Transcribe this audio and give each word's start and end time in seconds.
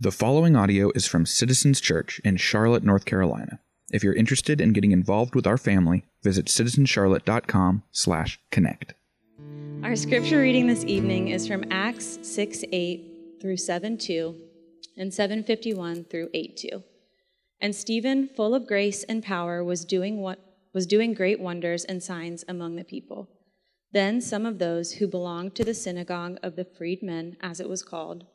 The 0.00 0.12
following 0.12 0.54
audio 0.54 0.92
is 0.94 1.08
from 1.08 1.26
Citizens 1.26 1.80
Church 1.80 2.20
in 2.22 2.36
Charlotte, 2.36 2.84
North 2.84 3.04
Carolina. 3.04 3.58
If 3.90 4.04
you're 4.04 4.14
interested 4.14 4.60
in 4.60 4.72
getting 4.72 4.92
involved 4.92 5.34
with 5.34 5.44
our 5.44 5.58
family, 5.58 6.04
visit 6.22 6.46
citizenscharlotte.com/connect. 6.46 8.94
Our 9.82 9.96
scripture 9.96 10.38
reading 10.38 10.68
this 10.68 10.84
evening 10.84 11.30
is 11.30 11.48
from 11.48 11.64
Acts 11.72 12.20
6 12.22 12.62
8 12.70 13.40
through 13.42 13.56
7 13.56 13.98
2 13.98 14.36
and 14.96 15.12
751 15.12 16.04
through 16.04 16.30
8 16.32 16.56
2. 16.56 16.84
And 17.60 17.74
Stephen, 17.74 18.28
full 18.28 18.54
of 18.54 18.68
grace 18.68 19.02
and 19.02 19.20
power, 19.20 19.64
was 19.64 19.84
doing, 19.84 20.20
what, 20.20 20.38
was 20.72 20.86
doing 20.86 21.12
great 21.12 21.40
wonders 21.40 21.84
and 21.84 22.00
signs 22.00 22.44
among 22.46 22.76
the 22.76 22.84
people. 22.84 23.28
Then 23.90 24.20
some 24.20 24.46
of 24.46 24.60
those 24.60 24.92
who 24.92 25.08
belonged 25.08 25.56
to 25.56 25.64
the 25.64 25.74
synagogue 25.74 26.38
of 26.40 26.54
the 26.54 26.64
freedmen, 26.64 27.36
as 27.40 27.58
it 27.58 27.68
was 27.68 27.82
called, 27.82 28.26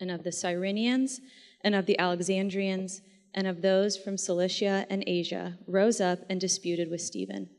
and 0.00 0.10
of 0.10 0.24
the 0.24 0.30
Cyrenians, 0.30 1.20
and 1.62 1.74
of 1.74 1.86
the 1.86 1.98
Alexandrians, 1.98 3.00
and 3.34 3.46
of 3.46 3.62
those 3.62 3.96
from 3.96 4.16
Cilicia 4.16 4.86
and 4.90 5.04
Asia, 5.06 5.58
rose 5.66 6.00
up 6.00 6.20
and 6.28 6.40
disputed 6.40 6.90
with 6.90 7.00
Stephen. 7.00 7.50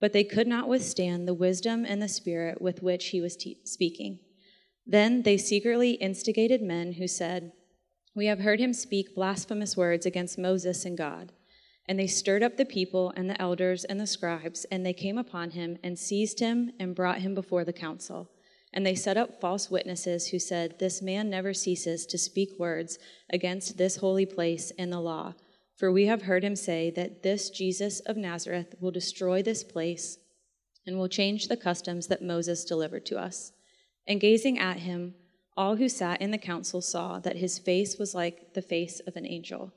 But 0.00 0.12
they 0.12 0.24
could 0.24 0.48
not 0.48 0.68
withstand 0.68 1.28
the 1.28 1.34
wisdom 1.34 1.84
and 1.86 2.02
the 2.02 2.08
spirit 2.08 2.60
with 2.60 2.82
which 2.82 3.10
he 3.10 3.20
was 3.20 3.36
te- 3.36 3.60
speaking. 3.64 4.18
Then 4.84 5.22
they 5.22 5.36
secretly 5.36 5.92
instigated 5.92 6.60
men 6.60 6.94
who 6.94 7.06
said, 7.06 7.52
We 8.16 8.26
have 8.26 8.40
heard 8.40 8.58
him 8.58 8.72
speak 8.72 9.14
blasphemous 9.14 9.76
words 9.76 10.04
against 10.04 10.38
Moses 10.38 10.84
and 10.84 10.98
God. 10.98 11.30
And 11.86 12.00
they 12.00 12.08
stirred 12.08 12.42
up 12.42 12.56
the 12.56 12.64
people 12.64 13.12
and 13.16 13.30
the 13.30 13.40
elders 13.40 13.84
and 13.84 14.00
the 14.00 14.06
scribes, 14.08 14.64
and 14.72 14.84
they 14.84 14.92
came 14.92 15.18
upon 15.18 15.50
him 15.50 15.78
and 15.84 15.96
seized 15.96 16.40
him 16.40 16.72
and 16.80 16.96
brought 16.96 17.20
him 17.20 17.34
before 17.34 17.64
the 17.64 17.72
council. 17.72 18.31
And 18.72 18.86
they 18.86 18.94
set 18.94 19.16
up 19.16 19.40
false 19.40 19.70
witnesses 19.70 20.28
who 20.28 20.38
said, 20.38 20.78
This 20.78 21.02
man 21.02 21.28
never 21.28 21.52
ceases 21.52 22.06
to 22.06 22.18
speak 22.18 22.58
words 22.58 22.98
against 23.30 23.76
this 23.76 23.96
holy 23.96 24.26
place 24.26 24.72
and 24.78 24.92
the 24.92 25.00
law. 25.00 25.34
For 25.76 25.92
we 25.92 26.06
have 26.06 26.22
heard 26.22 26.44
him 26.44 26.56
say 26.56 26.90
that 26.90 27.22
this 27.22 27.50
Jesus 27.50 28.00
of 28.00 28.16
Nazareth 28.16 28.74
will 28.80 28.90
destroy 28.90 29.42
this 29.42 29.64
place 29.64 30.18
and 30.86 30.96
will 30.96 31.08
change 31.08 31.48
the 31.48 31.56
customs 31.56 32.06
that 32.08 32.22
Moses 32.22 32.64
delivered 32.64 33.04
to 33.06 33.18
us. 33.18 33.52
And 34.06 34.20
gazing 34.20 34.58
at 34.58 34.78
him, 34.78 35.14
all 35.56 35.76
who 35.76 35.88
sat 35.88 36.22
in 36.22 36.30
the 36.30 36.38
council 36.38 36.80
saw 36.80 37.18
that 37.20 37.36
his 37.36 37.58
face 37.58 37.98
was 37.98 38.14
like 38.14 38.54
the 38.54 38.62
face 38.62 39.00
of 39.00 39.16
an 39.16 39.26
angel. 39.26 39.72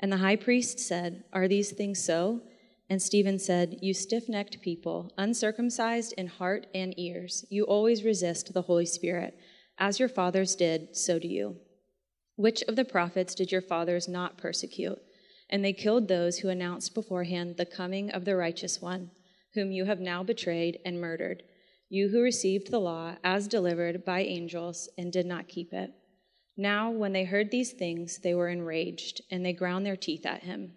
And 0.00 0.10
the 0.10 0.18
high 0.18 0.36
priest 0.36 0.80
said, 0.80 1.24
Are 1.32 1.46
these 1.46 1.72
things 1.72 2.02
so? 2.02 2.42
And 2.88 3.00
Stephen 3.00 3.38
said, 3.38 3.78
You 3.80 3.94
stiff 3.94 4.28
necked 4.28 4.60
people, 4.60 5.10
uncircumcised 5.16 6.12
in 6.18 6.26
heart 6.26 6.66
and 6.74 6.94
ears, 6.98 7.44
you 7.48 7.64
always 7.64 8.04
resist 8.04 8.52
the 8.52 8.62
Holy 8.62 8.86
Spirit. 8.86 9.38
As 9.78 9.98
your 9.98 10.08
fathers 10.08 10.54
did, 10.54 10.96
so 10.96 11.18
do 11.18 11.26
you. 11.26 11.56
Which 12.36 12.62
of 12.62 12.76
the 12.76 12.84
prophets 12.84 13.34
did 13.34 13.50
your 13.50 13.62
fathers 13.62 14.08
not 14.08 14.38
persecute? 14.38 14.98
And 15.48 15.64
they 15.64 15.72
killed 15.72 16.08
those 16.08 16.38
who 16.38 16.48
announced 16.48 16.94
beforehand 16.94 17.56
the 17.56 17.66
coming 17.66 18.10
of 18.10 18.24
the 18.24 18.36
righteous 18.36 18.80
one, 18.80 19.10
whom 19.54 19.72
you 19.72 19.84
have 19.84 20.00
now 20.00 20.22
betrayed 20.22 20.78
and 20.84 21.00
murdered, 21.00 21.42
you 21.88 22.08
who 22.08 22.20
received 22.20 22.70
the 22.70 22.80
law 22.80 23.16
as 23.22 23.46
delivered 23.46 24.04
by 24.04 24.20
angels 24.20 24.88
and 24.98 25.12
did 25.12 25.26
not 25.26 25.48
keep 25.48 25.72
it. 25.72 25.92
Now, 26.56 26.90
when 26.90 27.12
they 27.12 27.24
heard 27.24 27.50
these 27.50 27.72
things, 27.72 28.18
they 28.18 28.34
were 28.34 28.48
enraged, 28.48 29.20
and 29.30 29.44
they 29.44 29.52
ground 29.52 29.84
their 29.84 29.96
teeth 29.96 30.24
at 30.24 30.42
him. 30.42 30.76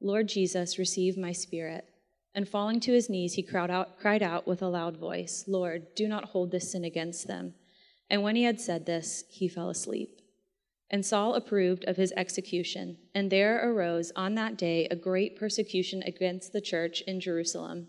Lord 0.00 0.28
Jesus, 0.28 0.78
receive 0.78 1.16
my 1.16 1.32
spirit. 1.32 1.84
And 2.34 2.48
falling 2.48 2.80
to 2.80 2.92
his 2.92 3.08
knees, 3.08 3.34
he 3.34 3.42
cried 3.42 3.70
out, 3.70 3.98
cried 3.98 4.22
out 4.22 4.46
with 4.46 4.60
a 4.60 4.68
loud 4.68 4.98
voice, 4.98 5.44
Lord, 5.48 5.94
do 5.94 6.06
not 6.06 6.26
hold 6.26 6.50
this 6.50 6.72
sin 6.72 6.84
against 6.84 7.26
them. 7.26 7.54
And 8.10 8.22
when 8.22 8.36
he 8.36 8.44
had 8.44 8.60
said 8.60 8.84
this, 8.84 9.24
he 9.30 9.48
fell 9.48 9.70
asleep. 9.70 10.20
And 10.90 11.04
Saul 11.04 11.34
approved 11.34 11.84
of 11.86 11.96
his 11.96 12.12
execution, 12.16 12.98
and 13.14 13.30
there 13.30 13.68
arose 13.68 14.12
on 14.14 14.34
that 14.34 14.56
day 14.56 14.86
a 14.90 14.96
great 14.96 15.36
persecution 15.36 16.02
against 16.04 16.52
the 16.52 16.60
church 16.60 17.02
in 17.06 17.20
Jerusalem. 17.20 17.88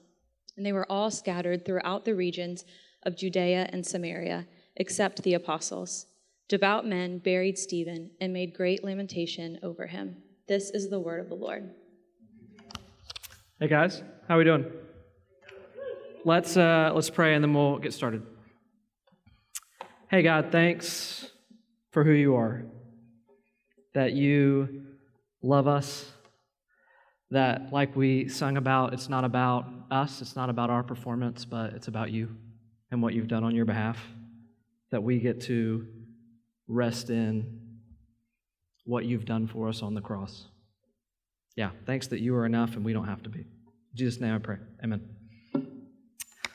And 0.55 0.65
they 0.65 0.73
were 0.73 0.91
all 0.91 1.11
scattered 1.11 1.63
throughout 1.63 2.05
the 2.05 2.15
regions 2.15 2.65
of 3.03 3.15
Judea 3.15 3.69
and 3.71 3.85
Samaria, 3.85 4.47
except 4.77 5.21
the 5.21 5.35
apostles. 5.35 6.07
Devout 6.47 6.87
men 6.87 7.19
buried 7.19 7.57
Stephen 7.57 8.11
and 8.19 8.33
made 8.33 8.55
great 8.55 8.83
lamentation 8.83 9.59
over 9.61 9.85
him. 9.87 10.23
This 10.47 10.71
is 10.71 10.89
the 10.89 10.99
word 10.99 11.19
of 11.19 11.29
the 11.29 11.35
Lord. 11.35 11.69
Hey 13.59 13.67
guys, 13.67 14.03
how 14.27 14.35
are 14.35 14.37
we 14.37 14.43
doing? 14.43 14.71
Let's 16.23 16.55
uh, 16.55 16.91
let's 16.93 17.09
pray 17.09 17.33
and 17.33 17.43
then 17.43 17.55
we'll 17.55 17.79
get 17.79 17.91
started. 17.91 18.21
Hey 20.11 20.21
God, 20.21 20.49
thanks 20.51 21.31
for 21.89 22.03
who 22.03 22.11
you 22.11 22.35
are. 22.35 22.65
That 23.95 24.13
you 24.13 24.83
love 25.41 25.67
us. 25.67 26.05
That 27.31 27.73
like 27.73 27.95
we 27.95 28.27
sung 28.27 28.57
about, 28.57 28.93
it's 28.93 29.09
not 29.09 29.23
about 29.23 29.65
us, 29.89 30.21
it's 30.21 30.35
not 30.35 30.51
about 30.51 30.69
our 30.69 30.83
performance, 30.83 31.43
but 31.43 31.73
it's 31.73 31.87
about 31.87 32.11
you 32.11 32.35
and 32.91 33.01
what 33.01 33.15
you've 33.15 33.27
done 33.27 33.43
on 33.43 33.55
your 33.55 33.65
behalf. 33.65 33.97
That 34.91 35.01
we 35.01 35.17
get 35.17 35.41
to 35.41 35.87
rest 36.67 37.09
in 37.09 37.59
what 38.85 39.05
you've 39.05 39.25
done 39.25 39.47
for 39.47 39.67
us 39.67 39.81
on 39.81 39.95
the 39.95 40.01
cross. 40.01 40.45
Yeah, 41.57 41.71
thanks 41.87 42.05
that 42.07 42.19
you 42.19 42.35
are 42.35 42.45
enough 42.45 42.75
and 42.75 42.85
we 42.85 42.93
don't 42.93 43.07
have 43.07 43.23
to 43.23 43.29
be. 43.29 43.39
In 43.39 43.45
Jesus' 43.95 44.21
name 44.21 44.35
I 44.35 44.37
pray. 44.37 44.57
Amen. 44.83 45.01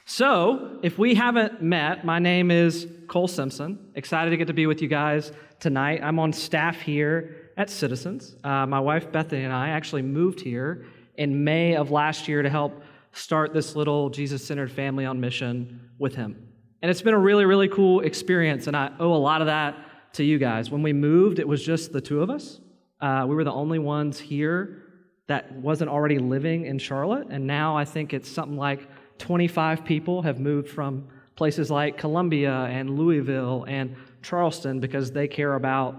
So, 0.04 0.78
if 0.82 0.96
we 0.96 1.16
haven't 1.16 1.60
met, 1.60 2.04
my 2.04 2.20
name 2.20 2.52
is 2.52 2.86
Cole 3.08 3.26
Simpson. 3.26 3.90
Excited 3.96 4.30
to 4.30 4.36
get 4.36 4.46
to 4.46 4.52
be 4.52 4.66
with 4.66 4.80
you 4.80 4.86
guys 4.86 5.32
tonight. 5.58 6.00
I'm 6.04 6.20
on 6.20 6.32
staff 6.32 6.80
here 6.80 7.50
at 7.56 7.68
Citizens. 7.68 8.36
Uh, 8.44 8.64
my 8.66 8.78
wife 8.78 9.10
Bethany 9.10 9.42
and 9.42 9.52
I 9.52 9.70
actually 9.70 10.02
moved 10.02 10.40
here 10.40 10.84
in 11.16 11.42
May 11.42 11.74
of 11.74 11.90
last 11.90 12.28
year 12.28 12.42
to 12.42 12.50
help 12.50 12.82
start 13.10 13.52
this 13.52 13.74
little 13.74 14.08
Jesus 14.08 14.46
centered 14.46 14.70
family 14.70 15.04
on 15.04 15.18
mission 15.18 15.90
with 15.98 16.14
him. 16.14 16.46
And 16.80 16.90
it's 16.90 17.02
been 17.02 17.14
a 17.14 17.18
really, 17.18 17.44
really 17.44 17.68
cool 17.68 18.00
experience, 18.00 18.68
and 18.68 18.76
I 18.76 18.92
owe 19.00 19.12
a 19.12 19.16
lot 19.16 19.40
of 19.40 19.48
that 19.48 20.14
to 20.14 20.24
you 20.24 20.38
guys. 20.38 20.70
When 20.70 20.82
we 20.82 20.92
moved, 20.92 21.40
it 21.40 21.48
was 21.48 21.64
just 21.64 21.92
the 21.92 22.00
two 22.00 22.22
of 22.22 22.30
us. 22.30 22.60
Uh, 23.00 23.24
we 23.26 23.34
were 23.34 23.44
the 23.44 23.52
only 23.52 23.80
ones 23.80 24.20
here 24.20 24.81
that 25.26 25.52
wasn't 25.52 25.90
already 25.90 26.18
living 26.18 26.66
in 26.66 26.78
Charlotte, 26.78 27.28
and 27.30 27.46
now 27.46 27.76
I 27.76 27.84
think 27.84 28.12
it's 28.12 28.28
something 28.28 28.56
like 28.56 28.88
25 29.18 29.84
people 29.84 30.22
have 30.22 30.40
moved 30.40 30.68
from 30.68 31.06
places 31.36 31.70
like 31.70 31.96
Columbia 31.96 32.52
and 32.52 32.90
Louisville 32.98 33.64
and 33.68 33.94
Charleston 34.22 34.80
because 34.80 35.12
they 35.12 35.28
care 35.28 35.54
about 35.54 35.96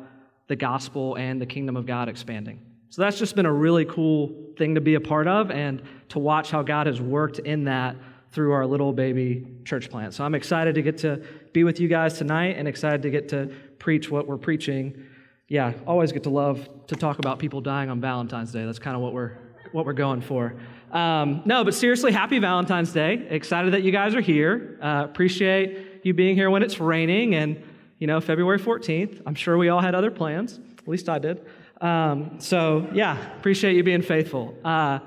the 0.47 0.55
gospel 0.55 1.15
and 1.15 1.41
the 1.41 1.45
kingdom 1.45 1.75
of 1.77 1.85
God 1.85 2.09
expanding. 2.09 2.59
So 2.89 3.01
that's 3.01 3.17
just 3.17 3.35
been 3.35 3.45
a 3.45 3.53
really 3.53 3.85
cool 3.85 4.31
thing 4.57 4.75
to 4.75 4.81
be 4.81 4.95
a 4.95 5.01
part 5.01 5.27
of 5.27 5.49
and 5.49 5.81
to 6.09 6.19
watch 6.19 6.51
how 6.51 6.61
God 6.61 6.85
has 6.85 7.01
worked 7.01 7.39
in 7.39 7.63
that 7.63 7.95
through 8.31 8.51
our 8.51 8.65
little 8.65 8.93
baby 8.93 9.47
church 9.65 9.89
plant. 9.89 10.13
So 10.13 10.23
I'm 10.23 10.35
excited 10.35 10.75
to 10.75 10.81
get 10.81 10.97
to 10.99 11.23
be 11.53 11.63
with 11.63 11.79
you 11.79 11.87
guys 11.87 12.17
tonight 12.17 12.55
and 12.57 12.67
excited 12.67 13.01
to 13.03 13.09
get 13.09 13.29
to 13.29 13.51
preach 13.79 14.11
what 14.11 14.27
we're 14.27 14.37
preaching. 14.37 15.05
Yeah, 15.47 15.73
always 15.85 16.11
get 16.11 16.23
to 16.23 16.29
love 16.29 16.67
to 16.87 16.95
talk 16.95 17.19
about 17.19 17.39
people 17.39 17.61
dying 17.61 17.89
on 17.89 18.01
Valentine's 18.01 18.51
Day. 18.51 18.65
That's 18.65 18.79
kind 18.79 18.95
of 18.95 19.01
what 19.01 19.13
we're 19.13 19.37
what 19.73 19.85
we're 19.85 19.93
going 19.93 20.21
for. 20.21 20.55
Um, 20.91 21.41
no, 21.45 21.63
but 21.63 21.73
seriously, 21.73 22.11
happy 22.11 22.39
Valentine's 22.39 22.93
Day. 22.93 23.25
Excited 23.29 23.73
that 23.73 23.81
you 23.81 23.91
guys 23.91 24.15
are 24.15 24.21
here. 24.21 24.77
Uh, 24.81 25.01
appreciate 25.03 26.01
you 26.03 26.13
being 26.13 26.35
here 26.35 26.49
when 26.49 26.61
it's 26.61 26.79
raining 26.79 27.33
and, 27.33 27.61
you 27.97 28.07
know, 28.07 28.21
February 28.21 28.59
14th. 28.59 29.21
I'm 29.25 29.35
sure 29.35 29.57
we 29.57 29.69
all 29.69 29.81
had 29.81 29.95
other 29.95 30.11
plans. 30.11 30.59
At 30.77 30.87
least 30.87 31.09
I 31.09 31.17
did. 31.17 31.45
Um, 31.81 32.39
so, 32.39 32.87
yeah, 32.93 33.35
appreciate 33.37 33.75
you 33.75 33.83
being 33.83 34.03
faithful. 34.03 34.55
Uh, 34.63 34.99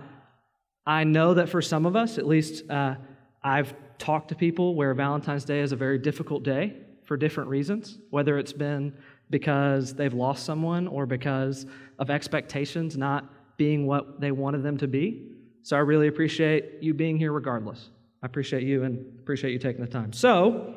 I 0.85 1.05
know 1.05 1.35
that 1.35 1.49
for 1.49 1.62
some 1.62 1.87
of 1.87 1.94
us, 1.94 2.19
at 2.19 2.27
least 2.27 2.69
uh, 2.69 2.97
I've 3.43 3.75
talked 3.99 4.29
to 4.31 4.35
people 4.35 4.75
where 4.75 4.93
Valentine's 4.94 5.44
Day 5.44 5.61
is 5.61 5.73
a 5.73 5.77
very 5.77 5.99
difficult 5.99 6.43
day 6.43 6.75
for 7.05 7.17
different 7.17 7.49
reasons, 7.49 7.99
whether 8.11 8.39
it's 8.39 8.53
been 8.53 8.93
because 9.31 9.94
they've 9.94 10.14
lost 10.14 10.44
someone 10.44 10.87
or 10.87 11.06
because 11.06 11.67
of 11.99 12.11
expectations 12.11 12.96
not 12.96 13.56
being 13.56 13.87
what 13.87 14.20
they 14.20 14.31
wanted 14.31 14.62
them 14.62 14.76
to 14.78 14.87
be. 14.87 15.32
So 15.62 15.76
I 15.76 15.81
really 15.81 16.08
appreciate 16.08 16.82
you 16.82 16.94
being 16.94 17.17
here 17.19 17.32
regardless. 17.32 17.90
I 18.23 18.26
appreciate 18.26 18.62
you 18.62 18.84
and 18.84 18.99
appreciate 19.19 19.52
you 19.52 19.58
taking 19.58 19.84
the 19.84 19.90
time. 19.90 20.12
So, 20.12 20.75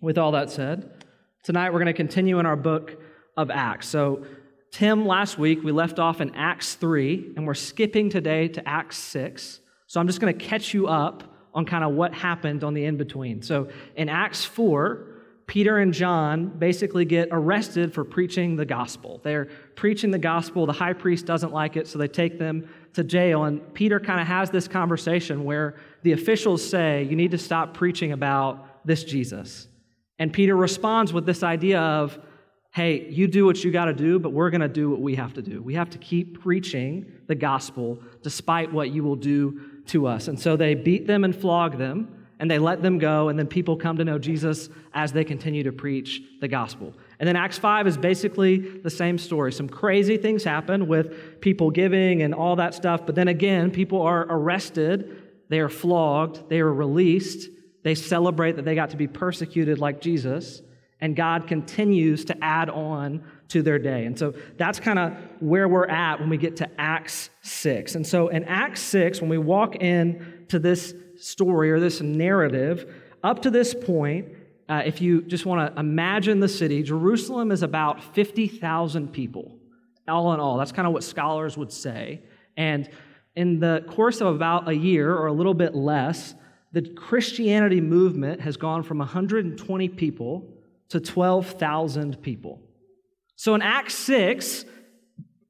with 0.00 0.18
all 0.18 0.32
that 0.32 0.50
said, 0.50 1.04
tonight 1.42 1.70
we're 1.70 1.78
going 1.78 1.86
to 1.86 1.92
continue 1.92 2.38
in 2.38 2.46
our 2.46 2.56
book 2.56 3.00
of 3.36 3.50
Acts. 3.50 3.88
So, 3.88 4.24
Tim, 4.72 5.06
last 5.06 5.38
week, 5.38 5.62
we 5.62 5.72
left 5.72 5.98
off 5.98 6.20
in 6.20 6.34
Acts 6.34 6.74
3, 6.74 7.32
and 7.36 7.46
we're 7.46 7.54
skipping 7.54 8.10
today 8.10 8.48
to 8.48 8.68
Acts 8.68 8.98
6. 8.98 9.60
So 9.86 10.00
I'm 10.00 10.06
just 10.06 10.20
going 10.20 10.36
to 10.36 10.44
catch 10.44 10.74
you 10.74 10.88
up 10.88 11.22
on 11.54 11.64
kind 11.64 11.84
of 11.84 11.92
what 11.92 12.12
happened 12.12 12.62
on 12.64 12.74
the 12.74 12.84
in 12.84 12.96
between. 12.96 13.40
So 13.40 13.68
in 13.94 14.08
Acts 14.08 14.44
4, 14.44 15.15
Peter 15.46 15.78
and 15.78 15.94
John 15.94 16.48
basically 16.48 17.04
get 17.04 17.28
arrested 17.30 17.94
for 17.94 18.04
preaching 18.04 18.56
the 18.56 18.64
gospel. 18.64 19.20
They're 19.22 19.46
preaching 19.76 20.10
the 20.10 20.18
gospel. 20.18 20.66
The 20.66 20.72
high 20.72 20.92
priest 20.92 21.24
doesn't 21.24 21.52
like 21.52 21.76
it, 21.76 21.86
so 21.86 21.98
they 21.98 22.08
take 22.08 22.38
them 22.38 22.68
to 22.94 23.04
jail. 23.04 23.44
And 23.44 23.72
Peter 23.72 24.00
kind 24.00 24.20
of 24.20 24.26
has 24.26 24.50
this 24.50 24.66
conversation 24.66 25.44
where 25.44 25.76
the 26.02 26.12
officials 26.12 26.68
say, 26.68 27.04
You 27.04 27.14
need 27.14 27.30
to 27.30 27.38
stop 27.38 27.74
preaching 27.74 28.10
about 28.10 28.84
this 28.84 29.04
Jesus. 29.04 29.68
And 30.18 30.32
Peter 30.32 30.56
responds 30.56 31.12
with 31.12 31.26
this 31.26 31.44
idea 31.44 31.80
of, 31.80 32.18
Hey, 32.72 33.08
you 33.08 33.28
do 33.28 33.46
what 33.46 33.62
you 33.62 33.70
got 33.70 33.84
to 33.84 33.94
do, 33.94 34.18
but 34.18 34.30
we're 34.30 34.50
going 34.50 34.60
to 34.60 34.68
do 34.68 34.90
what 34.90 35.00
we 35.00 35.14
have 35.14 35.32
to 35.34 35.42
do. 35.42 35.62
We 35.62 35.74
have 35.74 35.90
to 35.90 35.98
keep 35.98 36.40
preaching 36.40 37.10
the 37.28 37.36
gospel 37.36 38.00
despite 38.22 38.72
what 38.72 38.90
you 38.90 39.04
will 39.04 39.16
do 39.16 39.60
to 39.86 40.08
us. 40.08 40.26
And 40.26 40.38
so 40.38 40.56
they 40.56 40.74
beat 40.74 41.06
them 41.06 41.22
and 41.22 41.34
flog 41.34 41.78
them 41.78 42.15
and 42.38 42.50
they 42.50 42.58
let 42.58 42.82
them 42.82 42.98
go, 42.98 43.28
and 43.28 43.38
then 43.38 43.46
people 43.46 43.76
come 43.76 43.96
to 43.96 44.04
know 44.04 44.18
Jesus 44.18 44.68
as 44.92 45.12
they 45.12 45.24
continue 45.24 45.62
to 45.62 45.72
preach 45.72 46.22
the 46.40 46.48
gospel. 46.48 46.92
And 47.18 47.26
then 47.26 47.34
Acts 47.34 47.56
5 47.58 47.86
is 47.86 47.96
basically 47.96 48.58
the 48.58 48.90
same 48.90 49.16
story. 49.16 49.52
Some 49.52 49.68
crazy 49.68 50.18
things 50.18 50.44
happen 50.44 50.86
with 50.86 51.40
people 51.40 51.70
giving 51.70 52.22
and 52.22 52.34
all 52.34 52.56
that 52.56 52.74
stuff, 52.74 53.06
but 53.06 53.14
then 53.14 53.28
again, 53.28 53.70
people 53.70 54.02
are 54.02 54.26
arrested, 54.28 55.22
they 55.48 55.60
are 55.60 55.70
flogged, 55.70 56.48
they 56.50 56.60
are 56.60 56.72
released, 56.72 57.48
they 57.84 57.94
celebrate 57.94 58.56
that 58.56 58.64
they 58.64 58.74
got 58.74 58.90
to 58.90 58.96
be 58.96 59.06
persecuted 59.06 59.78
like 59.78 60.00
Jesus, 60.00 60.60
and 61.00 61.14
God 61.14 61.46
continues 61.46 62.24
to 62.26 62.44
add 62.44 62.68
on 62.68 63.22
to 63.48 63.62
their 63.62 63.78
day. 63.78 64.06
And 64.06 64.18
so 64.18 64.34
that's 64.56 64.80
kind 64.80 64.98
of 64.98 65.14
where 65.40 65.68
we're 65.68 65.86
at 65.86 66.18
when 66.20 66.28
we 66.28 66.36
get 66.36 66.56
to 66.56 66.68
Acts 66.78 67.30
6. 67.42 67.94
And 67.94 68.06
so 68.06 68.28
in 68.28 68.44
Acts 68.44 68.80
6, 68.80 69.20
when 69.20 69.30
we 69.30 69.38
walk 69.38 69.76
in 69.76 70.46
to 70.48 70.58
this 70.58 70.94
story 71.18 71.70
or 71.70 71.80
this 71.80 72.00
narrative, 72.00 72.94
up 73.22 73.42
to 73.42 73.50
this 73.50 73.74
point, 73.74 74.28
uh, 74.68 74.82
if 74.84 75.00
you 75.00 75.22
just 75.22 75.46
want 75.46 75.74
to 75.74 75.80
imagine 75.80 76.40
the 76.40 76.48
city, 76.48 76.82
Jerusalem 76.82 77.52
is 77.52 77.62
about 77.62 78.02
50,000 78.14 79.12
people, 79.12 79.56
all 80.08 80.32
in 80.34 80.40
all. 80.40 80.56
That's 80.58 80.72
kind 80.72 80.86
of 80.86 80.92
what 80.92 81.04
scholars 81.04 81.56
would 81.56 81.72
say. 81.72 82.22
And 82.56 82.88
in 83.36 83.60
the 83.60 83.84
course 83.88 84.20
of 84.20 84.34
about 84.34 84.68
a 84.68 84.74
year 84.74 85.14
or 85.14 85.26
a 85.26 85.32
little 85.32 85.54
bit 85.54 85.74
less, 85.74 86.34
the 86.72 86.82
Christianity 86.82 87.80
movement 87.80 88.40
has 88.40 88.56
gone 88.56 88.82
from 88.82 88.98
120 88.98 89.88
people 89.90 90.48
to 90.88 91.00
12,000 91.00 92.20
people. 92.22 92.60
So 93.36 93.54
in 93.54 93.62
Acts 93.62 93.94
6, 93.94 94.64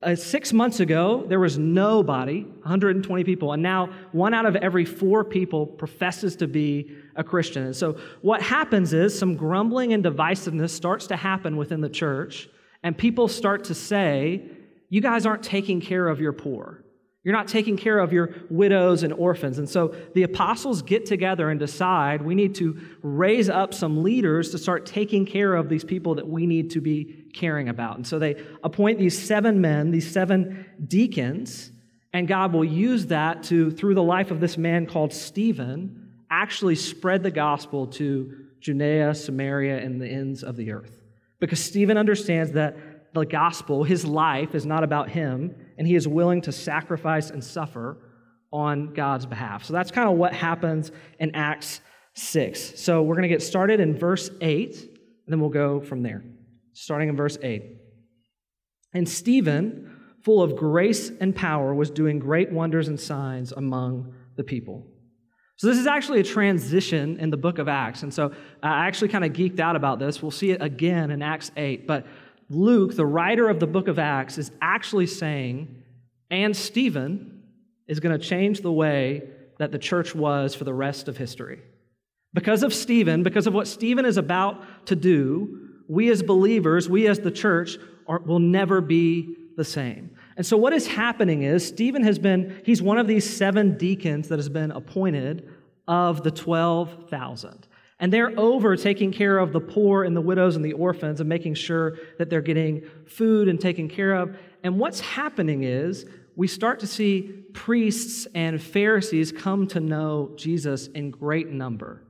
uh, 0.02 0.14
six 0.14 0.52
months 0.52 0.80
ago, 0.80 1.24
there 1.26 1.40
was 1.40 1.58
nobody, 1.58 2.42
120 2.42 3.24
people, 3.24 3.52
and 3.52 3.62
now 3.62 3.88
one 4.12 4.34
out 4.34 4.44
of 4.44 4.54
every 4.56 4.84
four 4.84 5.24
people 5.24 5.66
professes 5.66 6.36
to 6.36 6.46
be 6.46 6.94
a 7.16 7.24
Christian. 7.24 7.64
And 7.64 7.74
so, 7.74 7.96
what 8.20 8.42
happens 8.42 8.92
is 8.92 9.18
some 9.18 9.36
grumbling 9.36 9.94
and 9.94 10.04
divisiveness 10.04 10.70
starts 10.70 11.06
to 11.06 11.16
happen 11.16 11.56
within 11.56 11.80
the 11.80 11.88
church, 11.88 12.48
and 12.82 12.96
people 12.96 13.26
start 13.26 13.64
to 13.64 13.74
say, 13.74 14.42
You 14.90 15.00
guys 15.00 15.24
aren't 15.24 15.42
taking 15.42 15.80
care 15.80 16.08
of 16.08 16.20
your 16.20 16.32
poor. 16.32 16.84
You're 17.26 17.34
not 17.34 17.48
taking 17.48 17.76
care 17.76 17.98
of 17.98 18.12
your 18.12 18.34
widows 18.50 19.02
and 19.02 19.12
orphans. 19.12 19.58
And 19.58 19.68
so 19.68 19.96
the 20.14 20.22
apostles 20.22 20.80
get 20.80 21.06
together 21.06 21.50
and 21.50 21.58
decide 21.58 22.22
we 22.22 22.36
need 22.36 22.54
to 22.56 22.80
raise 23.02 23.48
up 23.48 23.74
some 23.74 24.04
leaders 24.04 24.52
to 24.52 24.58
start 24.58 24.86
taking 24.86 25.26
care 25.26 25.56
of 25.56 25.68
these 25.68 25.82
people 25.82 26.14
that 26.14 26.28
we 26.28 26.46
need 26.46 26.70
to 26.70 26.80
be 26.80 27.25
caring 27.36 27.68
about. 27.68 27.96
And 27.96 28.06
so 28.06 28.18
they 28.18 28.42
appoint 28.64 28.98
these 28.98 29.16
seven 29.16 29.60
men, 29.60 29.90
these 29.90 30.10
seven 30.10 30.66
deacons, 30.86 31.70
and 32.12 32.26
God 32.26 32.52
will 32.52 32.64
use 32.64 33.06
that 33.06 33.42
to, 33.44 33.70
through 33.70 33.94
the 33.94 34.02
life 34.02 34.30
of 34.30 34.40
this 34.40 34.56
man 34.56 34.86
called 34.86 35.12
Stephen, 35.12 36.10
actually 36.30 36.74
spread 36.74 37.22
the 37.22 37.30
gospel 37.30 37.86
to 37.88 38.46
Judea, 38.60 39.14
Samaria, 39.14 39.78
and 39.78 40.00
the 40.00 40.08
ends 40.08 40.42
of 40.42 40.56
the 40.56 40.72
earth. 40.72 41.02
Because 41.38 41.62
Stephen 41.62 41.98
understands 41.98 42.52
that 42.52 42.76
the 43.12 43.26
gospel, 43.26 43.84
his 43.84 44.04
life, 44.04 44.54
is 44.54 44.64
not 44.64 44.82
about 44.82 45.10
him, 45.10 45.54
and 45.78 45.86
he 45.86 45.94
is 45.94 46.08
willing 46.08 46.40
to 46.42 46.52
sacrifice 46.52 47.30
and 47.30 47.44
suffer 47.44 47.98
on 48.52 48.94
God's 48.94 49.26
behalf. 49.26 49.64
So 49.64 49.72
that's 49.72 49.90
kind 49.90 50.08
of 50.08 50.16
what 50.16 50.32
happens 50.32 50.90
in 51.18 51.34
Acts 51.34 51.80
6. 52.14 52.80
So 52.80 53.02
we're 53.02 53.14
going 53.14 53.22
to 53.22 53.28
get 53.28 53.42
started 53.42 53.80
in 53.80 53.96
verse 53.96 54.30
8, 54.40 54.74
and 54.74 54.88
then 55.28 55.40
we'll 55.40 55.50
go 55.50 55.80
from 55.80 56.02
there. 56.02 56.24
Starting 56.76 57.08
in 57.08 57.16
verse 57.16 57.38
8. 57.42 57.62
And 58.92 59.08
Stephen, 59.08 59.96
full 60.22 60.42
of 60.42 60.56
grace 60.56 61.10
and 61.20 61.34
power, 61.34 61.74
was 61.74 61.90
doing 61.90 62.18
great 62.18 62.52
wonders 62.52 62.86
and 62.88 63.00
signs 63.00 63.50
among 63.50 64.14
the 64.36 64.44
people. 64.44 64.86
So, 65.56 65.68
this 65.68 65.78
is 65.78 65.86
actually 65.86 66.20
a 66.20 66.24
transition 66.24 67.18
in 67.18 67.30
the 67.30 67.38
book 67.38 67.58
of 67.58 67.66
Acts. 67.66 68.02
And 68.02 68.12
so, 68.12 68.26
uh, 68.26 68.30
I 68.62 68.86
actually 68.86 69.08
kind 69.08 69.24
of 69.24 69.32
geeked 69.32 69.58
out 69.58 69.74
about 69.74 69.98
this. 69.98 70.20
We'll 70.20 70.30
see 70.30 70.50
it 70.50 70.60
again 70.60 71.10
in 71.10 71.22
Acts 71.22 71.50
8. 71.56 71.86
But 71.86 72.06
Luke, 72.50 72.94
the 72.94 73.06
writer 73.06 73.48
of 73.48 73.58
the 73.58 73.66
book 73.66 73.88
of 73.88 73.98
Acts, 73.98 74.36
is 74.36 74.50
actually 74.60 75.06
saying, 75.06 75.82
and 76.30 76.54
Stephen 76.54 77.42
is 77.88 78.00
going 78.00 78.18
to 78.18 78.22
change 78.22 78.60
the 78.60 78.72
way 78.72 79.22
that 79.58 79.72
the 79.72 79.78
church 79.78 80.14
was 80.14 80.54
for 80.54 80.64
the 80.64 80.74
rest 80.74 81.08
of 81.08 81.16
history. 81.16 81.60
Because 82.34 82.62
of 82.62 82.74
Stephen, 82.74 83.22
because 83.22 83.46
of 83.46 83.54
what 83.54 83.66
Stephen 83.66 84.04
is 84.04 84.18
about 84.18 84.86
to 84.88 84.94
do, 84.94 85.65
we 85.88 86.10
as 86.10 86.22
believers, 86.22 86.88
we 86.88 87.06
as 87.06 87.20
the 87.20 87.30
church, 87.30 87.78
are, 88.06 88.18
will 88.20 88.38
never 88.38 88.80
be 88.80 89.36
the 89.56 89.64
same. 89.64 90.10
And 90.36 90.44
so, 90.44 90.56
what 90.56 90.72
is 90.72 90.86
happening 90.86 91.42
is 91.42 91.66
Stephen 91.66 92.02
has 92.02 92.18
been, 92.18 92.60
he's 92.64 92.82
one 92.82 92.98
of 92.98 93.06
these 93.06 93.28
seven 93.28 93.76
deacons 93.78 94.28
that 94.28 94.38
has 94.38 94.48
been 94.48 94.70
appointed 94.70 95.48
of 95.88 96.22
the 96.22 96.30
12,000. 96.30 97.66
And 97.98 98.12
they're 98.12 98.38
over 98.38 98.76
taking 98.76 99.10
care 99.10 99.38
of 99.38 99.52
the 99.52 99.60
poor 99.60 100.04
and 100.04 100.14
the 100.14 100.20
widows 100.20 100.56
and 100.56 100.64
the 100.64 100.74
orphans 100.74 101.20
and 101.20 101.28
making 101.28 101.54
sure 101.54 101.96
that 102.18 102.28
they're 102.28 102.42
getting 102.42 102.82
food 103.06 103.48
and 103.48 103.58
taken 103.58 103.88
care 103.88 104.14
of. 104.14 104.36
And 104.62 104.78
what's 104.78 105.00
happening 105.00 105.62
is 105.62 106.04
we 106.34 106.46
start 106.46 106.80
to 106.80 106.86
see 106.86 107.44
priests 107.54 108.26
and 108.34 108.60
Pharisees 108.60 109.32
come 109.32 109.66
to 109.68 109.80
know 109.80 110.32
Jesus 110.36 110.88
in 110.88 111.10
great 111.10 111.48
number. 111.48 112.02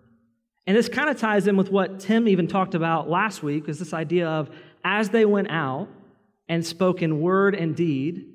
And 0.66 0.76
this 0.76 0.88
kind 0.88 1.08
of 1.08 1.18
ties 1.18 1.46
in 1.46 1.56
with 1.56 1.70
what 1.70 2.00
Tim 2.00 2.26
even 2.26 2.48
talked 2.48 2.74
about 2.74 3.08
last 3.08 3.42
week, 3.42 3.68
is 3.68 3.78
this 3.78 3.92
idea 3.92 4.28
of 4.28 4.50
as 4.84 5.10
they 5.10 5.24
went 5.24 5.50
out 5.50 5.88
and 6.48 6.64
spoke 6.64 7.02
in 7.02 7.20
word 7.20 7.54
and 7.54 7.74
deed, 7.74 8.26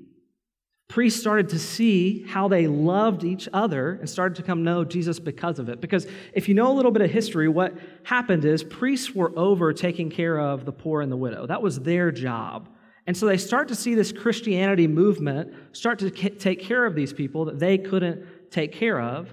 priests 0.88 1.20
started 1.20 1.48
to 1.50 1.60
see 1.60 2.24
how 2.24 2.50
they 2.50 2.68
loved 2.68 3.24
each 3.24 3.48
other 3.54 3.94
and 3.94 4.10
started 4.10 4.36
to 4.36 4.44
come 4.44 4.64
know 4.64 4.84
Jesus 4.84 5.20
because 5.20 5.60
of 5.60 5.70
it. 5.70 5.80
Because 5.80 6.06
if 6.34 6.50
you 6.50 6.54
know 6.54 6.70
a 6.70 6.76
little 6.76 6.92
bit 6.92 7.02
of 7.02 7.10
history, 7.10 7.48
what 7.48 7.74
happened 8.04 8.44
is 8.44 8.64
priests 8.64 9.16
were 9.16 9.32
over 9.38 9.72
taking 9.74 10.10
care 10.10 10.40
of 10.40 10.66
the 10.66 10.74
poor 10.74 11.02
and 11.02 11.12
the 11.12 11.18
widow. 11.18 11.46
That 11.46 11.62
was 11.62 11.80
their 11.80 12.12
job. 12.12 12.68
And 13.08 13.16
so 13.16 13.26
they 13.26 13.38
start 13.38 13.70
to 13.70 13.76
see 13.76 13.96
this 13.96 14.12
Christianity 14.12 14.88
movement 14.88 15.54
start 15.72 16.00
to 16.00 16.12
take 16.12 16.60
care 16.60 16.86
of 16.86 16.96
these 16.96 17.14
people 17.14 17.46
that 17.46 17.60
they 17.60 17.78
couldn't 17.78 18.52
take 18.52 18.74
care 18.74 19.00
of. 19.02 19.30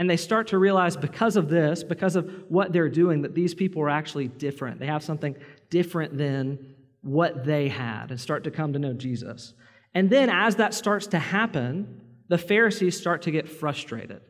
And 0.00 0.08
they 0.08 0.16
start 0.16 0.48
to 0.48 0.58
realize 0.58 0.96
because 0.96 1.36
of 1.36 1.50
this, 1.50 1.84
because 1.84 2.16
of 2.16 2.44
what 2.48 2.72
they're 2.72 2.88
doing, 2.88 3.20
that 3.20 3.34
these 3.34 3.54
people 3.54 3.82
are 3.82 3.90
actually 3.90 4.28
different. 4.28 4.80
They 4.80 4.86
have 4.86 5.04
something 5.04 5.36
different 5.68 6.16
than 6.16 6.74
what 7.02 7.44
they 7.44 7.68
had 7.68 8.10
and 8.10 8.18
start 8.18 8.44
to 8.44 8.50
come 8.50 8.72
to 8.72 8.78
know 8.78 8.94
Jesus. 8.94 9.52
And 9.92 10.08
then, 10.08 10.30
as 10.30 10.56
that 10.56 10.72
starts 10.72 11.06
to 11.08 11.18
happen, 11.18 12.00
the 12.28 12.38
Pharisees 12.38 12.98
start 12.98 13.20
to 13.22 13.30
get 13.30 13.46
frustrated. 13.46 14.22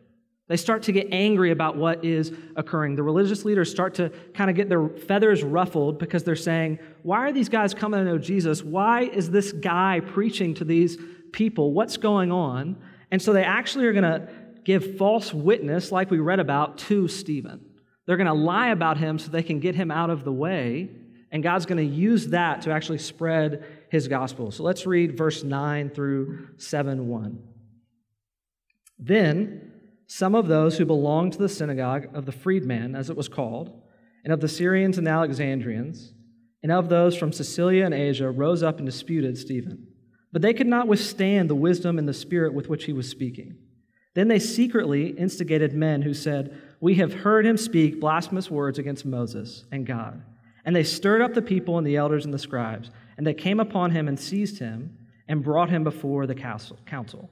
They 0.48 0.56
start 0.56 0.82
to 0.84 0.92
get 0.92 1.06
angry 1.12 1.52
about 1.52 1.76
what 1.76 2.04
is 2.04 2.32
occurring. 2.56 2.96
The 2.96 3.04
religious 3.04 3.44
leaders 3.44 3.70
start 3.70 3.94
to 3.94 4.10
kind 4.34 4.50
of 4.50 4.56
get 4.56 4.68
their 4.68 4.88
feathers 4.88 5.44
ruffled 5.44 6.00
because 6.00 6.24
they're 6.24 6.34
saying, 6.34 6.80
Why 7.04 7.18
are 7.18 7.32
these 7.32 7.48
guys 7.48 7.74
coming 7.74 8.00
to 8.00 8.04
know 8.04 8.18
Jesus? 8.18 8.64
Why 8.64 9.02
is 9.02 9.30
this 9.30 9.52
guy 9.52 10.00
preaching 10.00 10.52
to 10.54 10.64
these 10.64 10.98
people? 11.30 11.72
What's 11.72 11.96
going 11.96 12.32
on? 12.32 12.76
And 13.12 13.20
so 13.20 13.32
they 13.32 13.44
actually 13.44 13.86
are 13.86 13.92
going 13.92 14.04
to 14.04 14.28
give 14.64 14.96
false 14.96 15.32
witness, 15.32 15.92
like 15.92 16.10
we 16.10 16.18
read 16.18 16.40
about, 16.40 16.78
to 16.78 17.08
Stephen. 17.08 17.64
They're 18.06 18.16
going 18.16 18.26
to 18.26 18.32
lie 18.32 18.68
about 18.68 18.98
him 18.98 19.18
so 19.18 19.30
they 19.30 19.42
can 19.42 19.60
get 19.60 19.74
him 19.74 19.90
out 19.90 20.10
of 20.10 20.24
the 20.24 20.32
way. 20.32 20.90
And 21.32 21.42
God's 21.42 21.66
going 21.66 21.78
to 21.78 21.94
use 21.94 22.28
that 22.28 22.62
to 22.62 22.72
actually 22.72 22.98
spread 22.98 23.64
his 23.90 24.08
gospel. 24.08 24.50
So 24.50 24.64
let's 24.64 24.84
read 24.86 25.16
verse 25.16 25.44
9 25.44 25.90
through 25.90 26.48
7 26.56 27.06
1. 27.06 27.42
Then 28.98 29.72
some 30.06 30.34
of 30.34 30.48
those 30.48 30.76
who 30.76 30.84
belonged 30.84 31.34
to 31.34 31.38
the 31.38 31.48
synagogue 31.48 32.08
of 32.14 32.26
the 32.26 32.32
freedman, 32.32 32.96
as 32.96 33.10
it 33.10 33.16
was 33.16 33.28
called, 33.28 33.80
and 34.24 34.32
of 34.32 34.40
the 34.40 34.48
Syrians 34.48 34.98
and 34.98 35.06
Alexandrians, 35.06 36.12
and 36.64 36.72
of 36.72 36.88
those 36.88 37.16
from 37.16 37.32
Sicilia 37.32 37.84
and 37.84 37.94
Asia, 37.94 38.28
rose 38.28 38.62
up 38.62 38.78
and 38.78 38.86
disputed 38.86 39.38
Stephen. 39.38 39.86
But 40.32 40.42
they 40.42 40.52
could 40.52 40.66
not 40.66 40.88
withstand 40.88 41.48
the 41.48 41.54
wisdom 41.54 41.96
and 41.96 42.08
the 42.08 42.12
spirit 42.12 42.54
with 42.54 42.68
which 42.68 42.84
he 42.84 42.92
was 42.92 43.08
speaking. 43.08 43.56
Then 44.14 44.28
they 44.28 44.38
secretly 44.38 45.08
instigated 45.10 45.72
men 45.72 46.02
who 46.02 46.14
said, 46.14 46.60
We 46.80 46.96
have 46.96 47.12
heard 47.12 47.46
him 47.46 47.56
speak 47.56 48.00
blasphemous 48.00 48.50
words 48.50 48.78
against 48.78 49.06
Moses 49.06 49.64
and 49.70 49.86
God. 49.86 50.22
And 50.64 50.74
they 50.74 50.84
stirred 50.84 51.22
up 51.22 51.34
the 51.34 51.42
people 51.42 51.78
and 51.78 51.86
the 51.86 51.96
elders 51.96 52.24
and 52.24 52.34
the 52.34 52.38
scribes, 52.38 52.90
and 53.16 53.26
they 53.26 53.34
came 53.34 53.60
upon 53.60 53.92
him 53.92 54.08
and 54.08 54.18
seized 54.18 54.58
him 54.58 54.96
and 55.28 55.44
brought 55.44 55.70
him 55.70 55.84
before 55.84 56.26
the 56.26 56.34
council. 56.34 57.30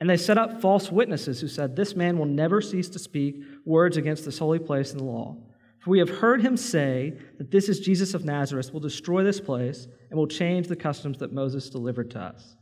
And 0.00 0.08
they 0.08 0.16
set 0.16 0.38
up 0.38 0.60
false 0.60 0.92
witnesses 0.92 1.40
who 1.40 1.48
said, 1.48 1.74
This 1.74 1.96
man 1.96 2.18
will 2.18 2.26
never 2.26 2.60
cease 2.60 2.88
to 2.90 2.98
speak 2.98 3.40
words 3.64 3.96
against 3.96 4.24
this 4.24 4.38
holy 4.38 4.58
place 4.58 4.92
and 4.92 5.00
the 5.00 5.04
law. 5.04 5.36
For 5.80 5.90
we 5.90 5.98
have 5.98 6.10
heard 6.10 6.42
him 6.42 6.56
say 6.56 7.14
that 7.38 7.50
this 7.50 7.68
is 7.68 7.80
Jesus 7.80 8.14
of 8.14 8.24
Nazareth, 8.24 8.72
will 8.72 8.80
destroy 8.80 9.24
this 9.24 9.40
place 9.40 9.88
and 10.10 10.18
will 10.18 10.26
change 10.26 10.68
the 10.68 10.76
customs 10.76 11.18
that 11.18 11.32
Moses 11.32 11.70
delivered 11.70 12.10
to 12.12 12.20
us. 12.20 12.56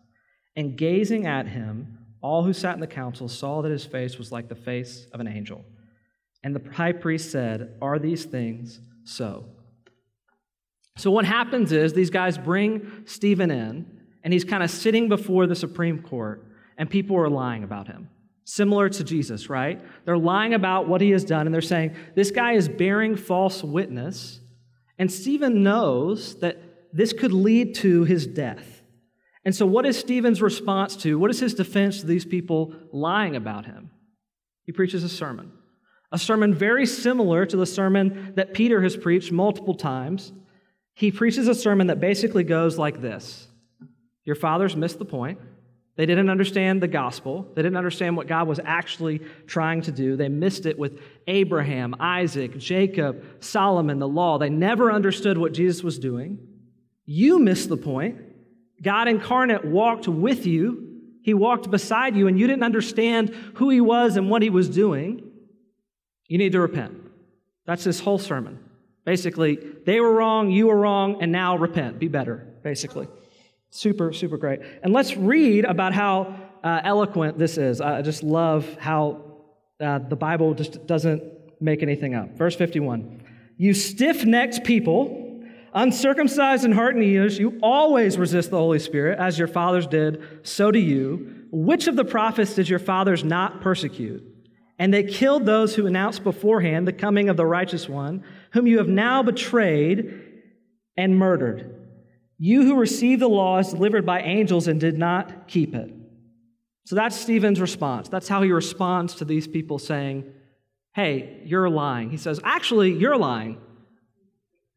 And 0.55 0.77
gazing 0.77 1.27
at 1.27 1.49
him, 1.49 1.99
all 2.23 2.43
who 2.43 2.53
sat 2.53 2.75
in 2.75 2.81
the 2.81 2.87
council 2.87 3.29
saw 3.29 3.63
that 3.63 3.71
his 3.71 3.85
face 3.85 4.19
was 4.19 4.33
like 4.33 4.49
the 4.49 4.55
face 4.55 5.07
of 5.13 5.21
an 5.21 5.29
angel. 5.29 5.65
And 6.43 6.55
the 6.55 6.73
high 6.73 6.93
priest 6.93 7.31
said, 7.31 7.77
Are 7.83 7.99
these 7.99 8.25
things 8.25 8.81
so? 9.05 9.45
So, 10.97 11.11
what 11.11 11.25
happens 11.25 11.73
is 11.73 11.93
these 11.93 12.11
guys 12.11 12.39
bring 12.39 13.05
Stephen 13.05 13.51
in, 13.51 13.87
and 14.25 14.33
he's 14.33 14.45
kind 14.45 14.63
of 14.63 14.71
sitting 14.71 15.09
before 15.09 15.47
the 15.47 15.55
Supreme 15.55 16.03
Court, 16.03 16.45
and 16.79 16.89
people 16.89 17.17
are 17.17 17.29
lying 17.29 17.65
about 17.65 17.87
him. 17.87 18.09
Similar 18.45 18.89
to 18.91 19.05
Jesus, 19.05 19.51
right? 19.51 19.81
They're 20.05 20.17
lying 20.17 20.55
about 20.55 20.89
what 20.89 21.01
he 21.01 21.11
has 21.11 21.25
done, 21.25 21.47
and 21.47 21.55
they're 21.55 21.61
saying, 21.61 21.97
This 22.15 22.31
guy 22.31 22.53
is 22.53 22.69
bearing 22.69 23.17
false 23.17 23.63
witness. 23.63 24.41
And 24.99 25.13
Stephen 25.13 25.63
knows 25.63 26.37
that 26.37 26.63
this 26.93 27.13
could 27.13 27.33
lead 27.33 27.75
to 27.77 28.05
his 28.05 28.27
death. 28.27 28.76
And 29.47 29.55
so, 29.55 29.65
what 29.65 29.87
is 29.87 29.99
Stephen's 29.99 30.43
response 30.43 30.95
to, 30.97 31.19
what 31.19 31.31
is 31.31 31.41
his 31.41 31.55
defense 31.55 32.01
to 32.01 32.07
these 32.07 32.27
people 32.27 32.75
lying 32.93 33.35
about 33.35 33.65
him? 33.65 33.91
He 34.65 34.73
preaches 34.73 35.05
a 35.05 35.09
sermon. 35.09 35.53
A 36.13 36.19
sermon 36.19 36.53
very 36.53 36.85
similar 36.85 37.47
to 37.47 37.57
the 37.57 37.65
sermon 37.65 38.35
that 38.37 38.53
Peter 38.53 38.83
has 38.83 38.97
preached 38.97 39.33
multiple 39.33 39.75
times 39.75 40.33
he 40.97 41.13
preaches 41.13 41.47
a 41.47 41.55
sermon 41.55 41.89
that 41.89 42.01
basically 42.01 42.43
goes 42.43 42.79
like 42.79 43.01
this 43.03 43.47
Your 44.25 44.35
fathers 44.35 44.75
missed 44.75 44.99
the 44.99 45.05
point. 45.05 45.39
They 45.97 46.07
didn't 46.07 46.29
understand 46.29 46.83
the 46.83 46.89
gospel. 46.89 47.51
They 47.55 47.63
didn't 47.63 47.79
understand 47.79 48.17
what 48.17 48.27
God 48.27 48.49
was 48.49 48.61
actually 48.63 49.21
trying 49.47 49.83
to 49.83 49.93
do. 49.93 50.17
They 50.17 50.29
missed 50.29 50.67
it 50.67 50.79
with 50.79 51.01
Abraham, 51.27 51.95
Isaac, 52.01 52.59
Jacob, 52.59 53.25
Solomon, 53.41 53.99
the 53.99 54.09
law. 54.09 54.37
They 54.37 54.51
never 54.51 54.93
understood 54.93 55.39
what 55.39 55.53
Jesus 55.53 55.83
was 55.83 55.99
doing. 55.99 56.39
You 57.07 57.39
missed 57.39 57.71
the 57.71 57.79
point. 57.79 58.19
God 58.83 59.09
incarnate 59.09 59.65
walked 59.65 60.09
with 60.09 60.47
you, 60.47 61.01
He 61.23 61.35
walked 61.35 61.71
beside 61.71 62.17
you, 62.17 62.29
and 62.29 62.39
you 62.39 62.47
didn't 62.47 62.65
understand 62.65 63.31
who 63.55 63.71
He 63.71 63.81
was 63.81 64.17
and 64.17 64.31
what 64.31 64.43
He 64.43 64.51
was 64.51 64.69
doing. 64.69 65.31
You 66.29 66.39
need 66.39 66.53
to 66.53 66.61
repent. 66.61 66.95
That's 67.67 67.85
this 67.85 68.01
whole 68.01 68.19
sermon. 68.19 68.59
Basically, 69.05 69.59
they 69.85 70.01
were 70.01 70.13
wrong, 70.13 70.51
you 70.51 70.67
were 70.67 70.77
wrong, 70.77 71.23
and 71.23 71.31
now 71.31 71.57
repent. 71.57 71.99
Be 71.99 72.09
better, 72.09 72.47
basically. 72.63 73.09
Super, 73.71 74.13
super 74.13 74.37
great. 74.37 74.61
And 74.83 74.93
let's 74.93 75.17
read 75.17 75.65
about 75.65 75.93
how 75.93 76.35
uh, 76.65 76.81
eloquent 76.83 77.39
this 77.39 77.59
is. 77.59 77.81
I 77.81 78.03
just 78.03 78.23
love 78.23 78.67
how 78.81 79.23
uh, 79.81 79.99
the 79.99 80.17
Bible 80.17 80.55
just 80.55 80.87
doesn't 80.87 81.23
make 81.61 81.83
anything 81.83 82.15
up. 82.15 82.31
Verse 82.37 82.57
51 82.57 83.23
You 83.57 83.75
stiff 83.75 84.25
necked 84.25 84.65
people, 84.65 85.26
uncircumcised 85.77 86.65
in 86.65 86.73
heart 86.73 86.97
and 86.97 87.05
ears, 87.05 87.39
you 87.39 87.59
always 87.63 88.19
resist 88.19 88.51
the 88.51 88.57
Holy 88.57 88.79
Spirit, 88.79 89.19
as 89.19 89.39
your 89.39 89.47
fathers 89.47 89.87
did, 89.87 90.41
so 90.43 90.73
do 90.73 90.79
you. 90.79 91.45
Which 91.53 91.87
of 91.87 91.95
the 91.95 92.05
prophets 92.05 92.55
did 92.55 92.69
your 92.69 92.79
fathers 92.79 93.23
not 93.23 93.61
persecute? 93.61 94.25
And 94.79 94.93
they 94.93 95.05
killed 95.05 95.47
those 95.47 95.75
who 95.75 95.87
announced 95.87 96.25
beforehand 96.25 96.89
the 96.89 96.93
coming 96.93 97.29
of 97.29 97.37
the 97.37 97.47
righteous 97.47 97.89
one, 97.89 98.25
whom 98.53 98.67
you 98.67 98.79
have 98.79 98.89
now 98.89 99.23
betrayed 99.23 100.23
and 100.97 101.17
murdered. 101.17 101.75
You 102.39 102.63
who 102.63 102.77
received 102.77 103.23
the 103.23 103.29
law 103.29 103.59
as 103.59 103.71
delivered 103.71 104.05
by 104.05 104.21
angels 104.21 104.69
and 104.69 104.81
did 104.81 104.99
not 104.99 105.47
keep 105.47 105.75
it. 105.75 105.93
So 106.85 106.97
that's 106.97 107.17
Stephen's 107.17 107.61
response. 107.61 108.09
That's 108.09 108.29
how 108.29 108.43
he 108.43 108.53
responds 108.53 109.15
to 109.17 109.25
these 109.25 109.47
people 109.47 109.79
saying, 109.79 110.33
Hey, 110.95 111.43
you're 111.45 111.69
lying. 111.69 112.11
He 112.11 112.17
says, 112.17 112.41
Actually, 112.45 112.93
you're 112.93 113.17
lying. 113.17 113.59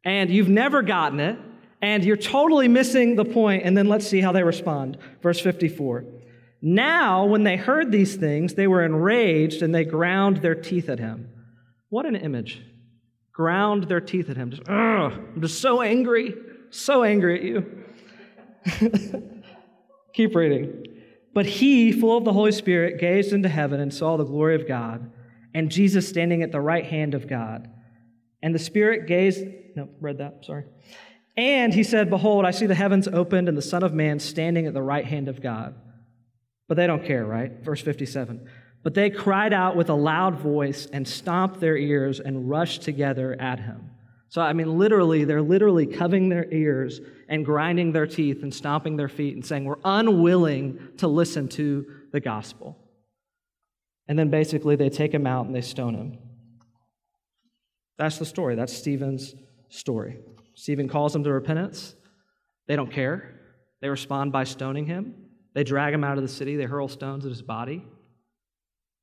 And 0.04 0.30
you've 0.30 0.50
never 0.50 0.82
gotten 0.82 1.20
it. 1.20 1.38
And 1.82 2.04
you're 2.04 2.18
totally 2.18 2.68
missing 2.68 3.16
the 3.16 3.26
point. 3.26 3.64
And 3.64 3.78
then 3.78 3.88
let's 3.88 4.06
see 4.08 4.22
how 4.22 4.32
they 4.32 4.44
respond. 4.44 4.98
Verse 5.22 5.40
54. 5.40 6.06
Now, 6.62 7.26
when 7.26 7.44
they 7.44 7.56
heard 7.56 7.92
these 7.92 8.16
things, 8.16 8.54
they 8.54 8.68
were 8.68 8.84
enraged 8.84 9.62
and 9.62 9.74
they 9.74 9.86
ground 9.86 10.38
their 10.38 10.56
teeth 10.56 10.90
at 10.90 11.00
him. 11.00 11.30
What 11.90 12.06
an 12.06 12.16
image. 12.16 12.62
Ground 13.32 13.86
their 13.86 14.02
teeth 14.02 14.30
at 14.30 14.36
him. 14.36 14.52
Just, 14.52 14.70
I'm 14.70 15.42
just 15.42 15.62
so 15.62 15.82
angry, 15.82 16.36
so 16.70 17.04
angry 17.04 17.38
at 17.38 17.44
you. 17.44 19.32
Keep 20.14 20.36
reading. 20.36 20.86
But 21.34 21.46
he, 21.46 21.94
full 21.94 22.18
of 22.18 22.26
the 22.26 22.34
Holy 22.34 22.52
Spirit, 22.52 23.00
gazed 23.00 23.32
into 23.32 23.48
heaven 23.48 23.80
and 23.80 23.94
saw 23.94 24.18
the 24.18 24.26
glory 24.26 24.56
of 24.56 24.68
God 24.68 25.10
and 25.54 25.72
Jesus 25.72 26.08
standing 26.08 26.44
at 26.44 26.52
the 26.52 26.62
right 26.62 26.86
hand 26.86 27.14
of 27.14 27.28
God. 27.28 27.70
And 28.42 28.54
the 28.54 28.60
Spirit 28.60 29.08
gazed, 29.08 29.46
no, 29.80 29.90
read 30.02 30.18
that, 30.18 30.44
sorry. 30.46 30.66
And 31.38 31.74
he 31.74 31.84
said, 31.84 32.10
Behold, 32.10 32.46
I 32.46 32.52
see 32.52 32.66
the 32.66 32.76
heavens 32.76 33.08
opened 33.08 33.48
and 33.48 33.58
the 33.58 33.62
Son 33.62 33.82
of 33.82 33.94
Man 33.94 34.20
standing 34.20 34.68
at 34.68 34.74
the 34.74 34.82
right 34.82 35.06
hand 35.06 35.30
of 35.30 35.42
God. 35.42 35.74
But 36.68 36.76
they 36.76 36.86
don't 36.86 37.06
care, 37.06 37.26
right? 37.26 37.52
Verse 37.64 37.82
57. 37.82 38.48
But 38.84 38.94
they 38.94 39.10
cried 39.10 39.54
out 39.54 39.78
with 39.78 39.90
a 39.90 39.94
loud 39.94 40.38
voice 40.38 40.86
and 40.92 41.08
stomped 41.08 41.62
their 41.62 41.78
ears 41.78 42.20
and 42.20 42.50
rushed 42.50 42.82
together 42.82 43.38
at 43.40 43.60
him. 43.60 43.90
So, 44.28 44.42
I 44.42 44.52
mean, 44.52 44.78
literally, 44.78 45.24
they're 45.24 45.42
literally 45.42 45.88
covering 45.88 46.28
their 46.30 46.52
ears 46.52 47.00
and 47.30 47.46
grinding 47.46 47.94
their 47.94 48.06
teeth 48.06 48.44
and 48.44 48.54
stomping 48.54 48.98
their 48.98 49.08
feet 49.08 49.34
and 49.34 49.46
saying, 49.46 49.64
We're 49.64 49.78
unwilling 49.86 50.90
to 50.98 51.08
listen 51.08 51.48
to 51.50 51.86
the 52.12 52.20
gospel. 52.20 52.78
And 54.10 54.20
then 54.20 54.30
basically, 54.30 54.76
they 54.76 54.90
take 54.90 55.14
him 55.14 55.26
out 55.26 55.46
and 55.46 55.56
they 55.56 55.62
stone 55.62 55.96
him. 55.96 56.18
That's 57.98 58.18
the 58.18 58.26
story. 58.26 58.56
That's 58.56 58.76
Stephen's 58.76 59.36
story. 59.70 60.20
Stephen 60.56 60.90
calls 60.90 61.14
them 61.14 61.24
to 61.24 61.32
repentance. 61.32 61.96
They 62.68 62.76
don't 62.76 62.92
care. 62.92 63.40
They 63.82 63.90
respond 63.90 64.32
by 64.32 64.44
stoning 64.44 64.86
him. 64.86 65.16
They 65.54 65.64
drag 65.64 65.94
him 65.94 66.04
out 66.04 66.18
of 66.18 66.24
the 66.24 66.30
city, 66.30 66.56
they 66.56 66.66
hurl 66.66 66.88
stones 66.88 67.26
at 67.26 67.30
his 67.30 67.42
body. 67.42 67.86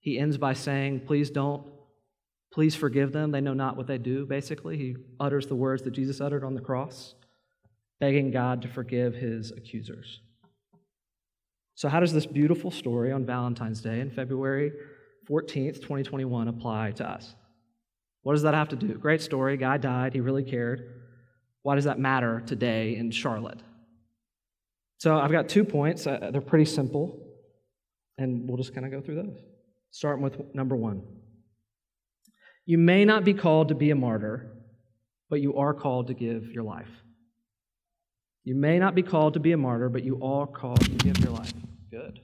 He 0.01 0.19
ends 0.19 0.39
by 0.39 0.53
saying, 0.53 1.01
Please 1.07 1.31
don't, 1.31 1.67
please 2.53 2.75
forgive 2.75 3.13
them. 3.13 3.33
They 3.33 3.41
know 3.41 3.55
not 3.55 3.77
what 3.77 3.87
they 3.87 3.99
do, 3.99 4.25
basically. 4.25 4.77
He 4.77 4.97
utters 5.19 5.47
the 5.47 5.57
words 5.57 5.83
that 5.83 5.91
Jesus 5.93 6.21
uttered 6.21 6.45
on 6.45 6.55
the 6.55 6.61
cross, 6.61 7.15
begging 7.99 8.31
God 8.31 8.63
to 8.63 8.69
forgive 8.69 9.15
his 9.15 9.51
accusers. 9.51 10.21
So, 11.75 11.89
how 11.89 12.01
does 12.01 12.13
this 12.13 12.27
beautiful 12.27 12.71
story 12.71 13.13
on 13.13 13.27
Valentine's 13.27 13.81
Day 13.81 14.01
in 14.01 14.11
February 14.11 14.73
14th, 15.29 15.77
2021 15.77 16.49
apply 16.49 16.93
to 16.93 17.09
us? 17.09 17.35
What 18.27 18.33
does 18.33 18.43
that 18.43 18.55
have 18.55 18.71
to 18.71 18.77
do? 18.77 18.89
Great 18.95 19.23
story. 19.23 19.57
Guy 19.57 19.77
died. 19.77 20.13
He 20.13 20.19
really 20.19 20.43
cared. 20.43 21.01
Why 21.63 21.77
does 21.77 21.85
that 21.85 22.01
matter 22.01 22.43
today 22.45 22.97
in 22.97 23.13
Charlotte? 23.13 23.61
So 24.99 25.17
I've 25.17 25.31
got 25.31 25.49
two 25.49 25.63
points. 25.63 26.09
Uh, 26.09 26.31
they're 26.33 26.41
pretty 26.41 26.65
simple, 26.65 27.25
and 28.19 28.49
we'll 28.49 28.57
just 28.57 28.75
kind 28.75 28.85
of 28.85 28.91
go 28.91 29.01
through 29.01 29.15
those. 29.15 29.39
Starting 29.93 30.25
with 30.25 30.53
number 30.57 30.75
one. 30.75 31.05
You 32.65 32.79
may 32.79 33.05
not 33.05 33.23
be 33.23 33.33
called 33.33 33.69
to 33.69 33.77
be 33.77 33.93
a 33.93 33.95
martyr, 33.95 34.51
but 35.31 35.41
you 35.41 35.57
are 35.59 35.73
called 35.73 36.09
to 36.09 36.15
give 36.15 36.51
your 36.51 36.65
life. 36.65 36.91
You 38.43 38.57
may 38.57 38.81
not 38.81 38.97
be 38.97 39.05
called 39.05 39.35
to 39.35 39.41
be 39.41 39.53
a 39.53 39.57
martyr, 39.57 39.89
but 39.89 40.03
you 40.03 40.21
are 40.21 40.49
called 40.49 40.81
to 40.81 40.91
give 40.91 41.17
your 41.19 41.31
life. 41.31 41.55
Good. 41.93 42.19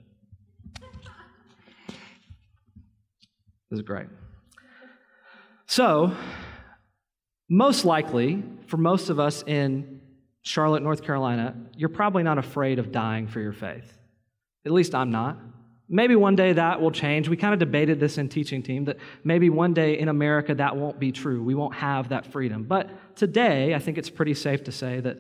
This 3.71 3.78
is 3.78 3.82
great. 3.82 4.09
So, 5.66 6.14
most 7.49 7.85
likely, 7.85 8.42
for 8.66 8.76
most 8.76 9.11
of 9.11 9.21
us 9.21 9.42
in 9.47 10.00
Charlotte, 10.42 10.83
North 10.83 11.02
Carolina, 11.02 11.54
you're 11.76 11.88
probably 11.88 12.23
not 12.23 12.38
afraid 12.38 12.78
of 12.78 12.92
dying 12.92 13.28
for 13.28 13.40
your 13.40 13.52
faith. 13.52 13.99
At 14.64 14.73
least 14.73 14.95
I'm 14.95 15.11
not. 15.11 15.38
Maybe 15.88 16.16
one 16.16 16.37
day 16.37 16.54
that 16.54 16.81
will 16.81 16.90
change. 16.90 17.28
We 17.28 17.37
kind 17.37 17.52
of 17.52 17.61
debated 17.61 18.00
this 18.00 18.16
in 18.16 18.28
teaching 18.28 18.62
team 18.62 18.87
that 18.87 18.97
maybe 19.25 19.50
one 19.50 19.75
day 19.75 19.99
in 19.99 20.09
America 20.09 20.54
that 20.54 20.76
won't 20.76 20.99
be 20.99 21.12
true. 21.12 21.42
We 21.42 21.54
won't 21.54 21.75
have 21.75 22.09
that 22.09 22.26
freedom. 22.26 22.64
But 22.64 23.16
today, 23.16 23.75
I 23.75 23.78
think 23.78 23.99
it's 23.99 24.11
pretty 24.11 24.35
safe 24.35 24.64
to 24.64 24.73
say 24.73 25.00
that 25.00 25.19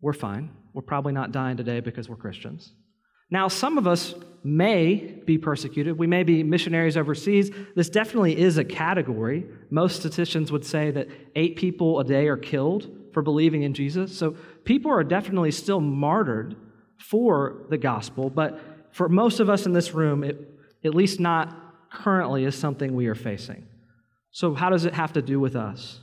we're 0.00 0.12
fine. 0.12 0.50
We're 0.74 0.82
probably 0.82 1.12
not 1.12 1.32
dying 1.32 1.56
today 1.56 1.80
because 1.80 2.08
we're 2.08 2.16
Christians. 2.16 2.72
Now, 3.30 3.48
some 3.48 3.78
of 3.78 3.86
us 3.86 4.14
may 4.44 5.20
be 5.26 5.38
persecuted. 5.38 5.98
We 5.98 6.06
may 6.06 6.22
be 6.22 6.44
missionaries 6.44 6.96
overseas. 6.96 7.50
This 7.74 7.90
definitely 7.90 8.38
is 8.38 8.58
a 8.58 8.64
category. 8.64 9.46
Most 9.70 9.96
statisticians 9.96 10.52
would 10.52 10.64
say 10.64 10.92
that 10.92 11.08
eight 11.34 11.56
people 11.56 11.98
a 11.98 12.04
day 12.04 12.28
are 12.28 12.36
killed 12.36 12.88
for 13.12 13.22
believing 13.22 13.64
in 13.64 13.74
Jesus. 13.74 14.16
So 14.16 14.36
people 14.64 14.92
are 14.92 15.02
definitely 15.02 15.50
still 15.50 15.80
martyred 15.80 16.54
for 16.98 17.66
the 17.70 17.76
gospel, 17.76 18.30
but 18.30 18.60
for 18.92 19.08
most 19.08 19.40
of 19.40 19.50
us 19.50 19.66
in 19.66 19.72
this 19.72 19.92
room, 19.92 20.22
it, 20.22 20.40
at 20.84 20.94
least 20.94 21.18
not 21.18 21.90
currently, 21.92 22.44
is 22.44 22.54
something 22.54 22.94
we 22.94 23.08
are 23.08 23.14
facing. 23.14 23.66
So, 24.30 24.54
how 24.54 24.70
does 24.70 24.84
it 24.84 24.94
have 24.94 25.12
to 25.14 25.22
do 25.22 25.40
with 25.40 25.56
us? 25.56 26.00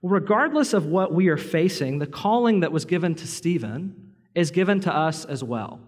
Well, 0.00 0.12
regardless 0.12 0.72
of 0.72 0.86
what 0.86 1.12
we 1.12 1.28
are 1.28 1.36
facing, 1.36 1.98
the 1.98 2.06
calling 2.06 2.60
that 2.60 2.72
was 2.72 2.84
given 2.84 3.14
to 3.16 3.26
Stephen 3.26 4.12
is 4.34 4.50
given 4.50 4.80
to 4.80 4.94
us 4.94 5.24
as 5.24 5.42
well. 5.44 5.80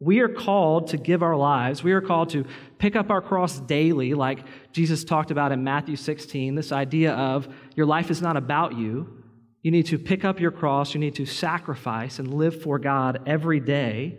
We 0.00 0.20
are 0.20 0.28
called 0.28 0.88
to 0.88 0.96
give 0.96 1.22
our 1.22 1.36
lives. 1.36 1.82
We 1.82 1.92
are 1.92 2.00
called 2.00 2.30
to 2.30 2.44
pick 2.78 2.94
up 2.94 3.10
our 3.10 3.20
cross 3.20 3.58
daily, 3.58 4.14
like 4.14 4.44
Jesus 4.72 5.02
talked 5.02 5.30
about 5.30 5.50
in 5.50 5.64
Matthew 5.64 5.96
16. 5.96 6.54
This 6.54 6.70
idea 6.70 7.14
of 7.14 7.48
your 7.74 7.86
life 7.86 8.10
is 8.10 8.22
not 8.22 8.36
about 8.36 8.76
you. 8.76 9.22
You 9.62 9.72
need 9.72 9.86
to 9.86 9.98
pick 9.98 10.24
up 10.24 10.38
your 10.38 10.52
cross. 10.52 10.94
You 10.94 11.00
need 11.00 11.16
to 11.16 11.26
sacrifice 11.26 12.20
and 12.20 12.32
live 12.32 12.62
for 12.62 12.78
God 12.78 13.22
every 13.26 13.58
day 13.58 14.18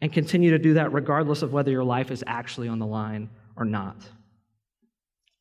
and 0.00 0.12
continue 0.12 0.50
to 0.50 0.58
do 0.58 0.74
that 0.74 0.92
regardless 0.92 1.42
of 1.42 1.52
whether 1.52 1.70
your 1.70 1.84
life 1.84 2.10
is 2.10 2.24
actually 2.26 2.68
on 2.68 2.80
the 2.80 2.86
line 2.86 3.30
or 3.56 3.64
not. 3.64 3.96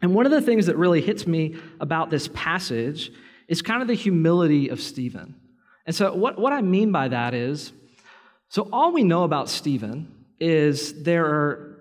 And 0.01 0.13
one 0.13 0.25
of 0.25 0.31
the 0.31 0.41
things 0.41 0.67
that 0.67 0.77
really 0.77 1.01
hits 1.01 1.25
me 1.25 1.55
about 1.79 2.11
this 2.11 2.29
passage 2.33 3.11
is 3.47 3.61
kind 3.61 3.81
of 3.81 3.87
the 3.87 3.93
humility 3.93 4.69
of 4.69 4.79
Stephen. 4.79 5.35
And 5.85 5.95
so, 5.95 6.13
what, 6.13 6.39
what 6.39 6.53
I 6.53 6.61
mean 6.61 6.91
by 6.91 7.07
that 7.07 7.33
is 7.33 7.73
so, 8.49 8.69
all 8.71 8.91
we 8.91 9.03
know 9.03 9.23
about 9.23 9.49
Stephen 9.49 10.25
is 10.39 11.03
there 11.03 11.25
are 11.25 11.73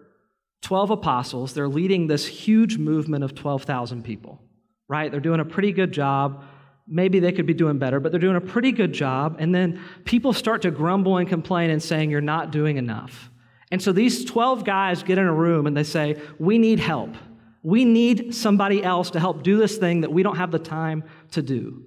12 0.63 0.91
apostles. 0.91 1.53
They're 1.53 1.69
leading 1.69 2.07
this 2.07 2.27
huge 2.27 2.79
movement 2.79 3.25
of 3.25 3.35
12,000 3.35 4.03
people, 4.03 4.41
right? 4.89 5.11
They're 5.11 5.21
doing 5.21 5.41
a 5.41 5.45
pretty 5.45 5.73
good 5.73 5.93
job. 5.93 6.45
Maybe 6.87 7.21
they 7.21 7.33
could 7.33 7.47
be 7.47 7.55
doing 7.55 7.79
better, 7.79 8.01
but 8.01 8.13
they're 8.13 8.21
doing 8.21 8.37
a 8.37 8.41
pretty 8.41 8.73
good 8.73 8.93
job. 8.93 9.37
And 9.39 9.55
then 9.55 9.81
people 10.05 10.33
start 10.33 10.63
to 10.63 10.71
grumble 10.71 11.19
and 11.19 11.29
complain 11.29 11.71
and 11.71 11.83
saying, 11.83 12.11
You're 12.11 12.21
not 12.21 12.51
doing 12.51 12.77
enough. 12.77 13.31
And 13.71 13.83
so 13.83 13.93
these 13.93 14.25
12 14.25 14.65
guys 14.65 15.03
get 15.03 15.19
in 15.19 15.27
a 15.27 15.33
room 15.33 15.67
and 15.67 15.77
they 15.77 15.85
say, 15.85 16.21
We 16.39 16.59
need 16.59 16.81
help. 16.81 17.15
We 17.63 17.85
need 17.85 18.35
somebody 18.35 18.83
else 18.83 19.11
to 19.11 19.21
help 19.21 19.43
do 19.43 19.57
this 19.57 19.79
thing 19.79 20.01
that 20.01 20.13
we 20.13 20.23
don't 20.23 20.37
have 20.37 20.51
the 20.51 20.59
time 20.59 21.05
to 21.33 21.43
do. 21.43 21.85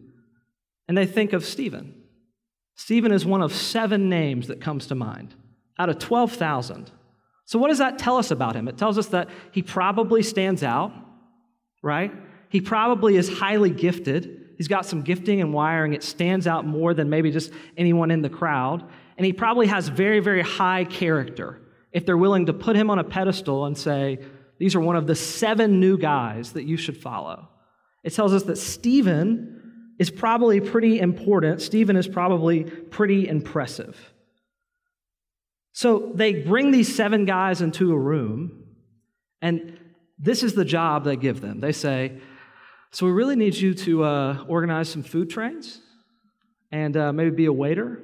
And 0.88 0.98
they 0.98 1.06
think 1.06 1.34
of 1.34 1.46
Stephen. 1.46 2.05
Stephen 2.76 3.12
is 3.12 3.26
one 3.26 3.42
of 3.42 3.54
seven 3.54 4.10
names 4.10 4.48
that 4.48 4.62
comes 4.62 4.88
to 4.88 4.96
mind 4.96 5.34
out 5.80 5.90
of 5.90 5.98
12,000. 6.00 6.92
So, 7.46 7.60
what 7.60 7.70
does 7.70 7.78
that 7.78 7.98
tell 7.98 8.18
us 8.18 8.32
about 8.32 8.56
him? 8.56 8.68
It 8.68 8.78
tells 8.78 8.98
us 8.98 9.08
that 9.08 9.30
he 9.52 9.62
probably 9.62 10.24
stands 10.24 10.64
out, 10.64 10.92
right? 11.82 12.12
He 12.50 12.62
probably 12.62 13.16
is 13.18 13.38
highly 13.40 13.70
gifted. 13.70 14.54
He's 14.58 14.68
got 14.68 14.86
some 14.86 15.02
gifting 15.02 15.42
and 15.42 15.54
wiring. 15.54 15.94
It 15.94 16.04
stands 16.04 16.48
out 16.48 16.66
more 16.66 16.94
than 16.94 17.10
maybe 17.10 17.32
just 17.32 17.52
anyone 17.78 18.12
in 18.12 18.22
the 18.22 18.30
crowd. 18.30 18.84
And 19.18 19.26
he 19.26 19.34
probably 19.34 19.68
has 19.68 19.88
very, 19.90 20.20
very 20.20 20.42
high 20.42 20.86
character 20.86 21.62
if 21.92 22.06
they're 22.06 22.18
willing 22.18 22.48
to 22.48 22.54
put 22.54 22.76
him 22.76 22.90
on 22.90 23.00
a 23.00 23.04
pedestal 23.04 23.66
and 23.66 23.78
say, 23.78 24.20
these 24.58 24.76
are 24.76 24.80
one 24.80 24.96
of 24.96 25.08
the 25.08 25.16
seven 25.16 25.80
new 25.80 25.98
guys 25.98 26.54
that 26.54 26.64
you 26.64 26.78
should 26.78 26.98
follow. 26.98 27.50
It 28.04 28.14
tells 28.14 28.34
us 28.34 28.44
that 28.44 28.58
Stephen 28.58 29.65
is 29.98 30.10
probably 30.10 30.60
pretty 30.60 31.00
important. 31.00 31.62
Stephen 31.62 31.96
is 31.96 32.08
probably 32.08 32.64
pretty 32.64 33.28
impressive. 33.28 34.14
So 35.72 36.12
they 36.14 36.34
bring 36.34 36.72
these 36.72 36.94
seven 36.94 37.26
guys 37.26 37.62
into 37.62 37.92
a 37.92 37.98
room, 37.98 38.64
and 39.42 39.78
this 40.18 40.44
is 40.44 40.54
the 40.54 40.66
job 40.66 41.04
they 41.04 41.16
give 41.18 41.42
them. 41.42 41.60
They 41.60 41.74
say, 41.74 42.20
So 42.92 43.06
we 43.06 43.12
really 43.12 43.36
need 43.36 43.56
you 43.56 43.74
to 43.74 44.04
uh, 44.04 44.46
organize 44.48 44.90
some 44.90 45.04
food 45.04 45.30
trains 45.30 45.82
and 46.72 46.96
uh, 46.96 47.12
maybe 47.14 47.32
be 47.32 47.46
a 47.46 47.54
waiter. 47.54 48.02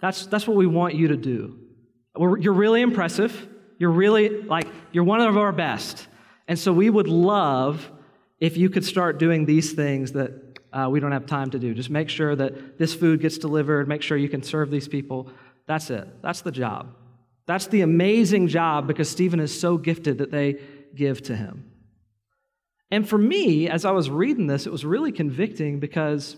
That's, 0.00 0.26
that's 0.26 0.46
what 0.46 0.56
we 0.56 0.66
want 0.66 0.94
you 0.94 1.08
to 1.08 1.16
do. 1.16 1.58
We're, 2.16 2.38
you're 2.38 2.52
really 2.52 2.82
impressive. 2.82 3.48
You're 3.78 3.90
really, 3.90 4.42
like, 4.42 4.68
you're 4.92 5.04
one 5.04 5.20
of 5.20 5.36
our 5.36 5.52
best. 5.52 6.06
And 6.46 6.58
so 6.58 6.72
we 6.72 6.90
would 6.90 7.08
love 7.08 7.90
if 8.38 8.56
you 8.56 8.70
could 8.70 8.84
start 8.84 9.18
doing 9.18 9.46
these 9.46 9.72
things 9.72 10.12
that 10.12 10.43
uh, 10.74 10.88
we 10.90 10.98
don't 11.00 11.12
have 11.12 11.26
time 11.26 11.50
to 11.50 11.58
do. 11.58 11.72
Just 11.72 11.90
make 11.90 12.08
sure 12.08 12.34
that 12.34 12.78
this 12.78 12.94
food 12.94 13.20
gets 13.20 13.38
delivered, 13.38 13.86
make 13.88 14.02
sure 14.02 14.16
you 14.16 14.28
can 14.28 14.42
serve 14.42 14.70
these 14.70 14.88
people. 14.88 15.28
That's 15.66 15.88
it. 15.90 16.06
That's 16.20 16.40
the 16.40 16.50
job. 16.50 16.94
That's 17.46 17.68
the 17.68 17.82
amazing 17.82 18.48
job 18.48 18.86
because 18.86 19.08
Stephen 19.08 19.38
is 19.38 19.58
so 19.58 19.76
gifted 19.78 20.18
that 20.18 20.30
they 20.30 20.56
give 20.94 21.22
to 21.22 21.36
him. 21.36 21.70
And 22.90 23.08
for 23.08 23.18
me, 23.18 23.68
as 23.68 23.84
I 23.84 23.92
was 23.92 24.10
reading 24.10 24.46
this, 24.46 24.66
it 24.66 24.72
was 24.72 24.84
really 24.84 25.12
convicting 25.12 25.80
because 25.80 26.36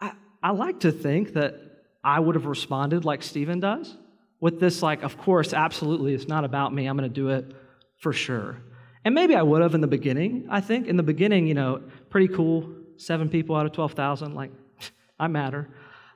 I, 0.00 0.12
I 0.42 0.50
like 0.50 0.80
to 0.80 0.92
think 0.92 1.34
that 1.34 1.54
I 2.02 2.20
would 2.20 2.34
have 2.34 2.46
responded 2.46 3.04
like 3.04 3.22
Stephen 3.22 3.60
does 3.60 3.96
with 4.40 4.60
this, 4.60 4.82
like, 4.82 5.02
of 5.02 5.18
course, 5.18 5.52
absolutely, 5.52 6.14
it's 6.14 6.28
not 6.28 6.44
about 6.44 6.72
me. 6.72 6.86
I'm 6.86 6.96
going 6.96 7.08
to 7.08 7.14
do 7.14 7.30
it 7.30 7.52
for 7.98 8.12
sure. 8.12 8.58
And 9.04 9.14
maybe 9.14 9.34
I 9.34 9.42
would 9.42 9.62
have 9.62 9.74
in 9.74 9.80
the 9.80 9.86
beginning. 9.86 10.46
I 10.50 10.60
think 10.60 10.86
in 10.86 10.96
the 10.96 11.02
beginning, 11.02 11.46
you 11.46 11.54
know, 11.54 11.82
pretty 12.10 12.28
cool. 12.28 12.75
Seven 12.96 13.28
people 13.28 13.56
out 13.56 13.66
of 13.66 13.72
12,000, 13.72 14.34
like, 14.34 14.50
I 15.18 15.28
matter. 15.28 15.68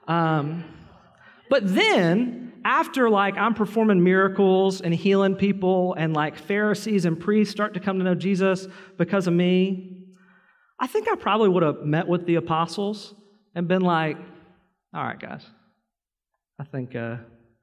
Um, 0.09 0.65
but 1.49 1.63
then, 1.75 2.53
after 2.65 3.11
like 3.11 3.37
I'm 3.37 3.55
performing 3.55 4.03
miracles 4.03 4.81
and 4.81 4.95
healing 4.95 5.35
people, 5.35 5.95
and 5.95 6.15
like 6.15 6.39
Pharisees 6.39 7.05
and 7.05 7.19
priests 7.19 7.53
start 7.53 7.75
to 7.75 7.81
come 7.81 7.99
to 7.99 8.05
know 8.05 8.15
Jesus 8.15 8.67
because 8.99 9.27
of 9.27 9.35
me, 9.35 10.07
I 10.79 10.87
think 10.87 11.09
I 11.09 11.15
probably 11.17 11.49
would 11.49 11.63
have 11.63 11.83
met 11.83 12.09
with 12.09 12.27
the 12.27 12.37
apostles 12.37 13.15
and 13.55 13.69
been 13.69 13.83
like, 13.83 14.17
all 14.95 15.05
right, 15.05 15.19
guys, 15.19 15.45
I 16.59 16.65
think 16.65 16.95
uh, 16.95 17.17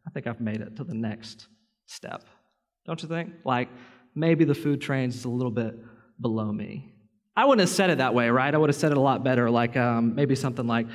I 0.06 0.10
think 0.12 0.28
I've 0.28 0.42
made 0.42 0.62
it 0.62 0.76
to 0.78 0.84
the 0.84 0.94
next 0.94 1.48
step. 1.86 2.24
Don't 2.86 3.02
you 3.02 3.10
think? 3.10 3.34
Like, 3.44 3.70
maybe 4.16 4.46
the 4.46 4.56
food 4.56 4.82
trains 4.82 5.16
is 5.16 5.26
a 5.26 5.30
little 5.30 5.52
bit 5.52 5.76
below 6.22 6.52
me. 6.52 6.94
I 7.38 7.46
wouldn't 7.46 7.60
have 7.60 7.70
said 7.70 7.92
it 7.92 8.00
that 8.00 8.16
way, 8.16 8.30
right? 8.32 8.54
I 8.54 8.58
would 8.58 8.70
have 8.70 8.76
said 8.76 8.92
it 8.92 8.98
a 8.98 9.02
lot 9.02 9.24
better, 9.24 9.48
like 9.52 9.78
um, 9.78 10.16
maybe 10.16 10.34
something 10.34 10.66
like, 10.66 10.88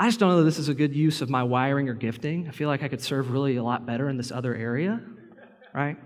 I 0.00 0.08
just 0.08 0.18
don't 0.18 0.30
know 0.30 0.38
that 0.38 0.44
this 0.44 0.58
is 0.58 0.68
a 0.68 0.74
good 0.74 0.94
use 0.96 1.22
of 1.22 1.30
my 1.30 1.44
wiring 1.44 1.88
or 1.88 1.94
gifting. 1.94 2.48
I 2.48 2.50
feel 2.50 2.68
like 2.68 2.82
I 2.82 2.88
could 2.88 3.00
serve 3.00 3.30
really 3.30 3.54
a 3.54 3.62
lot 3.62 3.86
better 3.86 4.08
in 4.08 4.16
this 4.16 4.32
other 4.32 4.52
area, 4.52 5.00
right? 5.72 5.96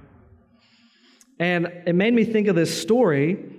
And 1.39 1.73
it 1.87 1.95
made 1.95 2.13
me 2.13 2.25
think 2.25 2.47
of 2.47 2.55
this 2.55 2.81
story 2.83 3.57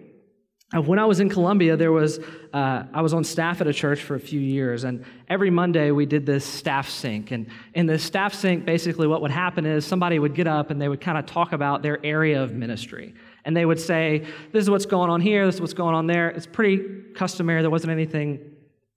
of 0.73 0.87
when 0.87 0.99
I 0.99 1.05
was 1.05 1.19
in 1.19 1.27
Columbia, 1.27 1.75
there 1.75 1.91
was 1.91 2.19
uh, 2.53 2.83
I 2.93 3.01
was 3.01 3.13
on 3.13 3.23
staff 3.23 3.59
at 3.59 3.67
a 3.67 3.73
church 3.73 4.03
for 4.03 4.15
a 4.15 4.19
few 4.19 4.39
years, 4.39 4.83
and 4.83 5.03
every 5.27 5.49
Monday 5.49 5.91
we 5.91 6.05
did 6.05 6.25
this 6.25 6.45
staff 6.45 6.87
sync. 6.87 7.31
And 7.31 7.47
in 7.73 7.87
this 7.87 8.03
staff 8.03 8.33
sync, 8.33 8.63
basically 8.63 9.07
what 9.07 9.21
would 9.21 9.31
happen 9.31 9.65
is 9.65 9.85
somebody 9.85 10.19
would 10.19 10.35
get 10.35 10.47
up 10.47 10.69
and 10.69 10.81
they 10.81 10.87
would 10.87 11.01
kind 11.01 11.17
of 11.17 11.25
talk 11.25 11.51
about 11.51 11.81
their 11.81 11.99
area 12.05 12.41
of 12.41 12.53
ministry, 12.53 13.15
and 13.45 13.55
they 13.55 13.65
would 13.65 13.79
say, 13.79 14.25
"This 14.51 14.63
is 14.63 14.69
what's 14.69 14.85
going 14.85 15.09
on 15.09 15.21
here. 15.21 15.45
This 15.45 15.55
is 15.55 15.61
what's 15.61 15.73
going 15.73 15.95
on 15.95 16.07
there." 16.07 16.29
It's 16.29 16.47
pretty 16.47 16.83
customary. 17.15 17.61
There 17.61 17.71
wasn't 17.71 17.91
anything 17.91 18.39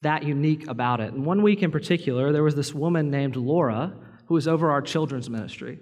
that 0.03 0.23
unique 0.23 0.69
about 0.69 1.01
it. 1.01 1.13
And 1.13 1.25
one 1.25 1.43
week 1.43 1.63
in 1.63 1.71
particular, 1.71 2.31
there 2.31 2.43
was 2.43 2.55
this 2.55 2.75
woman 2.75 3.11
named 3.11 3.37
Laura 3.37 3.95
who 4.27 4.35
was 4.35 4.47
over 4.47 4.71
our 4.71 4.83
children's 4.83 5.29
ministry. 5.29 5.79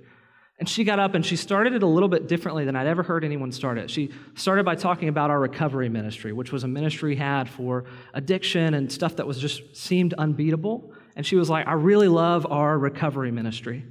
And 0.59 0.69
she 0.69 0.85
got 0.85 1.01
up 1.01 1.15
and 1.15 1.27
she 1.27 1.35
started 1.35 1.73
it 1.73 1.83
a 1.83 1.87
little 1.87 2.09
bit 2.09 2.29
differently 2.29 2.65
than 2.65 2.77
I'd 2.77 2.87
ever 2.87 3.03
heard 3.03 3.25
anyone 3.25 3.51
start 3.51 3.79
it. 3.79 3.91
She 3.91 4.13
started 4.35 4.65
by 4.65 4.77
talking 4.77 5.09
about 5.09 5.31
our 5.31 5.41
recovery 5.41 5.89
ministry, 5.89 6.33
which 6.33 6.53
was 6.53 6.63
a 6.63 6.69
ministry 6.69 7.11
we 7.11 7.17
had 7.17 7.49
for 7.49 7.85
addiction 8.15 8.75
and 8.75 8.91
stuff 8.91 9.17
that 9.17 9.27
was 9.27 9.39
just 9.39 9.75
seemed 9.75 10.15
unbeatable. 10.15 10.93
And 11.17 11.27
she 11.27 11.35
was 11.35 11.51
like, 11.51 11.67
I 11.67 11.73
really 11.73 12.09
love 12.09 12.47
our 12.49 12.79
recovery 12.79 13.33
ministry. 13.33 13.85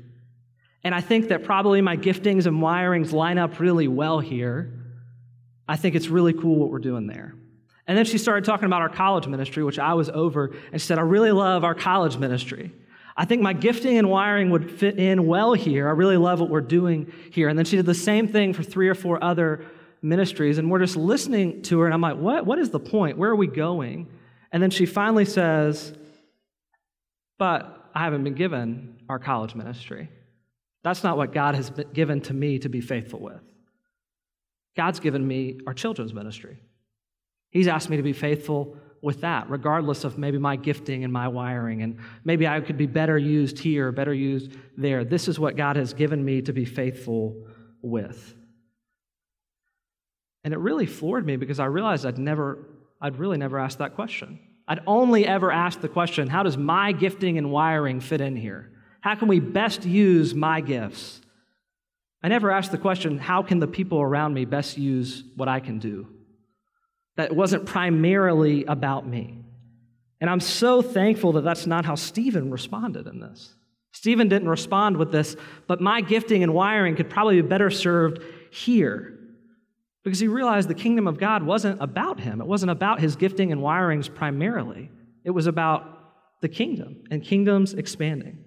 And 0.83 0.95
I 0.95 1.01
think 1.01 1.29
that 1.29 1.43
probably 1.43 1.81
my 1.81 1.95
giftings 1.95 2.45
and 2.45 2.57
wirings 2.57 3.11
line 3.11 3.37
up 3.37 3.59
really 3.59 3.87
well 3.87 4.19
here. 4.19 4.73
I 5.67 5.77
think 5.77 5.95
it's 5.95 6.07
really 6.07 6.33
cool 6.33 6.55
what 6.55 6.69
we're 6.69 6.79
doing 6.79 7.07
there. 7.07 7.35
And 7.87 7.97
then 7.97 8.05
she 8.05 8.17
started 8.17 8.45
talking 8.45 8.65
about 8.65 8.81
our 8.81 8.89
college 8.89 9.27
ministry, 9.27 9.63
which 9.63 9.79
I 9.79 9.93
was 9.93 10.09
over, 10.09 10.55
and 10.71 10.81
she 10.81 10.87
said, 10.87 10.97
I 10.97 11.01
really 11.01 11.31
love 11.31 11.63
our 11.63 11.75
college 11.75 12.17
ministry. 12.17 12.71
I 13.17 13.25
think 13.25 13.41
my 13.41 13.53
gifting 13.53 13.97
and 13.97 14.09
wiring 14.09 14.49
would 14.51 14.71
fit 14.71 14.97
in 14.97 15.27
well 15.27 15.53
here. 15.53 15.87
I 15.87 15.91
really 15.91 16.17
love 16.17 16.39
what 16.39 16.49
we're 16.49 16.61
doing 16.61 17.11
here. 17.31 17.49
And 17.49 17.57
then 17.57 17.65
she 17.65 17.75
did 17.75 17.85
the 17.85 17.93
same 17.93 18.27
thing 18.27 18.53
for 18.53 18.63
three 18.63 18.87
or 18.87 18.95
four 18.95 19.23
other 19.23 19.65
ministries. 20.01 20.57
And 20.57 20.71
we're 20.71 20.79
just 20.79 20.95
listening 20.95 21.61
to 21.63 21.79
her, 21.79 21.85
and 21.85 21.93
I'm 21.93 22.01
like, 22.01 22.17
what, 22.17 22.45
what 22.45 22.59
is 22.59 22.69
the 22.69 22.79
point? 22.79 23.17
Where 23.17 23.29
are 23.29 23.35
we 23.35 23.47
going? 23.47 24.07
And 24.51 24.61
then 24.61 24.69
she 24.69 24.85
finally 24.85 25.25
says, 25.25 25.93
But 27.37 27.89
I 27.93 27.99
haven't 28.03 28.23
been 28.23 28.35
given 28.35 28.97
our 29.09 29.19
college 29.19 29.55
ministry. 29.55 30.09
That's 30.83 31.03
not 31.03 31.17
what 31.17 31.33
God 31.33 31.55
has 31.55 31.71
given 31.93 32.21
to 32.21 32.33
me 32.33 32.59
to 32.59 32.69
be 32.69 32.81
faithful 32.81 33.19
with. 33.19 33.41
God's 34.75 34.99
given 34.99 35.27
me 35.27 35.59
our 35.67 35.73
children's 35.73 36.13
ministry. 36.13 36.59
He's 37.49 37.67
asked 37.67 37.89
me 37.89 37.97
to 37.97 38.03
be 38.03 38.13
faithful 38.13 38.77
with 39.01 39.21
that, 39.21 39.49
regardless 39.49 40.03
of 40.03 40.17
maybe 40.17 40.37
my 40.37 40.55
gifting 40.55 41.03
and 41.03 41.11
my 41.11 41.27
wiring. 41.27 41.81
And 41.81 41.97
maybe 42.23 42.47
I 42.47 42.61
could 42.61 42.77
be 42.77 42.85
better 42.85 43.17
used 43.17 43.59
here, 43.59 43.91
better 43.91 44.13
used 44.13 44.51
there. 44.77 45.03
This 45.03 45.27
is 45.27 45.39
what 45.39 45.55
God 45.55 45.75
has 45.75 45.93
given 45.93 46.23
me 46.23 46.41
to 46.43 46.53
be 46.53 46.65
faithful 46.65 47.45
with. 47.81 48.35
And 50.43 50.53
it 50.53 50.57
really 50.57 50.85
floored 50.85 51.25
me 51.25 51.35
because 51.35 51.59
I 51.59 51.65
realized 51.65 52.05
I'd 52.05 52.17
never, 52.17 52.67
I'd 52.99 53.17
really 53.17 53.37
never 53.37 53.59
asked 53.59 53.79
that 53.79 53.95
question. 53.95 54.39
I'd 54.67 54.81
only 54.87 55.27
ever 55.27 55.51
asked 55.51 55.81
the 55.81 55.89
question 55.89 56.27
how 56.27 56.43
does 56.43 56.57
my 56.57 56.91
gifting 56.91 57.37
and 57.37 57.51
wiring 57.51 57.99
fit 57.99 58.21
in 58.21 58.35
here? 58.35 58.71
How 59.01 59.15
can 59.15 59.27
we 59.27 59.39
best 59.39 59.85
use 59.85 60.33
my 60.33 60.61
gifts? 60.61 61.21
I 62.23 62.29
never 62.29 62.51
asked 62.51 62.71
the 62.71 62.77
question 62.77 63.17
how 63.17 63.43
can 63.43 63.59
the 63.59 63.67
people 63.67 63.99
around 63.99 64.33
me 64.33 64.45
best 64.45 64.77
use 64.77 65.23
what 65.35 65.47
I 65.47 65.59
can 65.59 65.79
do? 65.79 66.07
that 67.17 67.35
wasn't 67.35 67.65
primarily 67.65 68.63
about 68.65 69.07
me. 69.07 69.37
And 70.19 70.29
I'm 70.29 70.39
so 70.39 70.81
thankful 70.81 71.33
that 71.33 71.43
that's 71.43 71.67
not 71.67 71.85
how 71.85 71.95
Stephen 71.95 72.51
responded 72.51 73.07
in 73.07 73.19
this. 73.19 73.53
Stephen 73.91 74.29
didn't 74.29 74.47
respond 74.47 74.97
with 74.97 75.11
this, 75.11 75.35
but 75.67 75.81
my 75.81 76.01
gifting 76.01 76.43
and 76.43 76.53
wiring 76.53 76.95
could 76.95 77.09
probably 77.09 77.41
be 77.41 77.47
better 77.47 77.69
served 77.69 78.23
here. 78.51 79.17
Because 80.03 80.19
he 80.19 80.27
realized 80.27 80.67
the 80.67 80.73
kingdom 80.73 81.07
of 81.07 81.19
God 81.19 81.43
wasn't 81.43 81.81
about 81.81 82.19
him. 82.19 82.39
It 82.39 82.47
wasn't 82.47 82.71
about 82.71 82.99
his 82.99 83.15
gifting 83.15 83.51
and 83.51 83.61
wirings 83.61 84.13
primarily. 84.13 84.89
It 85.23 85.31
was 85.31 85.47
about 85.47 85.83
the 86.41 86.49
kingdom 86.49 87.03
and 87.11 87.23
kingdoms 87.23 87.73
expanding. 87.73 88.45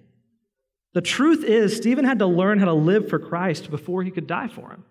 The 0.95 1.01
truth 1.01 1.43
is, 1.43 1.75
Stephen 1.75 2.05
had 2.05 2.19
to 2.19 2.25
learn 2.25 2.57
how 2.57 2.65
to 2.65 2.73
live 2.73 3.09
for 3.09 3.19
Christ 3.19 3.69
before 3.69 4.01
he 4.01 4.11
could 4.11 4.27
die 4.27 4.47
for 4.47 4.69
him. 4.69 4.85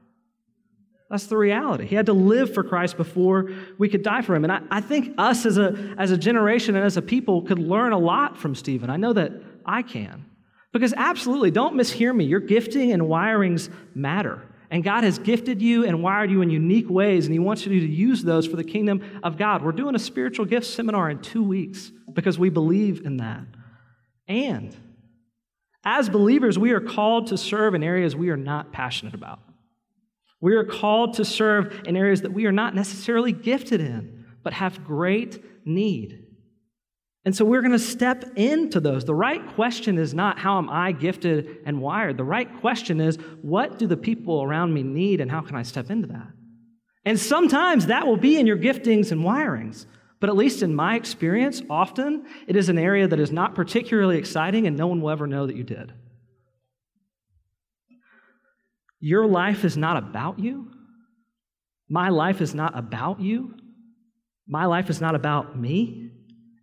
That's 1.08 1.26
the 1.28 1.38
reality. 1.38 1.86
He 1.86 1.94
had 1.94 2.06
to 2.06 2.12
live 2.12 2.52
for 2.52 2.62
Christ 2.62 2.98
before 2.98 3.50
we 3.78 3.88
could 3.88 4.02
die 4.02 4.20
for 4.20 4.34
him. 4.34 4.44
And 4.44 4.52
I, 4.52 4.60
I, 4.70 4.80
think 4.82 5.14
us 5.16 5.46
as 5.46 5.56
a, 5.56 5.94
as 5.96 6.10
a 6.10 6.18
generation 6.18 6.76
and 6.76 6.84
as 6.84 6.98
a 6.98 7.02
people 7.02 7.40
could 7.40 7.58
learn 7.58 7.94
a 7.94 7.98
lot 7.98 8.36
from 8.36 8.54
Stephen. 8.54 8.90
I 8.90 8.98
know 8.98 9.14
that 9.14 9.32
I 9.64 9.80
can. 9.80 10.26
Because 10.74 10.92
absolutely, 10.94 11.50
don't 11.50 11.74
mishear 11.74 12.14
me. 12.14 12.24
Your 12.24 12.40
gifting 12.40 12.92
and 12.92 13.04
wirings 13.04 13.70
matter. 13.94 14.42
And 14.70 14.84
God 14.84 15.04
has 15.04 15.18
gifted 15.18 15.62
you 15.62 15.86
and 15.86 16.02
wired 16.02 16.30
you 16.30 16.42
in 16.42 16.50
unique 16.50 16.90
ways, 16.90 17.24
and 17.24 17.32
He 17.32 17.38
wants 17.38 17.64
you 17.64 17.80
to 17.80 17.86
use 17.86 18.22
those 18.22 18.46
for 18.46 18.56
the 18.56 18.64
kingdom 18.64 19.20
of 19.22 19.38
God. 19.38 19.62
We're 19.62 19.72
doing 19.72 19.94
a 19.94 20.00
spiritual 20.00 20.44
gift 20.44 20.66
seminar 20.66 21.08
in 21.08 21.22
two 21.22 21.42
weeks 21.42 21.90
because 22.12 22.38
we 22.38 22.50
believe 22.50 23.06
in 23.06 23.16
that. 23.18 23.44
And 24.28 24.76
as 25.84 26.08
believers, 26.08 26.58
we 26.58 26.72
are 26.72 26.80
called 26.80 27.28
to 27.28 27.38
serve 27.38 27.74
in 27.74 27.82
areas 27.82 28.16
we 28.16 28.30
are 28.30 28.36
not 28.36 28.72
passionate 28.72 29.14
about. 29.14 29.40
We 30.40 30.54
are 30.54 30.64
called 30.64 31.14
to 31.14 31.24
serve 31.24 31.82
in 31.86 31.96
areas 31.96 32.22
that 32.22 32.32
we 32.32 32.46
are 32.46 32.52
not 32.52 32.74
necessarily 32.74 33.32
gifted 33.32 33.80
in, 33.80 34.26
but 34.42 34.52
have 34.52 34.84
great 34.84 35.42
need. 35.66 36.24
And 37.24 37.34
so 37.34 37.44
we're 37.44 37.62
going 37.62 37.72
to 37.72 37.78
step 37.78 38.24
into 38.36 38.80
those. 38.80 39.04
The 39.04 39.14
right 39.14 39.46
question 39.54 39.98
is 39.98 40.12
not 40.12 40.38
how 40.38 40.58
am 40.58 40.68
I 40.68 40.92
gifted 40.92 41.58
and 41.64 41.80
wired? 41.80 42.18
The 42.18 42.24
right 42.24 42.48
question 42.60 43.00
is 43.00 43.16
what 43.40 43.78
do 43.78 43.86
the 43.86 43.96
people 43.96 44.42
around 44.42 44.74
me 44.74 44.82
need 44.82 45.20
and 45.20 45.30
how 45.30 45.40
can 45.40 45.56
I 45.56 45.62
step 45.62 45.90
into 45.90 46.08
that? 46.08 46.28
And 47.06 47.18
sometimes 47.18 47.86
that 47.86 48.06
will 48.06 48.16
be 48.16 48.38
in 48.38 48.46
your 48.46 48.58
giftings 48.58 49.12
and 49.12 49.22
wirings. 49.22 49.86
But 50.24 50.30
at 50.30 50.36
least 50.36 50.62
in 50.62 50.74
my 50.74 50.96
experience, 50.96 51.60
often 51.68 52.24
it 52.46 52.56
is 52.56 52.70
an 52.70 52.78
area 52.78 53.06
that 53.06 53.20
is 53.20 53.30
not 53.30 53.54
particularly 53.54 54.16
exciting 54.16 54.66
and 54.66 54.74
no 54.74 54.86
one 54.86 55.02
will 55.02 55.10
ever 55.10 55.26
know 55.26 55.46
that 55.46 55.54
you 55.54 55.64
did. 55.64 55.92
Your 59.00 59.26
life 59.26 59.66
is 59.66 59.76
not 59.76 59.98
about 59.98 60.38
you. 60.38 60.70
My 61.90 62.08
life 62.08 62.40
is 62.40 62.54
not 62.54 62.74
about 62.74 63.20
you. 63.20 63.54
My 64.48 64.64
life 64.64 64.88
is 64.88 64.98
not 64.98 65.14
about 65.14 65.60
me. 65.60 66.12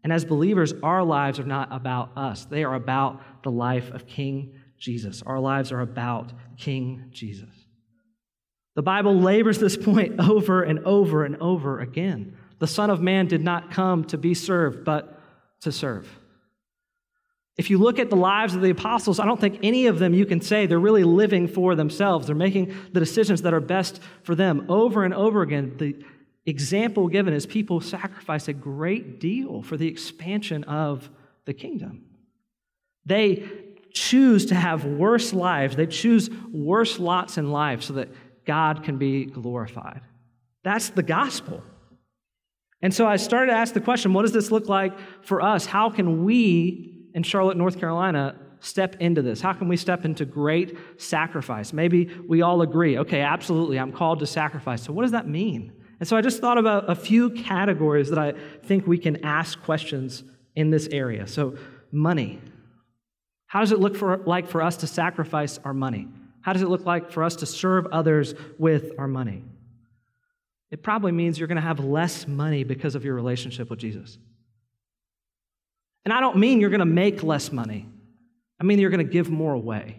And 0.03 0.11
as 0.11 0.25
believers, 0.25 0.73
our 0.81 1.03
lives 1.03 1.39
are 1.39 1.43
not 1.43 1.71
about 1.71 2.17
us, 2.17 2.45
they 2.45 2.63
are 2.63 2.73
about 2.73 3.21
the 3.43 3.51
life 3.51 3.91
of 3.91 4.07
King 4.07 4.55
Jesus. 4.79 5.21
Our 5.21 5.39
lives 5.39 5.71
are 5.71 5.81
about 5.81 6.33
King 6.57 7.09
Jesus. 7.11 7.53
The 8.73 8.81
Bible 8.81 9.21
labors 9.21 9.59
this 9.59 9.77
point 9.77 10.19
over 10.19 10.63
and 10.63 10.79
over 10.79 11.23
and 11.23 11.35
over 11.39 11.79
again. 11.79 12.37
The 12.61 12.67
Son 12.67 12.91
of 12.91 13.01
Man 13.01 13.25
did 13.25 13.43
not 13.43 13.71
come 13.71 14.03
to 14.05 14.19
be 14.19 14.35
served, 14.35 14.85
but 14.85 15.19
to 15.61 15.71
serve. 15.71 16.07
If 17.57 17.71
you 17.71 17.79
look 17.79 17.97
at 17.97 18.11
the 18.11 18.15
lives 18.15 18.53
of 18.53 18.61
the 18.61 18.69
apostles, 18.69 19.19
I 19.19 19.25
don't 19.25 19.41
think 19.41 19.57
any 19.63 19.87
of 19.87 19.97
them 19.97 20.13
you 20.13 20.27
can 20.27 20.41
say 20.41 20.67
they're 20.67 20.77
really 20.77 21.03
living 21.03 21.47
for 21.47 21.73
themselves. 21.73 22.27
They're 22.27 22.35
making 22.35 22.75
the 22.93 22.99
decisions 22.99 23.41
that 23.41 23.53
are 23.55 23.59
best 23.59 23.99
for 24.21 24.35
them. 24.35 24.67
Over 24.69 25.03
and 25.03 25.11
over 25.11 25.41
again, 25.41 25.75
the 25.79 26.05
example 26.45 27.07
given 27.07 27.33
is 27.33 27.47
people 27.47 27.81
sacrifice 27.81 28.47
a 28.47 28.53
great 28.53 29.19
deal 29.19 29.63
for 29.63 29.75
the 29.75 29.87
expansion 29.87 30.63
of 30.65 31.09
the 31.45 31.55
kingdom. 31.55 32.05
They 33.07 33.49
choose 33.91 34.45
to 34.45 34.55
have 34.55 34.85
worse 34.85 35.33
lives, 35.33 35.75
they 35.75 35.87
choose 35.87 36.29
worse 36.53 36.99
lots 36.99 37.39
in 37.39 37.51
life 37.51 37.81
so 37.81 37.93
that 37.93 38.09
God 38.45 38.83
can 38.83 38.99
be 38.99 39.25
glorified. 39.25 40.01
That's 40.63 40.89
the 40.89 41.01
gospel. 41.01 41.63
And 42.81 42.93
so 42.93 43.07
I 43.07 43.17
started 43.17 43.51
to 43.51 43.57
ask 43.57 43.73
the 43.73 43.81
question 43.81 44.13
what 44.13 44.23
does 44.23 44.31
this 44.31 44.51
look 44.51 44.67
like 44.67 44.93
for 45.23 45.41
us? 45.41 45.65
How 45.65 45.89
can 45.89 46.23
we 46.23 47.09
in 47.13 47.23
Charlotte, 47.23 47.57
North 47.57 47.79
Carolina, 47.79 48.35
step 48.59 48.95
into 48.99 49.21
this? 49.21 49.41
How 49.41 49.53
can 49.53 49.67
we 49.67 49.77
step 49.77 50.05
into 50.05 50.25
great 50.25 50.77
sacrifice? 50.97 51.73
Maybe 51.73 52.09
we 52.27 52.41
all 52.41 52.61
agree, 52.61 52.97
okay, 52.99 53.21
absolutely, 53.21 53.79
I'm 53.79 53.91
called 53.91 54.19
to 54.19 54.27
sacrifice. 54.27 54.83
So, 54.83 54.93
what 54.93 55.03
does 55.03 55.11
that 55.11 55.27
mean? 55.27 55.73
And 55.99 56.07
so 56.07 56.17
I 56.17 56.21
just 56.21 56.41
thought 56.41 56.57
about 56.57 56.89
a 56.89 56.95
few 56.95 57.29
categories 57.29 58.09
that 58.09 58.17
I 58.17 58.33
think 58.63 58.87
we 58.87 58.97
can 58.97 59.23
ask 59.23 59.61
questions 59.61 60.23
in 60.55 60.71
this 60.71 60.87
area. 60.87 61.27
So, 61.27 61.57
money. 61.91 62.41
How 63.45 63.59
does 63.59 63.71
it 63.71 63.79
look 63.79 63.97
for, 63.97 64.17
like 64.17 64.47
for 64.47 64.61
us 64.61 64.77
to 64.77 64.87
sacrifice 64.87 65.59
our 65.65 65.73
money? 65.73 66.07
How 66.41 66.53
does 66.53 66.61
it 66.61 66.69
look 66.69 66.85
like 66.85 67.11
for 67.11 67.23
us 67.23 67.35
to 67.37 67.45
serve 67.45 67.85
others 67.87 68.33
with 68.57 68.93
our 68.97 69.07
money? 69.07 69.43
It 70.71 70.81
probably 70.81 71.11
means 71.11 71.37
you're 71.37 71.49
going 71.49 71.57
to 71.57 71.61
have 71.61 71.79
less 71.79 72.27
money 72.27 72.63
because 72.63 72.95
of 72.95 73.03
your 73.03 73.13
relationship 73.13 73.69
with 73.69 73.79
Jesus. 73.79 74.17
And 76.05 76.13
I 76.13 76.21
don't 76.21 76.37
mean 76.37 76.59
you're 76.59 76.69
going 76.69 76.79
to 76.79 76.85
make 76.85 77.23
less 77.23 77.51
money, 77.51 77.87
I 78.59 78.63
mean 78.63 78.79
you're 78.79 78.89
going 78.89 79.05
to 79.05 79.11
give 79.11 79.29
more 79.29 79.53
away. 79.53 79.97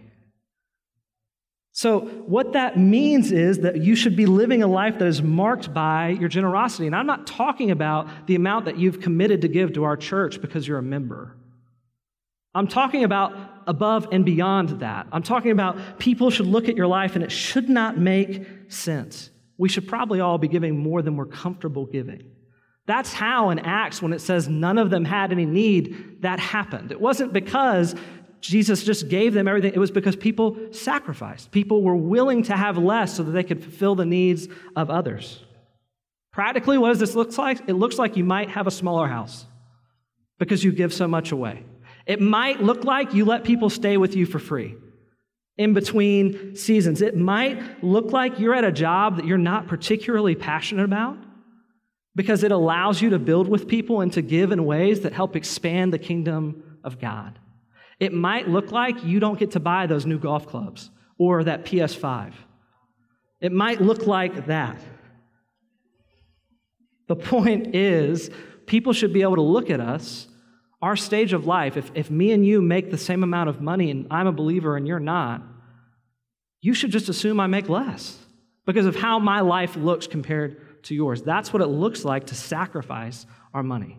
So, 1.75 2.01
what 2.01 2.53
that 2.53 2.79
means 2.79 3.33
is 3.33 3.61
that 3.61 3.79
you 3.79 3.97
should 3.97 4.15
be 4.15 4.27
living 4.27 4.63
a 4.63 4.67
life 4.67 4.99
that 4.99 5.09
is 5.09 5.23
marked 5.23 5.73
by 5.73 6.09
your 6.09 6.29
generosity. 6.29 6.87
And 6.87 6.95
I'm 6.95 7.07
not 7.07 7.27
talking 7.27 7.71
about 7.71 8.27
the 8.27 8.35
amount 8.35 8.67
that 8.67 8.77
you've 8.77 9.01
committed 9.01 9.41
to 9.41 9.49
give 9.49 9.73
to 9.75 9.85
our 9.85 9.97
church 9.97 10.43
because 10.43 10.69
you're 10.69 10.79
a 10.79 10.83
member. 10.83 11.35
I'm 12.55 12.69
talking 12.69 13.05
about 13.05 13.35
above 13.67 14.09
and 14.13 14.23
beyond 14.23 14.81
that. 14.81 15.07
I'm 15.13 15.23
talking 15.23 15.51
about 15.51 15.99
people 15.99 16.29
should 16.31 16.47
look 16.47 16.69
at 16.69 16.77
your 16.77 16.87
life 16.87 17.15
and 17.15 17.25
it 17.25 17.33
should 17.33 17.71
not 17.71 17.97
make 17.97 18.47
sense. 18.69 19.31
We 19.59 19.69
should 19.69 19.87
probably 19.87 20.21
all 20.21 20.38
be 20.38 20.49
giving 20.49 20.79
more 20.79 21.03
than 21.03 21.17
we're 21.17 21.27
comfortable 21.27 21.87
giving. 21.87 22.23
That's 22.87 23.12
how 23.12 23.51
in 23.51 23.61
Acts, 23.61 24.03
when 24.03 24.12
it 24.12 24.21
says 24.21 24.49
none 24.49 24.79
of 24.79 24.91
them 24.91 25.05
had 25.05 25.33
any 25.33 25.47
need, 25.47 26.23
that 26.23 26.41
happened. 26.41 26.91
It 26.91 27.01
wasn't 27.01 27.33
because 27.33 27.95
Jesus 28.41 28.83
just 28.83 29.09
gave 29.09 29.35
them 29.35 29.47
everything. 29.47 29.73
It 29.73 29.79
was 29.79 29.93
because 29.93 30.17
people 30.17 30.57
sacrificed. 30.73 31.53
People 31.53 31.83
were 31.83 31.95
willing 31.95 32.43
to 32.45 32.57
have 32.57 32.77
less 32.77 33.17
so 33.17 33.23
that 33.23 33.31
they 33.31 33.45
could 33.45 33.62
fulfill 33.62 33.95
the 33.95 34.05
needs 34.05 34.49
of 34.75 34.91
others. 34.91 35.45
Practically, 36.33 36.77
what 36.77 36.88
does 36.88 36.99
this 36.99 37.15
look 37.15 37.37
like? 37.38 37.61
It 37.69 37.75
looks 37.75 37.99
like 37.99 38.17
you 38.17 38.25
might 38.25 38.49
have 38.51 38.67
a 38.67 38.71
smaller 38.71 39.07
house 39.07 39.47
because 40.38 40.65
you 40.65 40.73
give 40.73 40.93
so 40.93 41.07
much 41.07 41.31
away. 41.31 41.62
It 42.05 42.21
might 42.21 42.61
look 42.61 42.85
like 42.85 43.15
you 43.15 43.25
let 43.25 43.45
people 43.45 43.71
stay 43.71 43.97
with 43.97 44.17
you 44.17 44.27
for 44.27 44.41
free 44.41 44.75
in 45.62 45.72
between 45.72 46.57
seasons. 46.57 47.01
It 47.01 47.16
might 47.16 47.83
look 47.83 48.12
like 48.12 48.38
you're 48.38 48.55
at 48.55 48.64
a 48.64 48.72
job 48.72 49.16
that 49.16 49.25
you're 49.25 49.38
not 49.38 49.68
particularly 49.68 50.35
passionate 50.35 50.85
about 50.85 51.16
because 52.14 52.42
it 52.42 52.53
allows 52.53 53.01
you 53.01 53.11
to 53.11 53.18
build 53.18 53.48
with 53.48 53.68
people 53.68 54.01
and 54.01 54.12
to 54.12 54.22
give 54.22 54.53
in 54.53 54.64
ways 54.64 55.01
that 55.01 55.12
help 55.12 55.37
expand 55.37 55.92
the 55.92 55.98
kingdom 55.98 56.79
of 56.85 57.01
God. 57.01 57.38
It 57.98 58.12
might 58.12 58.48
look 58.48 58.72
like 58.72 59.05
you 59.05 59.20
don't 59.20 59.38
get 59.38 59.53
to 59.53 59.61
buy 59.61 59.87
those 59.87 60.05
new 60.05 60.18
golf 60.18 60.46
clubs 60.46 60.90
or 61.18 61.44
that 61.44 61.64
PS5. 61.64 62.33
It 63.40 63.53
might 63.53 63.81
look 63.81 64.07
like 64.07 64.46
that. 64.46 64.81
The 67.09 67.16
point 67.16 67.75
is, 67.75 68.31
people 68.66 68.92
should 68.92 69.12
be 69.12 69.22
able 69.22 69.37
to 69.37 69.42
look 69.42 69.70
at 69.70 69.81
us, 69.81 70.29
our 70.81 70.96
stage 70.96 71.33
of 71.33 71.46
life. 71.46 71.77
If, 71.77 71.90
if 71.94 72.11
me 72.11 72.33
and 72.33 72.44
you 72.44 72.61
make 72.61 72.90
the 72.90 72.98
same 72.98 73.22
amount 73.22 73.48
of 73.48 73.61
money 73.61 73.90
and 73.90 74.07
I'm 74.11 74.27
a 74.27 74.33
believer 74.33 74.77
and 74.77 74.87
you're 74.87 75.01
not, 75.01 75.42
you 76.62 76.72
should 76.72 76.90
just 76.90 77.11
assume 77.11 77.40
I 77.40 77.48
make 77.48 77.68
less 77.68 78.16
because 78.64 78.87
of 78.87 78.96
how 78.96 79.18
my 79.18 79.40
life 79.40 79.77
looks 79.77 80.07
compared 80.07 80.83
to 80.85 80.94
yours. 80.94 81.20
That's 81.20 81.53
what 81.53 81.61
it 81.61 81.66
looks 81.66 82.05
like 82.05 82.29
to 82.29 82.35
sacrifice 82.35 83.27
our 83.53 83.62
money. 83.62 83.98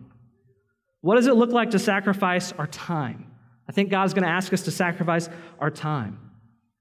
What 1.02 1.16
does 1.16 1.26
it 1.26 1.34
look 1.34 1.50
like 1.50 1.70
to 1.72 1.78
sacrifice 1.78 2.52
our 2.52 2.66
time? 2.66 3.30
I 3.68 3.72
think 3.72 3.90
God's 3.90 4.14
going 4.14 4.24
to 4.24 4.30
ask 4.30 4.52
us 4.52 4.62
to 4.62 4.70
sacrifice 4.70 5.28
our 5.60 5.70
time. 5.70 6.18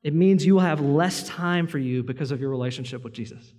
It 0.01 0.13
means 0.13 0.45
you 0.45 0.55
will 0.55 0.61
have 0.61 0.81
less 0.81 1.27
time 1.27 1.67
for 1.67 1.77
you 1.77 2.01
because 2.03 2.31
of 2.31 2.39
your 2.39 2.49
relationship 2.49 3.03
with 3.03 3.13
Jesus. 3.13 3.53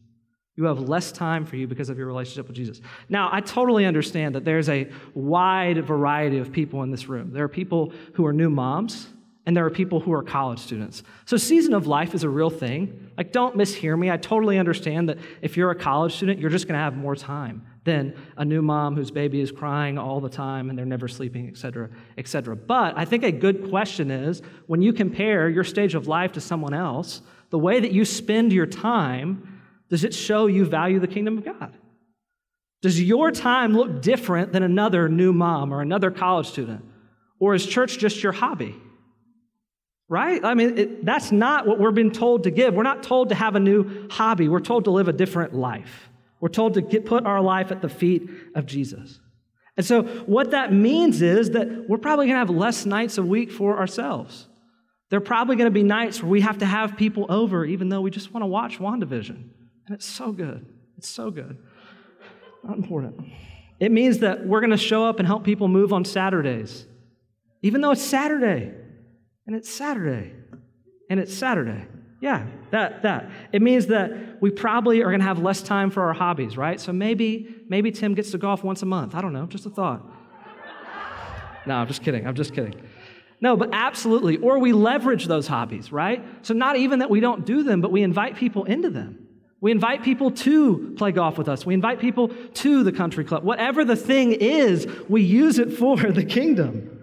You 0.57 0.65
have 0.65 0.81
less 0.81 1.11
time 1.13 1.45
for 1.45 1.57
you 1.57 1.67
because 1.67 1.89
of 1.91 1.99
your 1.99 2.07
relationship 2.07 2.47
with 2.47 2.57
Jesus. 2.57 2.81
Now, 3.09 3.29
I 3.33 3.41
totally 3.41 3.87
understand 3.87 4.35
that 4.35 4.45
there's 4.45 4.69
a 4.69 4.89
wide 5.15 5.85
variety 5.85 6.39
of 6.39 6.53
people 6.53 6.83
in 6.83 6.91
this 6.91 7.09
room. 7.09 7.33
There 7.33 7.45
are 7.45 7.49
people 7.49 7.93
who 8.15 8.25
are 8.25 8.33
new 8.33 8.51
moms, 8.51 9.09
and 9.47 9.57
there 9.57 9.67
are 9.67 9.71
people 9.71 10.01
who 10.01 10.13
are 10.13 10.23
college 10.23 10.59
students. 10.59 11.03
So, 11.27 11.37
season 11.37 11.75
of 11.75 11.87
life 11.87 12.15
is 12.15 12.23
a 12.23 12.29
real 12.29 12.51
thing. 12.51 13.11
Like, 13.17 13.33
don't 13.33 13.57
mishear 13.57 13.99
me. 13.99 14.11
I 14.11 14.17
totally 14.17 14.59
understand 14.59 15.09
that 15.11 15.19
if 15.43 15.57
you're 15.57 15.71
a 15.71 15.75
college 15.75 16.15
student, 16.17 16.41
you're 16.41 16.51
just 16.51 16.67
going 16.67 16.79
to 16.79 16.83
have 16.83 16.97
more 16.97 17.15
time 17.15 17.67
than 17.85 18.15
a 18.39 18.45
new 18.45 18.63
mom 18.63 18.97
whose 18.97 19.11
baby 19.11 19.41
is 19.41 19.53
crying 19.53 19.99
all 19.99 20.21
the 20.21 20.31
time 20.31 20.71
and 20.71 20.79
they're 20.79 20.87
never 20.87 21.07
sleeping, 21.07 21.49
et 21.49 21.57
cetera, 21.59 21.91
et 22.17 22.27
cetera. 22.27 22.57
But 22.57 22.97
I 22.97 23.05
think 23.05 23.23
a 23.25 23.33
good 23.33 23.69
question 23.69 24.11
is 24.11 24.41
when 24.67 24.81
you 24.81 24.95
compare 24.95 25.51
your 25.51 25.65
stage 25.65 25.95
of 25.95 26.09
life 26.09 26.33
to 26.33 26.41
someone 26.41 26.73
else, 26.73 27.21
the 27.51 27.59
way 27.59 27.81
that 27.81 27.93
you 27.93 28.07
spend 28.07 28.53
your 28.53 28.67
time, 28.67 29.61
does 29.91 30.05
it 30.05 30.15
show 30.15 30.47
you 30.47 30.65
value 30.65 30.99
the 30.99 31.07
kingdom 31.07 31.37
of 31.37 31.45
God? 31.45 31.77
Does 32.81 33.01
your 33.01 33.31
time 33.31 33.75
look 33.77 34.01
different 34.01 34.53
than 34.53 34.63
another 34.63 35.09
new 35.09 35.33
mom 35.33 35.73
or 35.73 35.83
another 35.83 36.11
college 36.11 36.49
student? 36.49 36.85
Or 37.39 37.55
is 37.55 37.67
church 37.67 37.99
just 37.99 38.23
your 38.23 38.33
hobby? 38.33 38.75
Right? 40.15 40.45
I 40.45 40.55
mean, 40.55 40.79
it, 40.79 41.05
that's 41.05 41.33
not 41.33 41.67
what 41.67 41.81
we're 41.81 41.91
being 41.91 42.13
told 42.13 42.45
to 42.45 42.53
give. 42.53 42.73
We're 42.73 42.85
not 42.85 43.03
told 43.03 43.31
to 43.31 43.35
have 43.35 43.57
a 43.57 43.59
new 43.59 44.09
hobby. 44.09 44.49
We're 44.49 44.61
told 44.61 44.85
to 44.85 44.93
live 44.93 45.09
a 45.09 45.13
different 45.13 45.55
life. 45.55 46.09
We're 46.39 46.51
told 46.51 46.75
to 46.75 46.83
get, 46.83 47.05
put 47.05 47.27
our 47.27 47.41
life 47.41 47.73
at 47.73 47.83
the 47.83 47.89
feet 47.89 48.31
of 48.55 48.65
Jesus. 48.65 49.19
And 49.77 49.85
so, 49.85 50.05
what 50.05 50.53
that 50.53 50.73
means 50.73 51.21
is 51.21 51.51
that 51.51 51.89
we're 51.89 51.99
probably 51.99 52.27
going 52.27 52.37
to 52.37 52.39
have 52.39 52.51
less 52.51 52.87
nights 52.87 53.19
a 53.19 53.25
week 53.25 53.51
for 53.51 53.77
ourselves. 53.77 54.47
There 55.11 55.17
are 55.17 55.21
probably 55.35 55.57
going 55.57 55.67
to 55.67 55.73
be 55.73 55.83
nights 55.83 56.23
where 56.23 56.31
we 56.31 56.43
have 56.43 56.59
to 56.59 56.65
have 56.65 56.97
people 56.97 57.27
over, 57.29 57.65
even 57.65 57.89
though 57.89 58.01
we 58.01 58.13
just 58.13 58.33
want 58.33 58.45
to 58.45 58.47
watch 58.47 58.79
WandaVision. 58.79 59.31
And 59.87 59.97
it's 59.97 60.07
so 60.07 60.31
good. 60.31 60.65
It's 60.97 61.09
so 61.09 61.33
good. 61.33 61.59
Not 62.63 62.77
important. 62.77 63.17
It 63.81 63.91
means 63.91 64.19
that 64.19 64.47
we're 64.47 64.61
going 64.61 64.71
to 64.71 64.77
show 64.77 65.05
up 65.05 65.19
and 65.19 65.27
help 65.27 65.43
people 65.43 65.67
move 65.67 65.93
on 65.93 66.05
Saturdays, 66.05 66.87
even 67.63 67.81
though 67.81 67.91
it's 67.91 68.01
Saturday, 68.01 68.75
and 69.47 69.55
it's 69.55 69.71
Saturday, 69.71 70.33
and 71.11 71.21
it's 71.21 71.35
Saturday. 71.35 71.87
Yeah, 72.21 72.47
that 72.71 73.03
that. 73.03 73.31
It 73.53 73.61
means 73.61 73.87
that 73.89 74.41
we 74.41 74.51
probably 74.51 75.03
are 75.03 75.11
going 75.11 75.21
to 75.21 75.27
have 75.27 75.41
less 75.41 75.61
time 75.63 75.91
for 75.91 76.05
our 76.05 76.15
hobbies, 76.15 76.57
right? 76.57 76.81
So 76.81 76.93
maybe 76.93 77.55
maybe 77.69 77.91
Tim 77.91 78.15
gets 78.15 78.31
to 78.31 78.39
golf 78.39 78.65
once 78.65 78.83
a 78.83 78.87
month. 78.87 79.15
I 79.15 79.21
don't 79.21 79.33
know, 79.33 79.47
just 79.47 79.67
a 79.67 79.71
thought. 79.71 80.03
No, 81.67 81.77
I'm 81.77 81.87
just 81.87 82.03
kidding. 82.03 82.27
I'm 82.27 82.35
just 82.35 82.55
kidding. 82.55 82.75
No, 83.41 83.57
but 83.57 83.71
absolutely. 83.73 84.37
Or 84.39 84.59
we 84.59 84.73
leverage 84.73 85.27
those 85.27 85.47
hobbies, 85.47 85.93
right? 85.93 86.25
So 86.43 86.55
not 86.55 86.77
even 86.77 87.01
that 87.01 87.11
we 87.11 87.21
don't 87.21 87.45
do 87.45 87.63
them, 87.63 87.81
but 87.81 87.93
we 87.93 88.03
invite 88.03 88.37
people 88.37 88.65
into 88.65 88.91
them. 88.91 89.27
We 89.61 89.71
invite 89.71 90.03
people 90.03 90.31
to 90.31 90.95
play 90.97 91.13
golf 91.13 91.39
with 91.39 91.49
us. 91.49 91.65
We 91.65 91.73
invite 91.75 91.99
people 91.99 92.29
to 92.29 92.85
the 92.85 92.93
country 92.93 93.25
club. 93.25 93.45
Whatever 93.45 93.85
the 93.85 93.97
thing 93.97 94.33
is, 94.33 94.87
we 95.09 95.23
use 95.23 95.59
it 95.59 95.73
for 95.73 95.97
the 95.97 96.25
kingdom. 96.25 96.94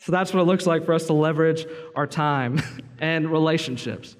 So 0.00 0.12
that's 0.12 0.32
what 0.32 0.40
it 0.40 0.44
looks 0.44 0.66
like 0.66 0.84
for 0.86 0.94
us 0.94 1.06
to 1.06 1.12
leverage 1.12 1.66
our 1.94 2.06
time 2.06 2.60
and 2.98 3.30
relationships. 3.30 4.16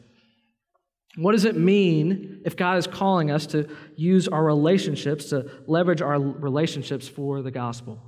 What 1.16 1.32
does 1.32 1.44
it 1.44 1.56
mean 1.56 2.42
if 2.44 2.56
God 2.56 2.78
is 2.78 2.86
calling 2.86 3.30
us 3.30 3.46
to 3.46 3.68
use 3.96 4.28
our 4.28 4.44
relationships, 4.44 5.30
to 5.30 5.50
leverage 5.66 6.02
our 6.02 6.20
relationships 6.20 7.08
for 7.08 7.42
the 7.42 7.50
gospel? 7.50 8.00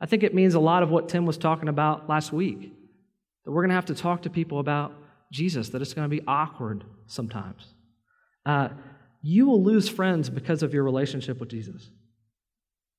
I 0.00 0.06
think 0.06 0.22
it 0.22 0.34
means 0.34 0.54
a 0.54 0.60
lot 0.60 0.82
of 0.82 0.90
what 0.90 1.08
Tim 1.08 1.26
was 1.26 1.38
talking 1.38 1.68
about 1.68 2.08
last 2.08 2.32
week 2.32 2.72
that 3.44 3.50
we're 3.50 3.62
going 3.62 3.70
to 3.70 3.74
have 3.74 3.86
to 3.86 3.94
talk 3.94 4.22
to 4.22 4.30
people 4.30 4.60
about 4.60 4.92
Jesus, 5.32 5.70
that 5.70 5.82
it's 5.82 5.94
going 5.94 6.08
to 6.08 6.14
be 6.14 6.22
awkward 6.28 6.84
sometimes. 7.06 7.74
Uh, 8.46 8.68
you 9.22 9.46
will 9.46 9.62
lose 9.62 9.88
friends 9.88 10.30
because 10.30 10.62
of 10.62 10.72
your 10.72 10.84
relationship 10.84 11.40
with 11.40 11.48
Jesus. 11.48 11.90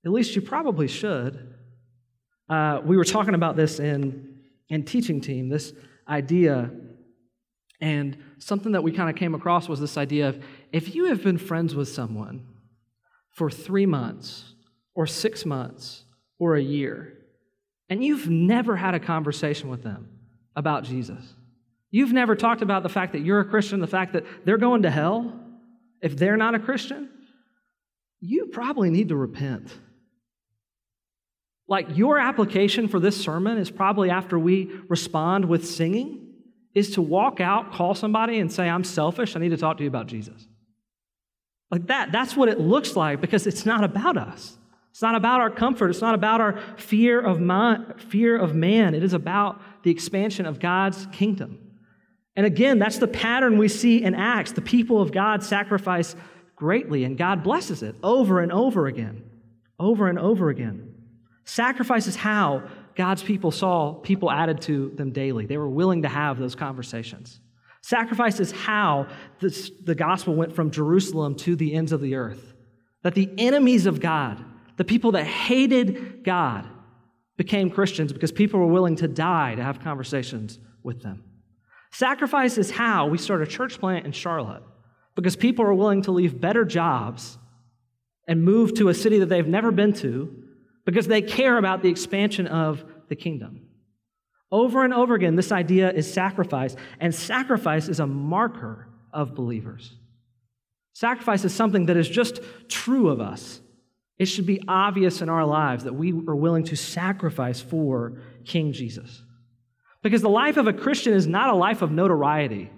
At 0.06 0.12
least 0.12 0.36
you 0.36 0.42
probably 0.42 0.88
should. 0.88 1.56
Uh, 2.50 2.82
we 2.84 2.98
were 2.98 3.04
talking 3.04 3.36
about 3.36 3.56
this 3.56 3.80
in, 3.80 4.40
in 4.70 4.84
teaching 4.84 5.22
team, 5.22 5.50
this 5.50 5.74
idea. 6.08 6.72
And 7.80 8.18
something 8.40 8.72
that 8.72 8.84
we 8.84 8.92
kind 8.92 9.10
of 9.10 9.16
came 9.16 9.36
across 9.36 9.70
was 9.70 9.80
this 9.80 9.98
idea 9.98 10.30
of 10.30 10.44
if 10.74 10.96
you 10.96 11.06
have 11.06 11.24
been 11.24 11.38
friends 11.38 11.76
with 11.76 11.88
someone 11.90 12.48
for 13.32 13.50
three 13.50 13.86
months 13.86 14.54
or 14.96 15.06
six 15.06 15.46
months 15.46 16.04
or 16.40 16.56
a 16.56 16.62
year, 16.62 17.14
and 17.90 18.04
you've 18.04 18.30
never 18.30 18.76
had 18.76 18.96
a 18.96 19.00
conversation 19.00 19.70
with 19.70 19.84
them, 19.84 20.10
about 20.56 20.84
Jesus. 20.84 21.36
You've 21.92 22.14
never 22.14 22.36
talked 22.36 22.62
about 22.62 22.84
the 22.84 22.90
fact 22.90 23.14
that 23.14 23.22
you're 23.22 23.40
a 23.40 23.46
Christian, 23.46 23.80
the 23.80 23.88
fact 23.88 24.14
that 24.14 24.26
they're 24.46 24.58
going 24.58 24.84
to 24.84 24.92
hell 24.92 25.40
if 26.02 26.18
they're 26.18 26.38
not 26.38 26.54
a 26.54 26.60
Christian. 26.60 27.10
You 28.20 28.48
probably 28.48 28.90
need 28.90 29.10
to 29.10 29.16
repent. 29.16 29.72
Like 31.70 31.96
your 31.96 32.18
application 32.18 32.88
for 32.88 33.00
this 33.00 33.16
sermon 33.16 33.60
is 33.60 33.70
probably 33.70 34.10
after 34.10 34.40
we 34.40 34.72
respond 34.88 35.46
with 35.46 35.68
singing, 35.68 36.34
is 36.74 36.96
to 36.96 37.02
walk 37.02 37.40
out, 37.40 37.72
call 37.72 37.94
somebody, 37.94 38.40
and 38.40 38.52
say, 38.52 38.68
I'm 38.68 38.84
selfish. 38.84 39.36
I 39.36 39.40
need 39.40 39.50
to 39.50 39.58
talk 39.58 39.78
to 39.78 39.84
you 39.84 39.90
about 39.90 40.08
Jesus. 40.08 40.48
Like 41.70 41.86
that. 41.88 42.12
That's 42.12 42.36
what 42.36 42.50
it 42.50 42.60
looks 42.60 42.96
like 42.96 43.22
because 43.22 43.46
it's 43.46 43.68
not 43.68 43.84
about 43.84 44.18
us. 44.18 44.58
It's 44.90 45.04
not 45.04 45.14
about 45.14 45.42
our 45.42 45.52
comfort. 45.52 45.92
It's 45.92 46.02
not 46.02 46.16
about 46.16 46.42
our 46.42 46.60
fear 46.78 47.22
of, 47.22 47.40
man, 47.40 47.94
fear 47.98 48.36
of 48.36 48.56
man. 48.56 48.96
It 48.96 49.04
is 49.04 49.14
about 49.14 49.62
the 49.84 49.92
expansion 49.92 50.48
of 50.48 50.60
God's 50.60 51.06
kingdom. 51.12 51.60
And 52.36 52.48
again, 52.48 52.80
that's 52.80 52.98
the 52.98 53.08
pattern 53.08 53.60
we 53.60 53.68
see 53.68 54.04
in 54.04 54.16
Acts. 54.16 54.54
The 54.54 54.62
people 54.62 55.02
of 55.02 55.12
God 55.12 55.44
sacrifice 55.44 56.16
greatly, 56.56 57.04
and 57.04 57.16
God 57.16 57.44
blesses 57.44 57.84
it 57.84 57.96
over 58.02 58.40
and 58.40 58.52
over 58.52 58.88
again. 58.88 59.24
Over 59.80 60.08
and 60.08 60.18
over 60.18 60.50
again. 60.50 60.89
Sacrifice 61.50 62.06
is 62.06 62.16
how 62.16 62.62
God's 62.94 63.24
people 63.24 63.50
saw 63.50 63.94
people 63.94 64.30
added 64.30 64.62
to 64.62 64.92
them 64.92 65.12
daily. 65.12 65.48
They 65.48 65.58
were 65.58 65.68
willing 65.68 66.04
to 66.04 66.08
have 66.08 66.38
those 66.38 66.54
conversations. 66.54 67.40
Sacrifice 67.82 68.40
is 68.40 68.52
how 68.52 69.08
this, 69.40 69.72
the 69.84 69.96
gospel 69.96 70.36
went 70.36 70.54
from 70.54 70.70
Jerusalem 70.70 71.34
to 71.38 71.56
the 71.56 71.74
ends 71.74 71.92
of 71.92 72.02
the 72.02 72.14
earth. 72.14 72.54
That 73.02 73.16
the 73.16 73.32
enemies 73.40 73.88
of 73.88 74.00
God, 74.00 74.46
the 74.78 74.84
people 74.84 75.14
that 75.14 75.26
hated 75.26 76.24
God, 76.24 76.68
became 77.36 77.72
Christians 77.72 78.14
because 78.14 78.32
people 78.32 78.60
were 78.60 78.68
willing 78.68 78.98
to 78.98 79.08
die 79.08 79.56
to 79.56 79.64
have 79.64 79.80
conversations 79.80 80.60
with 80.84 81.02
them. 81.02 81.24
Sacrifice 81.92 82.60
is 82.60 82.70
how 82.70 83.08
we 83.08 83.18
start 83.18 83.42
a 83.42 83.48
church 83.48 83.80
plant 83.80 84.06
in 84.06 84.12
Charlotte 84.12 84.62
because 85.16 85.36
people 85.36 85.66
are 85.66 85.74
willing 85.74 86.04
to 86.04 86.12
leave 86.12 86.40
better 86.40 86.64
jobs 86.64 87.40
and 88.28 88.44
move 88.44 88.76
to 88.76 88.90
a 88.90 88.94
city 88.94 89.18
that 89.18 89.30
they've 89.30 89.48
never 89.48 89.72
been 89.72 89.94
to 89.94 90.44
because 90.90 91.06
they 91.06 91.22
care 91.22 91.60
about 91.60 91.84
the 91.84 91.88
expansion 91.88 92.48
of 92.48 92.84
the 93.10 93.16
kingdom. 93.16 93.62
Over 94.52 94.84
and 94.84 94.92
over 94.92 95.14
again, 95.14 95.36
this 95.36 95.52
idea 95.52 95.92
is 95.92 96.12
sacrifice, 96.12 96.76
and 97.00 97.14
sacrifice 97.14 97.88
is 97.88 98.00
a 98.00 98.08
marker 98.08 98.88
of 99.14 99.36
believers. 99.36 99.94
Sacrifice 100.94 101.46
is 101.46 101.54
something 101.54 101.86
that 101.86 101.96
is 101.96 102.10
just 102.10 102.40
true 102.70 103.10
of 103.10 103.22
us. 103.22 103.62
It 104.18 104.26
should 104.26 104.48
be 104.48 104.64
obvious 104.68 105.22
in 105.22 105.30
our 105.30 105.46
lives 105.46 105.84
that 105.84 105.94
we 105.94 106.12
are 106.28 106.36
willing 106.36 106.64
to 106.64 106.76
sacrifice 106.76 107.62
for 107.62 108.24
King 108.44 108.74
Jesus. 108.74 109.22
Because 110.02 110.24
the 110.24 110.28
life 110.28 110.58
of 110.58 110.66
a 110.66 110.74
Christian 110.74 111.14
is 111.14 111.28
not 111.28 111.52
a 111.52 111.56
life 111.56 111.84
of 111.84 111.92
notoriety. 111.92 112.72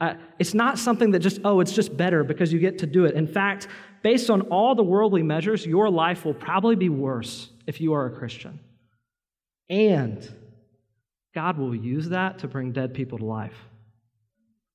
Uh, 0.00 0.14
it's 0.40 0.52
not 0.52 0.80
something 0.80 1.12
that 1.12 1.20
just, 1.20 1.38
oh, 1.44 1.60
it's 1.60 1.72
just 1.72 1.96
better 1.96 2.24
because 2.24 2.52
you 2.52 2.58
get 2.58 2.78
to 2.78 2.86
do 2.88 3.04
it. 3.04 3.14
In 3.14 3.28
fact, 3.28 3.68
based 4.02 4.30
on 4.30 4.40
all 4.42 4.74
the 4.74 4.82
worldly 4.82 5.22
measures, 5.22 5.64
your 5.64 5.88
life 5.88 6.24
will 6.24 6.34
probably 6.34 6.74
be 6.74 6.88
worse 6.88 7.51
if 7.66 7.80
you 7.80 7.92
are 7.94 8.06
a 8.06 8.10
Christian. 8.10 8.60
And 9.68 10.28
God 11.34 11.58
will 11.58 11.74
use 11.74 12.10
that 12.10 12.40
to 12.40 12.48
bring 12.48 12.72
dead 12.72 12.94
people 12.94 13.18
to 13.18 13.24
life. 13.24 13.56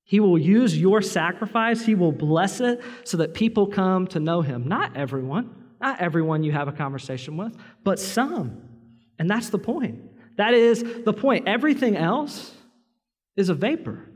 He 0.04 0.20
will 0.20 0.38
use 0.38 0.78
your 0.78 1.02
sacrifice, 1.02 1.86
He 1.86 1.96
will 1.96 2.14
bless 2.14 2.62
it 2.62 2.82
so 3.04 3.18
that 3.18 3.34
people 3.34 3.68
come 3.68 4.08
to 4.08 4.20
know 4.20 4.42
Him. 4.42 4.68
Not 4.68 4.96
everyone, 4.96 5.54
not 5.82 6.00
everyone 6.00 6.44
you 6.44 6.54
have 6.54 6.68
a 6.68 6.72
conversation 6.72 7.38
with, 7.38 7.56
but 7.84 8.00
some. 8.00 8.62
And 9.20 9.30
that's 9.30 9.50
the 9.50 9.60
point. 9.60 10.02
That 10.38 10.54
is 10.54 10.84
the 11.04 11.14
point. 11.14 11.48
Everything 11.48 11.98
else 11.98 12.54
is 13.36 13.50
a 13.50 13.54
vapor. 13.54 14.08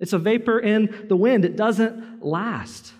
It's 0.00 0.12
a 0.12 0.18
vapor 0.18 0.58
in 0.58 1.06
the 1.08 1.16
wind, 1.16 1.44
it 1.44 1.56
doesn't 1.56 2.24
last. 2.24 2.92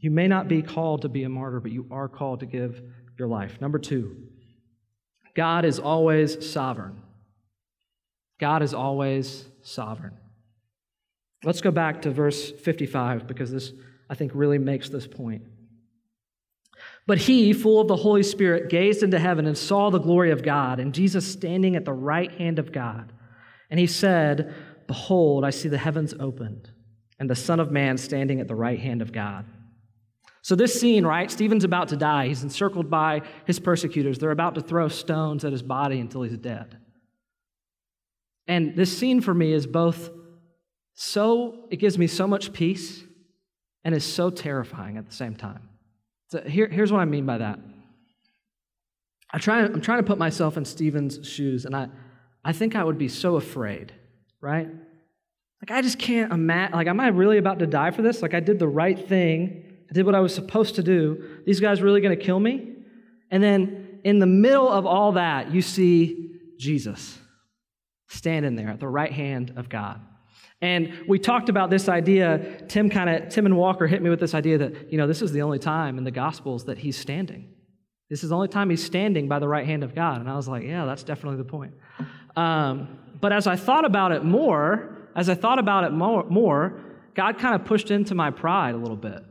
You 0.00 0.10
may 0.10 0.28
not 0.28 0.48
be 0.48 0.62
called 0.62 1.02
to 1.02 1.08
be 1.08 1.24
a 1.24 1.28
martyr, 1.28 1.60
but 1.60 1.72
you 1.72 1.86
are 1.90 2.08
called 2.08 2.40
to 2.40 2.46
give 2.46 2.82
your 3.18 3.28
life. 3.28 3.60
Number 3.60 3.78
two, 3.78 4.16
God 5.36 5.64
is 5.64 5.78
always 5.78 6.50
sovereign. 6.50 7.02
God 8.38 8.62
is 8.62 8.74
always 8.74 9.46
sovereign. 9.62 10.16
Let's 11.44 11.60
go 11.60 11.70
back 11.70 12.02
to 12.02 12.10
verse 12.10 12.50
55 12.50 13.26
because 13.26 13.50
this 13.50 13.72
I 14.10 14.14
think, 14.16 14.32
really 14.34 14.58
makes 14.58 14.88
this 14.88 15.06
point. 15.06 15.42
But 17.06 17.18
he, 17.18 17.52
full 17.52 17.80
of 17.80 17.86
the 17.86 17.96
Holy 17.96 18.24
Spirit, 18.24 18.68
gazed 18.68 19.04
into 19.04 19.20
heaven 19.20 19.46
and 19.46 19.56
saw 19.56 19.88
the 19.88 20.00
glory 20.00 20.32
of 20.32 20.42
God 20.42 20.80
and 20.80 20.92
Jesus 20.92 21.30
standing 21.30 21.76
at 21.76 21.84
the 21.84 21.92
right 21.92 22.32
hand 22.32 22.58
of 22.58 22.72
God. 22.72 23.12
And 23.70 23.78
he 23.78 23.86
said, 23.86 24.52
Behold, 24.88 25.44
I 25.44 25.50
see 25.50 25.68
the 25.68 25.78
heavens 25.78 26.12
opened 26.18 26.70
and 27.20 27.30
the 27.30 27.36
Son 27.36 27.60
of 27.60 27.70
Man 27.70 27.96
standing 27.96 28.40
at 28.40 28.48
the 28.48 28.54
right 28.56 28.80
hand 28.80 29.00
of 29.00 29.12
God. 29.12 29.46
So, 30.42 30.54
this 30.54 30.80
scene, 30.80 31.04
right? 31.04 31.30
Stephen's 31.30 31.64
about 31.64 31.88
to 31.88 31.96
die. 31.96 32.28
He's 32.28 32.42
encircled 32.42 32.88
by 32.88 33.22
his 33.46 33.60
persecutors. 33.60 34.18
They're 34.18 34.30
about 34.30 34.54
to 34.54 34.62
throw 34.62 34.88
stones 34.88 35.44
at 35.44 35.52
his 35.52 35.62
body 35.62 36.00
until 36.00 36.22
he's 36.22 36.36
dead. 36.38 36.78
And 38.46 38.74
this 38.74 38.96
scene 38.96 39.20
for 39.20 39.34
me 39.34 39.52
is 39.52 39.66
both 39.66 40.10
so, 40.94 41.66
it 41.70 41.76
gives 41.76 41.96
me 41.96 42.06
so 42.06 42.26
much 42.26 42.52
peace 42.52 43.02
and 43.84 43.94
is 43.94 44.04
so 44.04 44.28
terrifying 44.28 44.98
at 44.98 45.06
the 45.06 45.14
same 45.14 45.34
time. 45.34 45.68
So 46.28 46.42
here, 46.42 46.68
here's 46.68 46.92
what 46.92 47.00
I 47.00 47.06
mean 47.06 47.26
by 47.26 47.38
that. 47.38 47.58
I 49.32 49.38
try, 49.38 49.60
I'm 49.60 49.80
trying 49.80 50.00
to 50.00 50.06
put 50.06 50.18
myself 50.18 50.56
in 50.56 50.64
Stephen's 50.64 51.26
shoes, 51.26 51.64
and 51.64 51.74
I, 51.74 51.88
I 52.44 52.52
think 52.52 52.74
I 52.74 52.84
would 52.84 52.98
be 52.98 53.08
so 53.08 53.36
afraid, 53.36 53.92
right? 54.40 54.68
Like, 55.62 55.70
I 55.70 55.82
just 55.82 55.98
can't 55.98 56.32
imagine. 56.32 56.74
Like, 56.74 56.86
am 56.86 57.00
I 57.00 57.08
really 57.08 57.38
about 57.38 57.60
to 57.60 57.66
die 57.66 57.92
for 57.92 58.02
this? 58.02 58.22
Like, 58.22 58.34
I 58.34 58.40
did 58.40 58.58
the 58.58 58.68
right 58.68 59.08
thing, 59.08 59.69
I 59.90 59.92
did 59.92 60.06
what 60.06 60.14
I 60.14 60.20
was 60.20 60.34
supposed 60.34 60.76
to 60.76 60.82
do. 60.82 61.40
These 61.44 61.60
guys 61.60 61.82
really 61.82 62.00
going 62.00 62.16
to 62.16 62.24
kill 62.24 62.38
me? 62.38 62.74
And 63.30 63.42
then 63.42 64.00
in 64.04 64.18
the 64.18 64.26
middle 64.26 64.68
of 64.68 64.86
all 64.86 65.12
that, 65.12 65.52
you 65.52 65.62
see 65.62 66.38
Jesus 66.58 67.18
standing 68.08 68.56
there 68.56 68.68
at 68.68 68.80
the 68.80 68.88
right 68.88 69.12
hand 69.12 69.54
of 69.56 69.68
God. 69.68 70.00
And 70.62 70.92
we 71.08 71.18
talked 71.18 71.48
about 71.48 71.70
this 71.70 71.88
idea. 71.88 72.62
Tim 72.68 72.90
kind 72.90 73.08
of, 73.08 73.28
Tim 73.30 73.46
and 73.46 73.56
Walker 73.56 73.86
hit 73.86 74.02
me 74.02 74.10
with 74.10 74.20
this 74.20 74.34
idea 74.34 74.58
that, 74.58 74.92
you 74.92 74.98
know, 74.98 75.06
this 75.06 75.22
is 75.22 75.32
the 75.32 75.42
only 75.42 75.58
time 75.58 75.96
in 75.96 76.04
the 76.04 76.10
Gospels 76.10 76.64
that 76.64 76.78
he's 76.78 76.98
standing. 76.98 77.48
This 78.10 78.22
is 78.22 78.30
the 78.30 78.36
only 78.36 78.48
time 78.48 78.68
he's 78.68 78.84
standing 78.84 79.28
by 79.28 79.38
the 79.38 79.48
right 79.48 79.64
hand 79.64 79.82
of 79.84 79.94
God. 79.94 80.20
And 80.20 80.28
I 80.28 80.36
was 80.36 80.48
like, 80.48 80.64
yeah, 80.64 80.84
that's 80.84 81.02
definitely 81.02 81.38
the 81.38 81.48
point. 81.48 81.72
Um, 82.36 82.98
but 83.20 83.32
as 83.32 83.46
I 83.46 83.56
thought 83.56 83.84
about 83.84 84.12
it 84.12 84.24
more, 84.24 85.08
as 85.16 85.28
I 85.28 85.34
thought 85.34 85.58
about 85.58 85.84
it 85.84 85.92
more, 85.92 86.24
more 86.28 86.80
God 87.14 87.38
kind 87.38 87.54
of 87.54 87.64
pushed 87.64 87.90
into 87.90 88.14
my 88.14 88.30
pride 88.30 88.74
a 88.74 88.78
little 88.78 88.96
bit. 88.96 89.24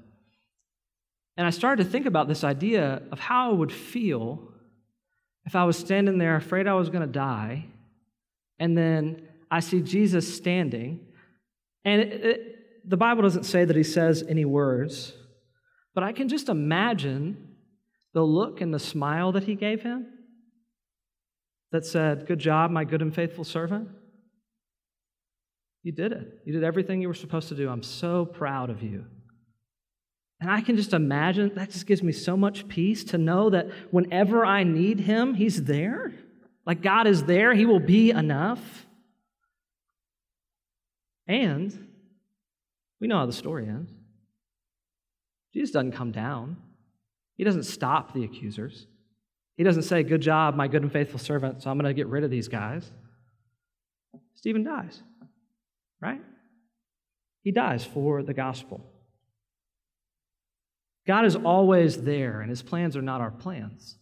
And 1.39 1.47
I 1.47 1.51
started 1.51 1.85
to 1.85 1.89
think 1.89 2.05
about 2.05 2.27
this 2.27 2.43
idea 2.43 3.01
of 3.13 3.19
how 3.21 3.51
I 3.51 3.53
would 3.53 3.71
feel 3.71 4.51
if 5.45 5.55
I 5.55 5.63
was 5.63 5.77
standing 5.77 6.17
there 6.17 6.35
afraid 6.35 6.67
I 6.67 6.73
was 6.73 6.89
going 6.89 6.99
to 6.99 7.07
die, 7.07 7.67
and 8.59 8.77
then 8.77 9.25
I 9.49 9.61
see 9.61 9.79
Jesus 9.79 10.35
standing. 10.35 10.99
And 11.85 12.01
it, 12.01 12.25
it, 12.25 12.89
the 12.89 12.97
Bible 12.97 13.21
doesn't 13.21 13.45
say 13.45 13.63
that 13.63 13.77
he 13.77 13.83
says 13.83 14.21
any 14.27 14.43
words, 14.43 15.13
but 15.95 16.03
I 16.03 16.11
can 16.11 16.27
just 16.27 16.49
imagine 16.49 17.55
the 18.13 18.21
look 18.21 18.59
and 18.59 18.73
the 18.73 18.77
smile 18.77 19.31
that 19.31 19.43
he 19.43 19.55
gave 19.55 19.81
him 19.81 20.07
that 21.71 21.85
said, 21.85 22.27
Good 22.27 22.39
job, 22.39 22.69
my 22.69 22.83
good 22.83 23.01
and 23.01 23.15
faithful 23.15 23.45
servant. 23.45 23.87
You 25.83 25.93
did 25.93 26.11
it. 26.11 26.41
You 26.43 26.51
did 26.51 26.65
everything 26.65 27.01
you 27.01 27.07
were 27.07 27.13
supposed 27.13 27.47
to 27.47 27.55
do. 27.55 27.69
I'm 27.69 27.81
so 27.81 28.25
proud 28.25 28.69
of 28.69 28.83
you. 28.83 29.05
And 30.41 30.49
I 30.49 30.61
can 30.61 30.77
just 30.77 30.93
imagine 30.93 31.53
that 31.55 31.71
just 31.71 31.85
gives 31.85 32.01
me 32.01 32.11
so 32.11 32.37
much 32.37 32.67
peace 32.67 33.03
to 33.05 33.17
know 33.17 33.49
that 33.49 33.69
whenever 33.91 34.45
I 34.45 34.63
need 34.63 35.01
Him, 35.01 35.33
He's 35.33 35.63
there. 35.63 36.13
Like 36.65 36.81
God 36.81 37.07
is 37.07 37.23
there, 37.23 37.53
He 37.53 37.65
will 37.65 37.79
be 37.79 38.11
enough. 38.11 38.85
And 41.27 41.87
we 42.99 43.07
know 43.07 43.17
how 43.17 43.25
the 43.25 43.33
story 43.33 43.67
ends. 43.67 43.91
Jesus 45.53 45.71
doesn't 45.71 45.91
come 45.91 46.11
down, 46.11 46.57
He 47.37 47.43
doesn't 47.43 47.63
stop 47.63 48.13
the 48.13 48.23
accusers. 48.23 48.87
He 49.57 49.65
doesn't 49.65 49.83
say, 49.83 50.03
Good 50.03 50.21
job, 50.21 50.55
my 50.55 50.69
good 50.69 50.83
and 50.83 50.91
faithful 50.91 51.19
servant, 51.19 51.61
so 51.61 51.69
I'm 51.69 51.77
going 51.77 51.93
to 51.93 51.93
get 51.93 52.07
rid 52.07 52.23
of 52.23 52.31
these 52.31 52.47
guys. 52.47 52.89
Stephen 54.35 54.63
dies, 54.63 55.03
right? 55.99 56.21
He 57.43 57.51
dies 57.51 57.83
for 57.83 58.23
the 58.23 58.33
gospel. 58.33 58.88
God 61.09 61.25
is 61.25 61.35
always 61.35 62.03
there, 62.03 62.41
and 62.41 62.51
his 62.51 62.61
plans 62.61 62.95
are 62.95 63.01
not 63.01 63.19
our 63.19 63.31
plans. 63.31 63.97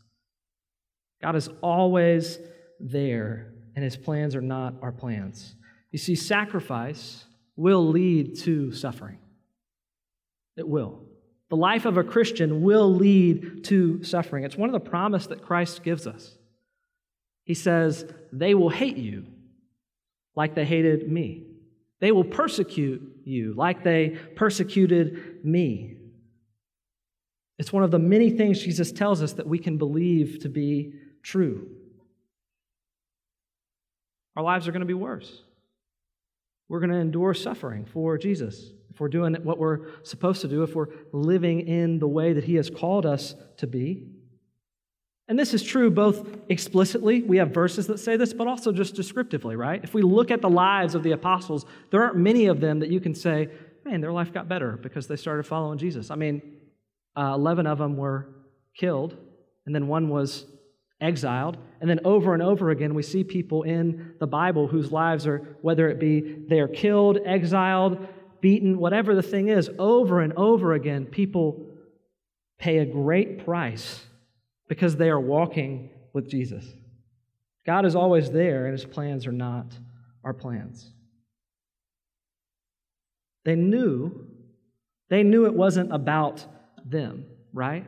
God 1.22 1.38
is 1.38 1.50
always 1.62 2.38
there, 2.82 3.54
and 3.78 3.86
his 3.86 3.96
plans 3.96 4.36
are 4.36 4.42
not 4.42 4.74
our 4.82 4.92
plans. 4.92 5.56
You 5.90 6.00
see, 6.00 6.16
sacrifice 6.16 7.24
will 7.56 7.88
lead 7.88 8.38
to 8.40 8.74
suffering. 8.74 9.20
It 10.58 10.68
will. 10.68 11.00
The 11.50 11.56
life 11.56 11.86
of 11.86 11.96
a 11.96 12.04
Christian 12.04 12.62
will 12.62 12.94
lead 12.94 13.64
to 13.64 14.04
suffering. 14.04 14.44
It's 14.44 14.58
one 14.58 14.68
of 14.68 14.74
the 14.74 14.90
promises 14.90 15.30
that 15.30 15.46
Christ 15.46 15.84
gives 15.84 16.08
us. 16.08 16.38
He 17.46 17.54
says, 17.54 18.06
They 18.34 18.54
will 18.54 18.68
hate 18.68 18.98
you 18.98 19.28
like 20.36 20.56
they 20.56 20.66
hated 20.66 21.10
me. 21.10 21.46
They 22.02 22.12
will 22.12 22.26
persecute 22.26 23.22
you 23.24 23.54
like 23.54 23.86
they 23.86 24.18
persecuted 24.36 25.46
me. 25.46 25.94
It's 27.60 27.74
one 27.74 27.84
of 27.84 27.92
the 27.92 28.00
many 28.00 28.30
things 28.30 28.62
Jesus 28.62 28.92
tells 28.92 29.22
us 29.22 29.34
that 29.34 29.48
we 29.48 29.60
can 29.60 29.78
believe 29.78 30.40
to 30.42 30.50
be 30.50 30.94
true. 31.24 31.70
Our 34.36 34.44
lives 34.44 34.68
are 34.68 34.72
going 34.72 34.82
to 34.82 34.86
be 34.86 34.94
worse. 34.94 35.42
We're 36.70 36.80
going 36.80 36.92
to 36.92 36.98
endure 36.98 37.34
suffering 37.34 37.86
for 37.86 38.18
Jesus 38.18 38.72
if 38.98 39.00
we're 39.00 39.10
doing 39.10 39.36
what 39.44 39.60
we're 39.60 39.88
supposed 40.04 40.42
to 40.42 40.48
do, 40.48 40.64
if 40.64 40.76
we're 40.76 40.88
living 41.12 41.68
in 41.68 42.00
the 42.00 42.08
way 42.08 42.34
that 42.34 42.44
He 42.44 42.56
has 42.56 42.70
called 42.70 43.06
us 43.06 43.36
to 43.58 43.68
be. 43.68 44.08
And 45.28 45.38
this 45.38 45.54
is 45.54 45.62
true 45.62 45.92
both 45.92 46.28
explicitly, 46.50 47.22
we 47.22 47.38
have 47.38 47.52
verses 47.52 47.86
that 47.88 48.00
say 48.00 48.18
this, 48.18 48.34
but 48.34 48.48
also 48.48 48.72
just 48.72 48.96
descriptively, 48.96 49.56
right? 49.56 49.84
If 49.84 49.94
we 49.94 50.02
look 50.02 50.32
at 50.32 50.42
the 50.42 50.50
lives 50.50 50.96
of 50.96 51.04
the 51.04 51.12
apostles, 51.12 51.66
there 51.92 52.02
aren't 52.02 52.16
many 52.16 52.46
of 52.46 52.60
them 52.60 52.80
that 52.80 52.90
you 52.90 53.00
can 53.00 53.14
say, 53.14 53.50
man, 53.86 54.02
their 54.02 54.12
life 54.12 54.34
got 54.34 54.48
better 54.48 54.78
because 54.78 55.08
they 55.08 55.16
started 55.16 55.44
following 55.46 55.78
Jesus. 55.78 56.10
I 56.10 56.16
mean, 56.16 56.42
uh, 57.18 57.34
11 57.34 57.66
of 57.68 57.80
them 57.80 57.98
were 57.98 58.30
killed, 58.78 59.18
and 59.66 59.74
then 59.74 59.88
one 59.88 60.10
was 60.10 60.46
exiled. 61.02 61.58
And 61.82 61.90
then 61.90 62.00
over 62.06 62.34
and 62.34 62.44
over 62.44 62.70
again, 62.70 62.94
we 62.94 63.04
see 63.04 63.24
people 63.24 63.64
in 63.64 64.14
the 64.20 64.28
Bible 64.28 64.68
whose 64.68 64.92
lives 64.92 65.28
are, 65.28 65.58
whether 65.62 65.90
it 65.90 66.00
be 66.00 66.46
they 66.48 66.60
are 66.60 66.68
killed, 66.68 67.20
exiled, 67.26 68.08
beaten, 68.42 68.78
whatever 68.78 69.16
the 69.16 69.22
thing 69.22 69.50
is, 69.50 69.70
over 69.80 70.22
and 70.22 70.34
over 70.34 70.74
again, 70.74 71.06
people 71.06 71.66
pay 72.60 72.80
a 72.80 72.86
great 72.86 73.46
price 73.46 74.06
because 74.68 74.96
they 74.96 75.10
are 75.10 75.20
walking 75.20 75.90
with 76.14 76.30
Jesus. 76.30 76.66
God 77.66 77.86
is 77.86 77.96
always 77.96 78.32
there, 78.32 78.66
and 78.66 78.74
his 78.74 78.86
plans 78.86 79.28
are 79.28 79.32
not 79.32 79.66
our 80.24 80.34
plans. 80.34 80.92
They 83.44 83.56
knew, 83.56 84.28
they 85.10 85.24
knew 85.24 85.46
it 85.46 85.54
wasn't 85.54 85.94
about 85.94 86.46
them, 86.90 87.26
right? 87.54 87.86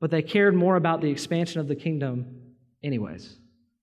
But 0.00 0.10
they 0.10 0.22
cared 0.22 0.54
more 0.54 0.76
about 0.76 1.00
the 1.00 1.10
expansion 1.10 1.60
of 1.60 1.68
the 1.68 1.76
kingdom, 1.76 2.54
anyways. 2.82 3.36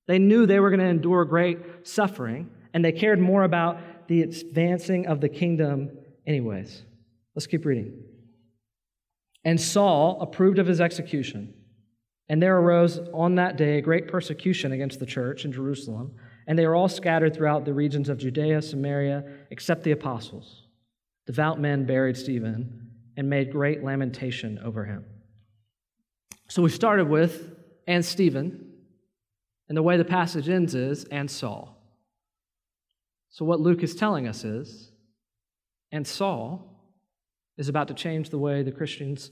They 0.07 0.19
knew 0.19 0.45
they 0.45 0.59
were 0.59 0.69
going 0.69 0.79
to 0.79 0.85
endure 0.85 1.23
great 1.25 1.87
suffering, 1.87 2.49
and 2.73 2.83
they 2.83 2.91
cared 2.91 3.19
more 3.19 3.43
about 3.43 4.07
the 4.07 4.23
advancing 4.23 5.07
of 5.07 5.21
the 5.21 5.29
kingdom, 5.29 5.91
anyways. 6.25 6.83
Let's 7.35 7.47
keep 7.47 7.63
reading. 7.65 8.03
And 9.45 9.61
Saul 9.61 10.19
approved 10.21 10.59
of 10.59 10.67
his 10.67 10.81
execution. 10.81 11.53
And 12.27 12.41
there 12.41 12.57
arose 12.57 12.99
on 13.13 13.35
that 13.35 13.55
day 13.55 13.77
a 13.77 13.81
great 13.81 14.07
persecution 14.07 14.71
against 14.71 14.99
the 14.99 15.05
church 15.05 15.45
in 15.45 15.51
Jerusalem, 15.51 16.13
and 16.47 16.57
they 16.57 16.67
were 16.67 16.75
all 16.75 16.89
scattered 16.89 17.35
throughout 17.35 17.65
the 17.65 17.73
regions 17.73 18.09
of 18.09 18.17
Judea, 18.17 18.61
Samaria, 18.61 19.23
except 19.51 19.83
the 19.83 19.91
apostles. 19.91 20.63
Devout 21.25 21.59
men 21.59 21.85
buried 21.85 22.17
Stephen 22.17 22.88
and 23.19 23.29
made 23.29 23.51
great 23.51 23.83
lamentation 23.83 24.57
over 24.63 24.85
him. 24.85 25.03
So 26.47 26.61
we 26.61 26.69
started 26.69 27.09
with, 27.09 27.53
and 27.85 28.03
Stephen, 28.03 28.71
and 29.67 29.77
the 29.77 29.83
way 29.83 29.97
the 29.97 30.05
passage 30.05 30.47
ends 30.47 30.73
is, 30.73 31.03
and 31.03 31.29
Saul. 31.29 31.83
So 33.29 33.43
what 33.43 33.59
Luke 33.59 33.83
is 33.83 33.93
telling 33.93 34.25
us 34.25 34.45
is, 34.45 34.93
and 35.91 36.07
Saul 36.07 36.81
is 37.57 37.67
about 37.67 37.89
to 37.89 37.93
change 37.93 38.29
the 38.29 38.39
way 38.39 38.63
the 38.63 38.71
Christians 38.71 39.31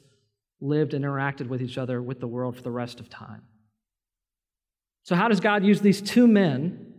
lived 0.59 0.93
and 0.93 1.05
interacted 1.05 1.47
with 1.47 1.61
each 1.61 1.77
other, 1.77 2.01
with 2.01 2.19
the 2.19 2.27
world 2.27 2.57
for 2.57 2.63
the 2.63 2.71
rest 2.71 2.99
of 2.99 3.09
time. 3.09 3.43
So, 5.03 5.15
how 5.15 5.29
does 5.29 5.39
God 5.39 5.63
use 5.63 5.79
these 5.79 6.01
two 6.01 6.27
men 6.27 6.93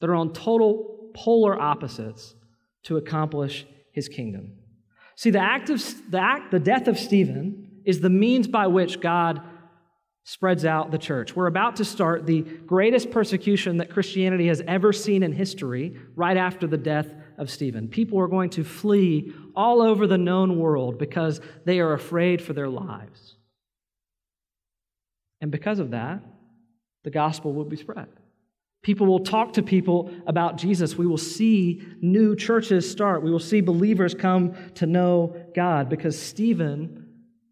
that 0.00 0.08
are 0.08 0.14
on 0.14 0.32
total 0.32 1.10
polar 1.14 1.60
opposites 1.60 2.34
to 2.84 2.96
accomplish 2.96 3.66
his 3.92 4.08
kingdom? 4.08 4.54
See, 5.16 5.30
the, 5.30 5.40
act 5.40 5.70
of, 5.70 6.10
the, 6.10 6.20
act, 6.20 6.50
the 6.50 6.58
death 6.58 6.88
of 6.88 6.98
Stephen 6.98 7.82
is 7.84 8.00
the 8.00 8.10
means 8.10 8.48
by 8.48 8.66
which 8.66 9.00
God 9.00 9.42
spreads 10.24 10.64
out 10.64 10.90
the 10.90 10.98
church. 10.98 11.36
We're 11.36 11.46
about 11.46 11.76
to 11.76 11.84
start 11.84 12.24
the 12.24 12.40
greatest 12.40 13.10
persecution 13.10 13.76
that 13.76 13.90
Christianity 13.90 14.48
has 14.48 14.62
ever 14.66 14.92
seen 14.92 15.22
in 15.22 15.32
history 15.32 15.96
right 16.16 16.36
after 16.36 16.66
the 16.66 16.78
death 16.78 17.08
of 17.36 17.50
Stephen. 17.50 17.88
People 17.88 18.18
are 18.20 18.28
going 18.28 18.50
to 18.50 18.64
flee 18.64 19.32
all 19.54 19.82
over 19.82 20.06
the 20.06 20.18
known 20.18 20.58
world 20.58 20.98
because 20.98 21.40
they 21.66 21.78
are 21.80 21.92
afraid 21.92 22.40
for 22.40 22.54
their 22.54 22.68
lives. 22.68 23.36
And 25.42 25.50
because 25.50 25.78
of 25.78 25.90
that, 25.90 26.22
the 27.02 27.10
gospel 27.10 27.52
will 27.52 27.66
be 27.66 27.76
spread. 27.76 28.08
People 28.84 29.06
will 29.06 29.20
talk 29.20 29.54
to 29.54 29.62
people 29.62 30.10
about 30.26 30.58
Jesus. 30.58 30.94
We 30.94 31.06
will 31.06 31.16
see 31.16 31.82
new 32.02 32.36
churches 32.36 32.88
start. 32.88 33.22
We 33.22 33.30
will 33.30 33.40
see 33.40 33.62
believers 33.62 34.14
come 34.14 34.54
to 34.74 34.86
know 34.86 35.34
God 35.56 35.88
because 35.88 36.20
Stephen 36.20 37.08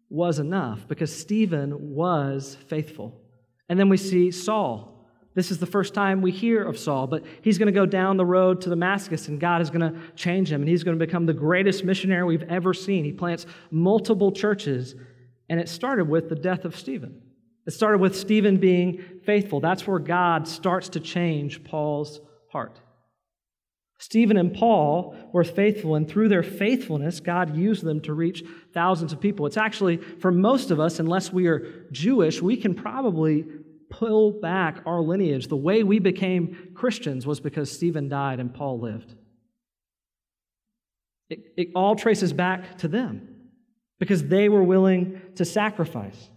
was 0.09 0.37
enough, 0.37 0.87
because 0.87 1.13
Stephen 1.13 1.95
was 1.95 2.55
faithful. 2.67 3.19
And 3.67 3.79
then 3.79 3.89
we 3.89 3.97
see 3.97 4.29
Saul. 4.29 5.07
This 5.33 5.49
is 5.49 5.57
the 5.57 5.65
first 5.65 5.95
time 5.95 6.21
we 6.21 6.29
hear 6.29 6.63
of 6.63 6.77
Saul, 6.77 7.07
but 7.07 7.23
he's 7.41 7.57
going 7.57 7.65
to 7.65 7.71
go 7.71 7.87
down 7.87 8.17
the 8.17 8.25
road 8.25 8.61
to 8.61 8.69
Damascus 8.69 9.27
and 9.27 9.39
God 9.39 9.59
is 9.59 9.71
going 9.71 9.91
to 9.91 9.99
change 10.15 10.51
him 10.51 10.61
and 10.61 10.69
he's 10.69 10.83
going 10.83 10.99
to 10.99 11.03
become 11.03 11.25
the 11.25 11.33
greatest 11.33 11.83
missionary 11.83 12.25
we've 12.25 12.43
ever 12.43 12.75
seen. 12.75 13.03
He 13.03 13.11
plants 13.11 13.47
multiple 13.71 14.31
churches, 14.31 14.93
and 15.49 15.59
it 15.59 15.67
started 15.67 16.07
with 16.07 16.29
the 16.29 16.35
death 16.35 16.63
of 16.63 16.75
Stephen. 16.75 17.22
It 17.65 17.71
started 17.71 17.99
with 17.99 18.15
Stephen 18.17 18.57
being 18.57 19.03
faithful. 19.25 19.59
That's 19.59 19.87
where 19.87 19.99
God 19.99 20.47
starts 20.47 20.89
to 20.89 20.99
change 20.99 21.63
Paul's 21.63 22.19
heart. 22.51 22.79
Stephen 23.99 24.35
and 24.35 24.53
Paul 24.53 25.15
were 25.31 25.45
faithful, 25.45 25.95
and 25.95 26.05
through 26.09 26.27
their 26.27 26.43
faithfulness, 26.43 27.21
God 27.21 27.55
used 27.55 27.85
them 27.85 28.01
to 28.01 28.13
reach 28.13 28.43
thousands 28.73 29.13
of 29.13 29.21
people. 29.21 29.45
It's 29.45 29.55
actually, 29.55 29.95
for 29.95 30.29
most 30.29 30.71
of 30.71 30.79
us, 30.81 30.99
unless 30.99 31.31
we 31.31 31.47
are 31.47 31.87
Jewish, 31.91 32.41
we 32.41 32.57
can 32.57 32.73
probably 32.73 33.45
pull 33.89 34.31
back 34.41 34.81
our 34.85 34.99
lineage. 34.99 35.47
The 35.47 35.55
way 35.55 35.83
we 35.83 35.99
became 35.99 36.71
Christians 36.73 37.25
was 37.25 37.39
because 37.39 37.71
Stephen 37.71 38.09
died 38.09 38.41
and 38.41 38.53
Paul 38.53 38.81
lived. 38.81 39.15
It, 41.29 41.39
it 41.55 41.67
all 41.73 41.95
traces 41.95 42.33
back 42.33 42.79
to 42.79 42.89
them 42.89 43.29
because 43.99 44.25
they 44.25 44.49
were 44.49 44.63
willing 44.63 45.21
to 45.35 45.45
sacrifice. 45.45 46.29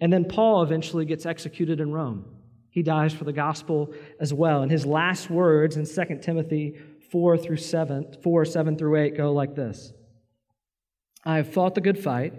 And 0.00 0.12
then 0.12 0.24
Paul 0.24 0.62
eventually 0.62 1.04
gets 1.04 1.26
executed 1.26 1.80
in 1.80 1.92
Rome. 1.92 2.24
He 2.70 2.82
dies 2.82 3.14
for 3.14 3.24
the 3.24 3.32
gospel 3.32 3.94
as 4.18 4.34
well. 4.34 4.62
And 4.62 4.70
his 4.70 4.84
last 4.84 5.30
words 5.30 5.76
in 5.76 5.86
2 5.86 6.18
Timothy 6.20 6.76
4 7.12 7.38
through 7.38 7.58
7, 7.58 8.16
4, 8.22 8.44
7 8.44 8.76
through 8.76 8.96
8 8.96 9.16
go 9.16 9.32
like 9.32 9.54
this 9.54 9.92
I 11.24 11.36
have 11.36 11.52
fought 11.52 11.74
the 11.74 11.80
good 11.80 11.98
fight, 11.98 12.34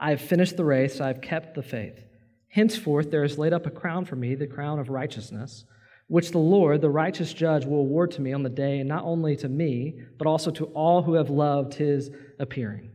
I 0.00 0.10
have 0.10 0.20
finished 0.20 0.56
the 0.56 0.64
race, 0.64 1.00
I 1.00 1.06
have 1.06 1.20
kept 1.20 1.54
the 1.54 1.62
faith. 1.62 2.02
Henceforth 2.48 3.10
there 3.10 3.24
is 3.24 3.38
laid 3.38 3.52
up 3.52 3.64
a 3.64 3.70
crown 3.70 4.04
for 4.04 4.16
me, 4.16 4.34
the 4.34 4.46
crown 4.46 4.78
of 4.78 4.90
righteousness, 4.90 5.64
which 6.08 6.32
the 6.32 6.38
Lord, 6.38 6.80
the 6.80 6.90
righteous 6.90 7.32
judge, 7.32 7.64
will 7.64 7.78
award 7.78 8.10
to 8.10 8.20
me 8.20 8.32
on 8.32 8.42
the 8.42 8.50
day, 8.50 8.80
and 8.80 8.88
not 8.88 9.04
only 9.04 9.36
to 9.36 9.48
me, 9.48 10.02
but 10.18 10.26
also 10.26 10.50
to 10.50 10.66
all 10.66 11.02
who 11.02 11.14
have 11.14 11.30
loved 11.30 11.74
his 11.74 12.10
appearing. 12.38 12.90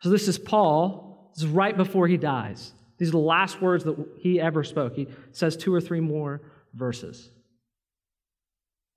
So 0.00 0.08
this 0.08 0.28
is 0.28 0.38
Paul. 0.38 1.09
This 1.40 1.48
is 1.48 1.54
right 1.54 1.74
before 1.74 2.06
he 2.06 2.18
dies. 2.18 2.74
These 2.98 3.08
are 3.08 3.12
the 3.12 3.18
last 3.18 3.62
words 3.62 3.84
that 3.84 3.96
he 4.18 4.38
ever 4.38 4.62
spoke. 4.62 4.94
He 4.94 5.06
says 5.32 5.56
two 5.56 5.72
or 5.72 5.80
three 5.80 6.00
more 6.00 6.42
verses. 6.74 7.30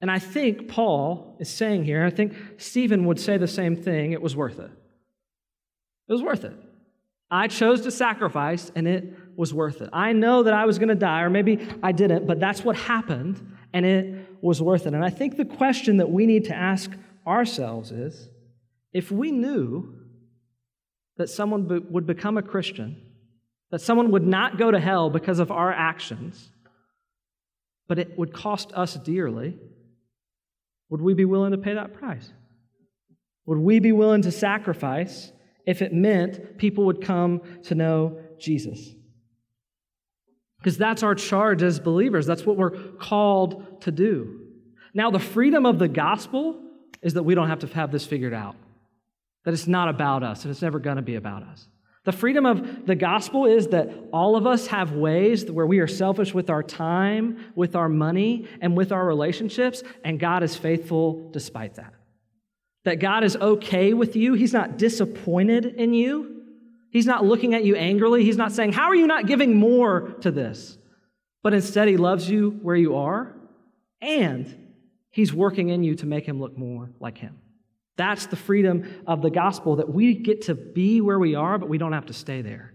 And 0.01 0.11
I 0.11 0.19
think 0.19 0.67
Paul 0.67 1.37
is 1.39 1.49
saying 1.49 1.85
here, 1.85 2.03
I 2.03 2.09
think 2.09 2.33
Stephen 2.57 3.05
would 3.05 3.17
say 3.17 3.37
the 3.37 3.47
same 3.47 3.77
thing 3.77 4.11
it 4.11 4.21
was 4.21 4.35
worth 4.35 4.59
it. 4.59 4.71
It 6.09 6.11
was 6.11 6.21
worth 6.21 6.43
it. 6.43 6.53
I 7.31 7.47
chose 7.47 7.79
to 7.83 7.91
sacrifice, 7.91 8.73
and 8.75 8.89
it 8.89 9.13
was 9.37 9.53
worth 9.53 9.81
it. 9.81 9.89
I 9.93 10.11
know 10.11 10.43
that 10.43 10.53
I 10.53 10.65
was 10.65 10.79
going 10.79 10.89
to 10.89 10.95
die, 10.95 11.21
or 11.21 11.29
maybe 11.29 11.65
I 11.81 11.93
didn't, 11.93 12.27
but 12.27 12.41
that's 12.41 12.65
what 12.65 12.75
happened, 12.75 13.55
and 13.71 13.85
it 13.85 14.27
was 14.41 14.61
worth 14.61 14.85
it. 14.85 14.93
And 14.93 15.05
I 15.05 15.11
think 15.11 15.37
the 15.37 15.45
question 15.45 15.95
that 15.95 16.11
we 16.11 16.25
need 16.25 16.43
to 16.45 16.53
ask 16.53 16.91
ourselves 17.25 17.91
is 17.91 18.27
if 18.91 19.13
we 19.13 19.31
knew 19.31 20.02
that 21.17 21.29
someone 21.29 21.87
would 21.91 22.05
become 22.05 22.37
a 22.37 22.41
Christian 22.41 23.01
that 23.73 23.81
someone 23.81 24.11
would 24.11 24.27
not 24.27 24.59
go 24.59 24.69
to 24.69 24.79
hell 24.79 25.09
because 25.09 25.39
of 25.39 25.49
our 25.49 25.73
actions, 25.73 26.51
but 27.87 27.97
it 27.97 28.15
would 28.19 28.31
cost 28.31 28.71
us 28.73 28.93
dearly, 28.93 29.57
would 30.91 31.01
we 31.01 31.15
be 31.15 31.25
willing 31.25 31.53
to 31.53 31.57
pay 31.57 31.73
that 31.73 31.91
price? 31.91 32.31
Would 33.47 33.57
we 33.57 33.79
be 33.79 33.91
willing 33.91 34.21
to 34.21 34.31
sacrifice 34.31 35.31
if 35.65 35.81
it 35.81 35.91
meant 35.91 36.59
people 36.59 36.85
would 36.85 37.01
come 37.01 37.41
to 37.63 37.73
know 37.73 38.21
Jesus? 38.39 38.91
Because 40.59 40.77
that's 40.77 41.01
our 41.01 41.15
charge 41.15 41.63
as 41.63 41.79
believers. 41.79 42.27
That's 42.27 42.45
what 42.45 42.57
we're 42.57 42.77
called 42.99 43.81
to 43.81 43.91
do. 43.91 44.39
Now, 44.93 45.09
the 45.09 45.17
freedom 45.17 45.65
of 45.65 45.79
the 45.79 45.87
gospel 45.87 46.61
is 47.01 47.15
that 47.15 47.23
we 47.23 47.33
don't 47.33 47.49
have 47.49 47.61
to 47.61 47.67
have 47.69 47.91
this 47.91 48.05
figured 48.05 48.35
out, 48.35 48.55
that 49.45 49.53
it's 49.53 49.67
not 49.67 49.89
about 49.89 50.23
us, 50.23 50.43
and 50.43 50.51
it's 50.51 50.61
never 50.61 50.79
going 50.79 50.95
to 50.95 51.01
be 51.01 51.15
about 51.15 51.43
us. 51.43 51.67
The 52.05 52.11
freedom 52.11 52.45
of 52.45 52.85
the 52.85 52.95
gospel 52.95 53.45
is 53.45 53.67
that 53.69 53.89
all 54.11 54.35
of 54.35 54.45
us 54.45 54.67
have 54.67 54.91
ways 54.91 55.49
where 55.49 55.65
we 55.65 55.79
are 55.79 55.87
selfish 55.87 56.33
with 56.33 56.49
our 56.49 56.61
time, 56.61 57.51
with 57.55 57.75
our 57.75 57.87
money, 57.87 58.45
and 58.59 58.75
with 58.75 58.91
our 58.91 59.05
relationships, 59.05 59.83
and 60.03 60.19
God 60.19 60.43
is 60.43 60.55
faithful 60.55 61.29
despite 61.31 61.75
that. 61.75 61.93
That 62.83 62.99
God 62.99 63.23
is 63.23 63.37
okay 63.37 63.93
with 63.93 64.17
you, 64.17 64.33
He's 64.33 64.51
not 64.51 64.77
disappointed 64.77 65.65
in 65.65 65.93
you. 65.93 66.41
He's 66.91 67.05
not 67.05 67.25
looking 67.25 67.55
at 67.55 67.63
you 67.63 67.75
angrily. 67.75 68.23
He's 68.23 68.37
not 68.37 68.51
saying, 68.51 68.73
How 68.73 68.83
are 68.83 68.95
you 68.95 69.07
not 69.07 69.25
giving 69.25 69.55
more 69.55 70.09
to 70.21 70.29
this? 70.29 70.77
But 71.41 71.53
instead, 71.53 71.87
He 71.87 71.97
loves 71.97 72.29
you 72.29 72.59
where 72.61 72.75
you 72.75 72.97
are, 72.97 73.33
and 74.01 74.73
He's 75.09 75.33
working 75.33 75.69
in 75.69 75.83
you 75.83 75.95
to 75.95 76.05
make 76.05 76.25
Him 76.25 76.41
look 76.41 76.57
more 76.57 76.91
like 76.99 77.17
Him. 77.17 77.39
That's 77.95 78.25
the 78.25 78.35
freedom 78.35 79.03
of 79.05 79.21
the 79.21 79.29
gospel 79.29 79.75
that 79.77 79.89
we 79.91 80.15
get 80.15 80.43
to 80.43 80.55
be 80.55 81.01
where 81.01 81.19
we 81.19 81.35
are, 81.35 81.57
but 81.57 81.69
we 81.69 81.77
don't 81.77 81.93
have 81.93 82.07
to 82.07 82.13
stay 82.13 82.41
there. 82.41 82.73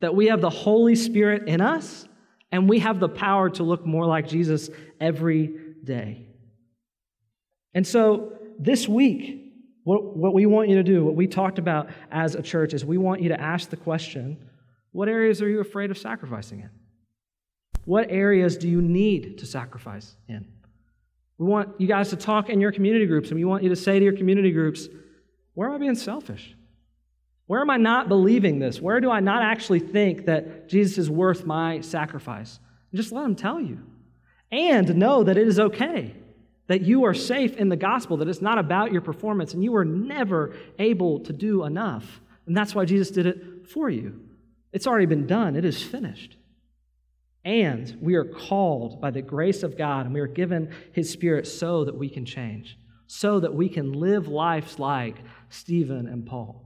That 0.00 0.14
we 0.14 0.26
have 0.26 0.40
the 0.40 0.50
Holy 0.50 0.94
Spirit 0.94 1.48
in 1.48 1.60
us, 1.60 2.06
and 2.52 2.68
we 2.68 2.78
have 2.80 3.00
the 3.00 3.08
power 3.08 3.50
to 3.50 3.62
look 3.64 3.84
more 3.84 4.06
like 4.06 4.28
Jesus 4.28 4.70
every 5.00 5.54
day. 5.82 6.26
And 7.74 7.84
so 7.86 8.38
this 8.58 8.88
week, 8.88 9.52
what, 9.82 10.16
what 10.16 10.32
we 10.32 10.46
want 10.46 10.68
you 10.68 10.76
to 10.76 10.82
do, 10.82 11.04
what 11.04 11.16
we 11.16 11.26
talked 11.26 11.58
about 11.58 11.90
as 12.10 12.34
a 12.34 12.42
church, 12.42 12.72
is 12.74 12.84
we 12.84 12.96
want 12.96 13.22
you 13.22 13.30
to 13.30 13.40
ask 13.40 13.70
the 13.70 13.76
question 13.76 14.38
what 14.92 15.08
areas 15.08 15.42
are 15.42 15.48
you 15.48 15.58
afraid 15.58 15.90
of 15.90 15.98
sacrificing 15.98 16.60
in? 16.60 16.70
What 17.84 18.06
areas 18.10 18.56
do 18.56 18.68
you 18.68 18.80
need 18.80 19.38
to 19.38 19.46
sacrifice 19.46 20.14
in? 20.28 20.46
We 21.38 21.46
want 21.46 21.80
you 21.80 21.86
guys 21.86 22.10
to 22.10 22.16
talk 22.16 22.48
in 22.48 22.60
your 22.60 22.72
community 22.72 23.06
groups, 23.06 23.30
and 23.30 23.38
we 23.38 23.44
want 23.44 23.62
you 23.62 23.68
to 23.70 23.76
say 23.76 23.98
to 23.98 24.04
your 24.04 24.16
community 24.16 24.52
groups, 24.52 24.88
where 25.54 25.68
am 25.68 25.74
I 25.74 25.78
being 25.78 25.94
selfish? 25.94 26.54
Where 27.46 27.60
am 27.60 27.70
I 27.70 27.76
not 27.76 28.08
believing 28.08 28.58
this? 28.58 28.80
Where 28.80 29.00
do 29.00 29.10
I 29.10 29.20
not 29.20 29.42
actually 29.42 29.80
think 29.80 30.26
that 30.26 30.68
Jesus 30.68 30.98
is 30.98 31.10
worth 31.10 31.44
my 31.44 31.80
sacrifice? 31.80 32.58
And 32.90 33.00
just 33.00 33.12
let 33.12 33.22
them 33.22 33.36
tell 33.36 33.60
you. 33.60 33.80
And 34.50 34.96
know 34.96 35.24
that 35.24 35.36
it 35.36 35.46
is 35.46 35.58
okay, 35.58 36.14
that 36.68 36.82
you 36.82 37.04
are 37.04 37.14
safe 37.14 37.56
in 37.56 37.68
the 37.68 37.76
gospel, 37.76 38.16
that 38.18 38.28
it's 38.28 38.40
not 38.40 38.58
about 38.58 38.92
your 38.92 39.02
performance, 39.02 39.52
and 39.52 39.62
you 39.62 39.72
were 39.72 39.84
never 39.84 40.54
able 40.78 41.20
to 41.20 41.32
do 41.32 41.64
enough. 41.64 42.20
And 42.46 42.56
that's 42.56 42.74
why 42.74 42.84
Jesus 42.84 43.10
did 43.10 43.26
it 43.26 43.68
for 43.68 43.90
you. 43.90 44.20
It's 44.72 44.86
already 44.86 45.06
been 45.06 45.26
done, 45.26 45.56
it 45.56 45.64
is 45.64 45.82
finished. 45.82 46.36
And 47.44 47.96
we 48.00 48.14
are 48.14 48.24
called 48.24 49.00
by 49.00 49.10
the 49.10 49.20
grace 49.20 49.62
of 49.62 49.76
God, 49.76 50.06
and 50.06 50.14
we 50.14 50.20
are 50.20 50.26
given 50.26 50.74
His 50.92 51.10
Spirit 51.10 51.46
so 51.46 51.84
that 51.84 51.96
we 51.96 52.08
can 52.08 52.24
change, 52.24 52.78
so 53.06 53.38
that 53.40 53.54
we 53.54 53.68
can 53.68 53.92
live 53.92 54.28
lives 54.28 54.78
like 54.78 55.16
Stephen 55.50 56.06
and 56.06 56.24
Paul. 56.24 56.64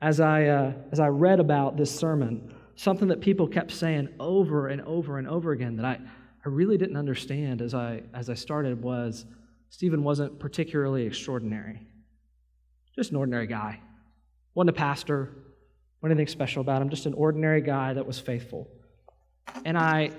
As 0.00 0.20
I, 0.20 0.46
uh, 0.46 0.72
as 0.92 1.00
I 1.00 1.08
read 1.08 1.40
about 1.40 1.76
this 1.76 1.94
sermon, 1.94 2.54
something 2.76 3.08
that 3.08 3.20
people 3.20 3.48
kept 3.48 3.72
saying 3.72 4.08
over 4.20 4.68
and 4.68 4.80
over 4.82 5.18
and 5.18 5.28
over 5.28 5.52
again 5.52 5.76
that 5.76 5.84
I, 5.84 5.98
I 6.46 6.48
really 6.48 6.78
didn't 6.78 6.96
understand 6.96 7.60
as 7.60 7.74
I, 7.74 8.02
as 8.14 8.30
I 8.30 8.34
started 8.34 8.82
was 8.82 9.26
Stephen 9.68 10.02
wasn't 10.02 10.38
particularly 10.38 11.04
extraordinary, 11.06 11.86
just 12.94 13.10
an 13.10 13.16
ordinary 13.16 13.46
guy. 13.46 13.80
Wasn't 14.54 14.70
a 14.70 14.72
pastor, 14.72 15.30
wasn't 16.00 16.18
anything 16.18 16.32
special 16.32 16.60
about 16.60 16.82
him, 16.82 16.88
just 16.88 17.06
an 17.06 17.14
ordinary 17.14 17.60
guy 17.60 17.92
that 17.92 18.06
was 18.06 18.18
faithful. 18.18 18.68
And 19.64 19.76
I, 19.76 20.10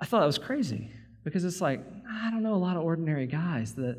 I 0.00 0.06
thought 0.06 0.20
that 0.20 0.26
was 0.26 0.38
crazy 0.38 0.90
because 1.24 1.44
it's 1.44 1.60
like, 1.60 1.84
I 2.10 2.30
don't 2.30 2.42
know 2.42 2.54
a 2.54 2.56
lot 2.56 2.76
of 2.76 2.82
ordinary 2.82 3.26
guys 3.26 3.74
that, 3.74 3.98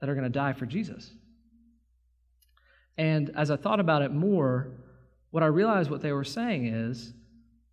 that 0.00 0.08
are 0.08 0.14
going 0.14 0.24
to 0.24 0.30
die 0.30 0.52
for 0.52 0.66
Jesus. 0.66 1.10
And 2.98 3.30
as 3.36 3.50
I 3.50 3.56
thought 3.56 3.80
about 3.80 4.02
it 4.02 4.12
more, 4.12 4.72
what 5.30 5.42
I 5.42 5.46
realized 5.46 5.90
what 5.90 6.02
they 6.02 6.12
were 6.12 6.24
saying 6.24 6.66
is 6.66 7.14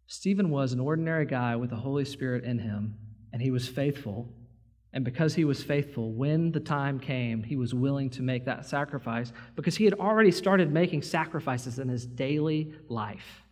Stephen 0.07 0.49
was 0.49 0.73
an 0.73 0.79
ordinary 0.79 1.25
guy 1.25 1.55
with 1.55 1.69
the 1.69 1.75
Holy 1.75 2.05
Spirit 2.05 2.43
in 2.43 2.57
him, 2.57 2.97
and 3.31 3.41
he 3.41 3.51
was 3.51 3.67
faithful. 3.67 4.27
And 4.91 5.05
because 5.05 5.35
he 5.35 5.45
was 5.45 5.61
faithful, 5.61 6.13
when 6.13 6.51
the 6.51 6.59
time 6.59 6.99
came, 6.99 7.43
he 7.43 7.55
was 7.55 7.75
willing 7.75 8.09
to 8.11 8.23
make 8.23 8.45
that 8.45 8.65
sacrifice 8.65 9.31
because 9.55 9.77
he 9.77 9.85
had 9.85 9.93
already 9.95 10.31
started 10.31 10.71
making 10.71 11.03
sacrifices 11.03 11.77
in 11.77 11.89
his 11.89 12.07
daily 12.07 12.73
life. 12.87 13.43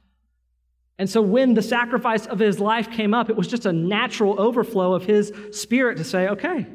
And 1.00 1.10
so 1.10 1.22
when 1.22 1.54
the 1.54 1.62
sacrifice 1.62 2.26
of 2.26 2.40
his 2.40 2.60
life 2.60 2.90
came 2.92 3.14
up, 3.14 3.30
it 3.30 3.36
was 3.36 3.48
just 3.48 3.66
a 3.66 3.74
natural 3.74 4.40
overflow 4.42 4.94
of 4.94 5.06
his 5.06 5.32
spirit 5.52 5.98
to 5.98 6.04
say, 6.04 6.28
okay, 6.30 6.66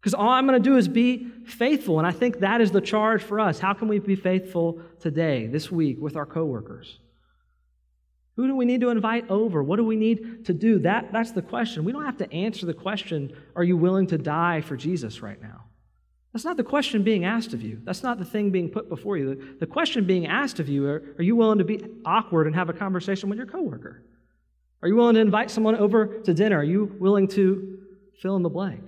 because 0.00 0.12
all 0.12 0.28
I'm 0.28 0.46
going 0.46 0.62
to 0.62 0.68
do 0.68 0.76
is 0.76 0.86
be 0.86 1.30
faithful. 1.46 1.98
And 1.98 2.06
I 2.06 2.12
think 2.12 2.40
that 2.40 2.60
is 2.60 2.70
the 2.70 2.82
charge 2.82 3.22
for 3.22 3.40
us. 3.40 3.58
How 3.58 3.72
can 3.72 3.88
we 3.88 3.98
be 3.98 4.16
faithful 4.16 4.82
today, 5.00 5.46
this 5.46 5.72
week, 5.72 5.96
with 5.98 6.16
our 6.16 6.26
coworkers? 6.26 6.98
Who 8.36 8.46
do 8.46 8.54
we 8.54 8.66
need 8.66 8.82
to 8.82 8.90
invite 8.90 9.30
over? 9.30 9.62
What 9.62 9.76
do 9.76 9.84
we 9.84 9.96
need 9.96 10.44
to 10.44 10.52
do? 10.52 10.80
That, 10.80 11.10
that's 11.12 11.30
the 11.30 11.40
question. 11.40 11.84
We 11.84 11.92
don't 11.92 12.04
have 12.04 12.18
to 12.18 12.30
answer 12.30 12.66
the 12.66 12.74
question, 12.74 13.34
are 13.56 13.64
you 13.64 13.78
willing 13.78 14.08
to 14.08 14.18
die 14.18 14.60
for 14.60 14.76
Jesus 14.76 15.22
right 15.22 15.40
now? 15.40 15.63
That's 16.34 16.44
not 16.44 16.56
the 16.56 16.64
question 16.64 17.04
being 17.04 17.24
asked 17.24 17.54
of 17.54 17.62
you. 17.62 17.80
That's 17.84 18.02
not 18.02 18.18
the 18.18 18.24
thing 18.24 18.50
being 18.50 18.68
put 18.68 18.88
before 18.88 19.16
you. 19.16 19.36
The, 19.36 19.58
the 19.60 19.66
question 19.68 20.04
being 20.04 20.26
asked 20.26 20.58
of 20.58 20.68
you 20.68 20.84
are, 20.88 21.14
are 21.16 21.22
you 21.22 21.36
willing 21.36 21.58
to 21.58 21.64
be 21.64 21.80
awkward 22.04 22.48
and 22.48 22.56
have 22.56 22.68
a 22.68 22.72
conversation 22.72 23.28
with 23.28 23.38
your 23.38 23.46
coworker? 23.46 24.02
Are 24.82 24.88
you 24.88 24.96
willing 24.96 25.14
to 25.14 25.20
invite 25.20 25.52
someone 25.52 25.76
over 25.76 26.18
to 26.22 26.34
dinner? 26.34 26.58
Are 26.58 26.64
you 26.64 26.96
willing 26.98 27.28
to 27.28 27.78
fill 28.20 28.34
in 28.34 28.42
the 28.42 28.48
blank? 28.48 28.82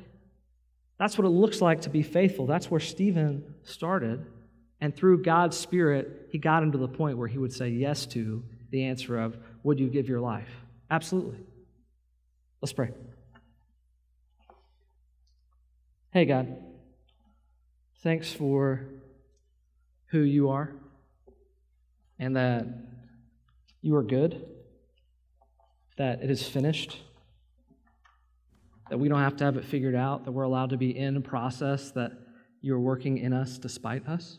That's 0.99 1.17
what 1.17 1.25
it 1.25 1.31
looks 1.31 1.63
like 1.63 1.83
to 1.83 1.89
be 1.89 2.03
faithful. 2.03 2.47
That's 2.47 2.69
where 2.69 2.81
Stephen 2.81 3.55
started. 3.63 4.27
And 4.81 4.95
through 4.95 5.23
God's 5.23 5.57
Spirit, 5.57 6.29
he 6.33 6.39
got 6.39 6.65
him 6.65 6.73
to 6.73 6.79
the 6.79 6.89
point 6.89 7.17
where 7.17 7.29
he 7.29 7.39
would 7.39 7.53
say 7.53 7.69
yes 7.69 8.07
to 8.07 8.43
the 8.71 8.87
answer 8.87 9.21
of, 9.21 9.37
Would 9.63 9.79
you 9.79 9.89
give 9.89 10.09
your 10.09 10.21
life? 10.21 10.51
Absolutely. 10.91 11.39
Let's 12.61 12.73
pray. 12.73 12.91
Hey, 16.11 16.25
God, 16.25 16.57
thanks 18.07 18.33
for 18.33 18.87
who 20.13 20.21
you 20.21 20.49
are 20.49 20.71
and 22.21 22.37
that 22.37 22.65
you 23.83 23.97
are 23.97 24.03
good, 24.05 24.47
that 25.99 26.23
it 26.23 26.31
is 26.31 26.47
finished, 26.47 26.99
that 28.91 28.97
we 28.97 29.09
don't 29.09 29.19
have 29.19 29.37
to 29.37 29.43
have 29.43 29.57
it 29.57 29.65
figured 29.65 29.97
out, 29.97 30.25
that 30.25 30.31
we're 30.31 30.45
allowed 30.45 30.71
to 30.71 30.77
be 30.77 30.97
in 30.97 31.21
process 31.21 31.91
that 31.91 32.13
you're 32.61 32.79
working 32.79 33.19
in 33.19 33.33
us 33.33 33.59
despite 33.59 34.07
us. 34.07 34.39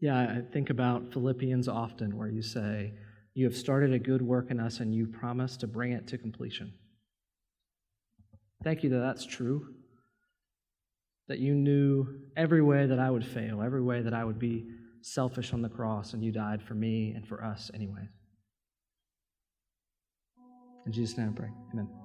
Yeah, 0.00 0.18
I 0.18 0.42
think 0.52 0.68
about 0.68 1.14
Philippians 1.14 1.66
often, 1.66 2.18
where 2.18 2.28
you 2.28 2.42
say, 2.42 2.92
You 3.32 3.46
have 3.46 3.56
started 3.56 3.94
a 3.94 3.98
good 3.98 4.20
work 4.20 4.50
in 4.50 4.60
us 4.60 4.80
and 4.80 4.94
you 4.94 5.06
promise 5.06 5.56
to 5.56 5.66
bring 5.66 5.92
it 5.92 6.06
to 6.08 6.18
completion. 6.18 6.74
Thank 8.62 8.84
you 8.84 8.90
that 8.90 8.98
that's 8.98 9.24
true. 9.24 9.76
That 11.28 11.38
you 11.38 11.54
knew 11.54 12.06
every 12.36 12.62
way 12.62 12.86
that 12.86 12.98
I 12.98 13.10
would 13.10 13.24
fail, 13.24 13.62
every 13.62 13.82
way 13.82 14.02
that 14.02 14.12
I 14.12 14.24
would 14.24 14.38
be 14.38 14.66
selfish 15.02 15.52
on 15.52 15.62
the 15.62 15.68
cross, 15.68 16.14
and 16.14 16.22
you 16.22 16.32
died 16.32 16.62
for 16.62 16.74
me 16.74 17.12
and 17.14 17.26
for 17.26 17.42
us, 17.42 17.70
anyway. 17.74 18.08
In 20.86 20.92
Jesus' 20.92 21.16
name 21.16 21.32
I 21.34 21.38
pray. 21.38 21.50
Amen. 21.72 22.01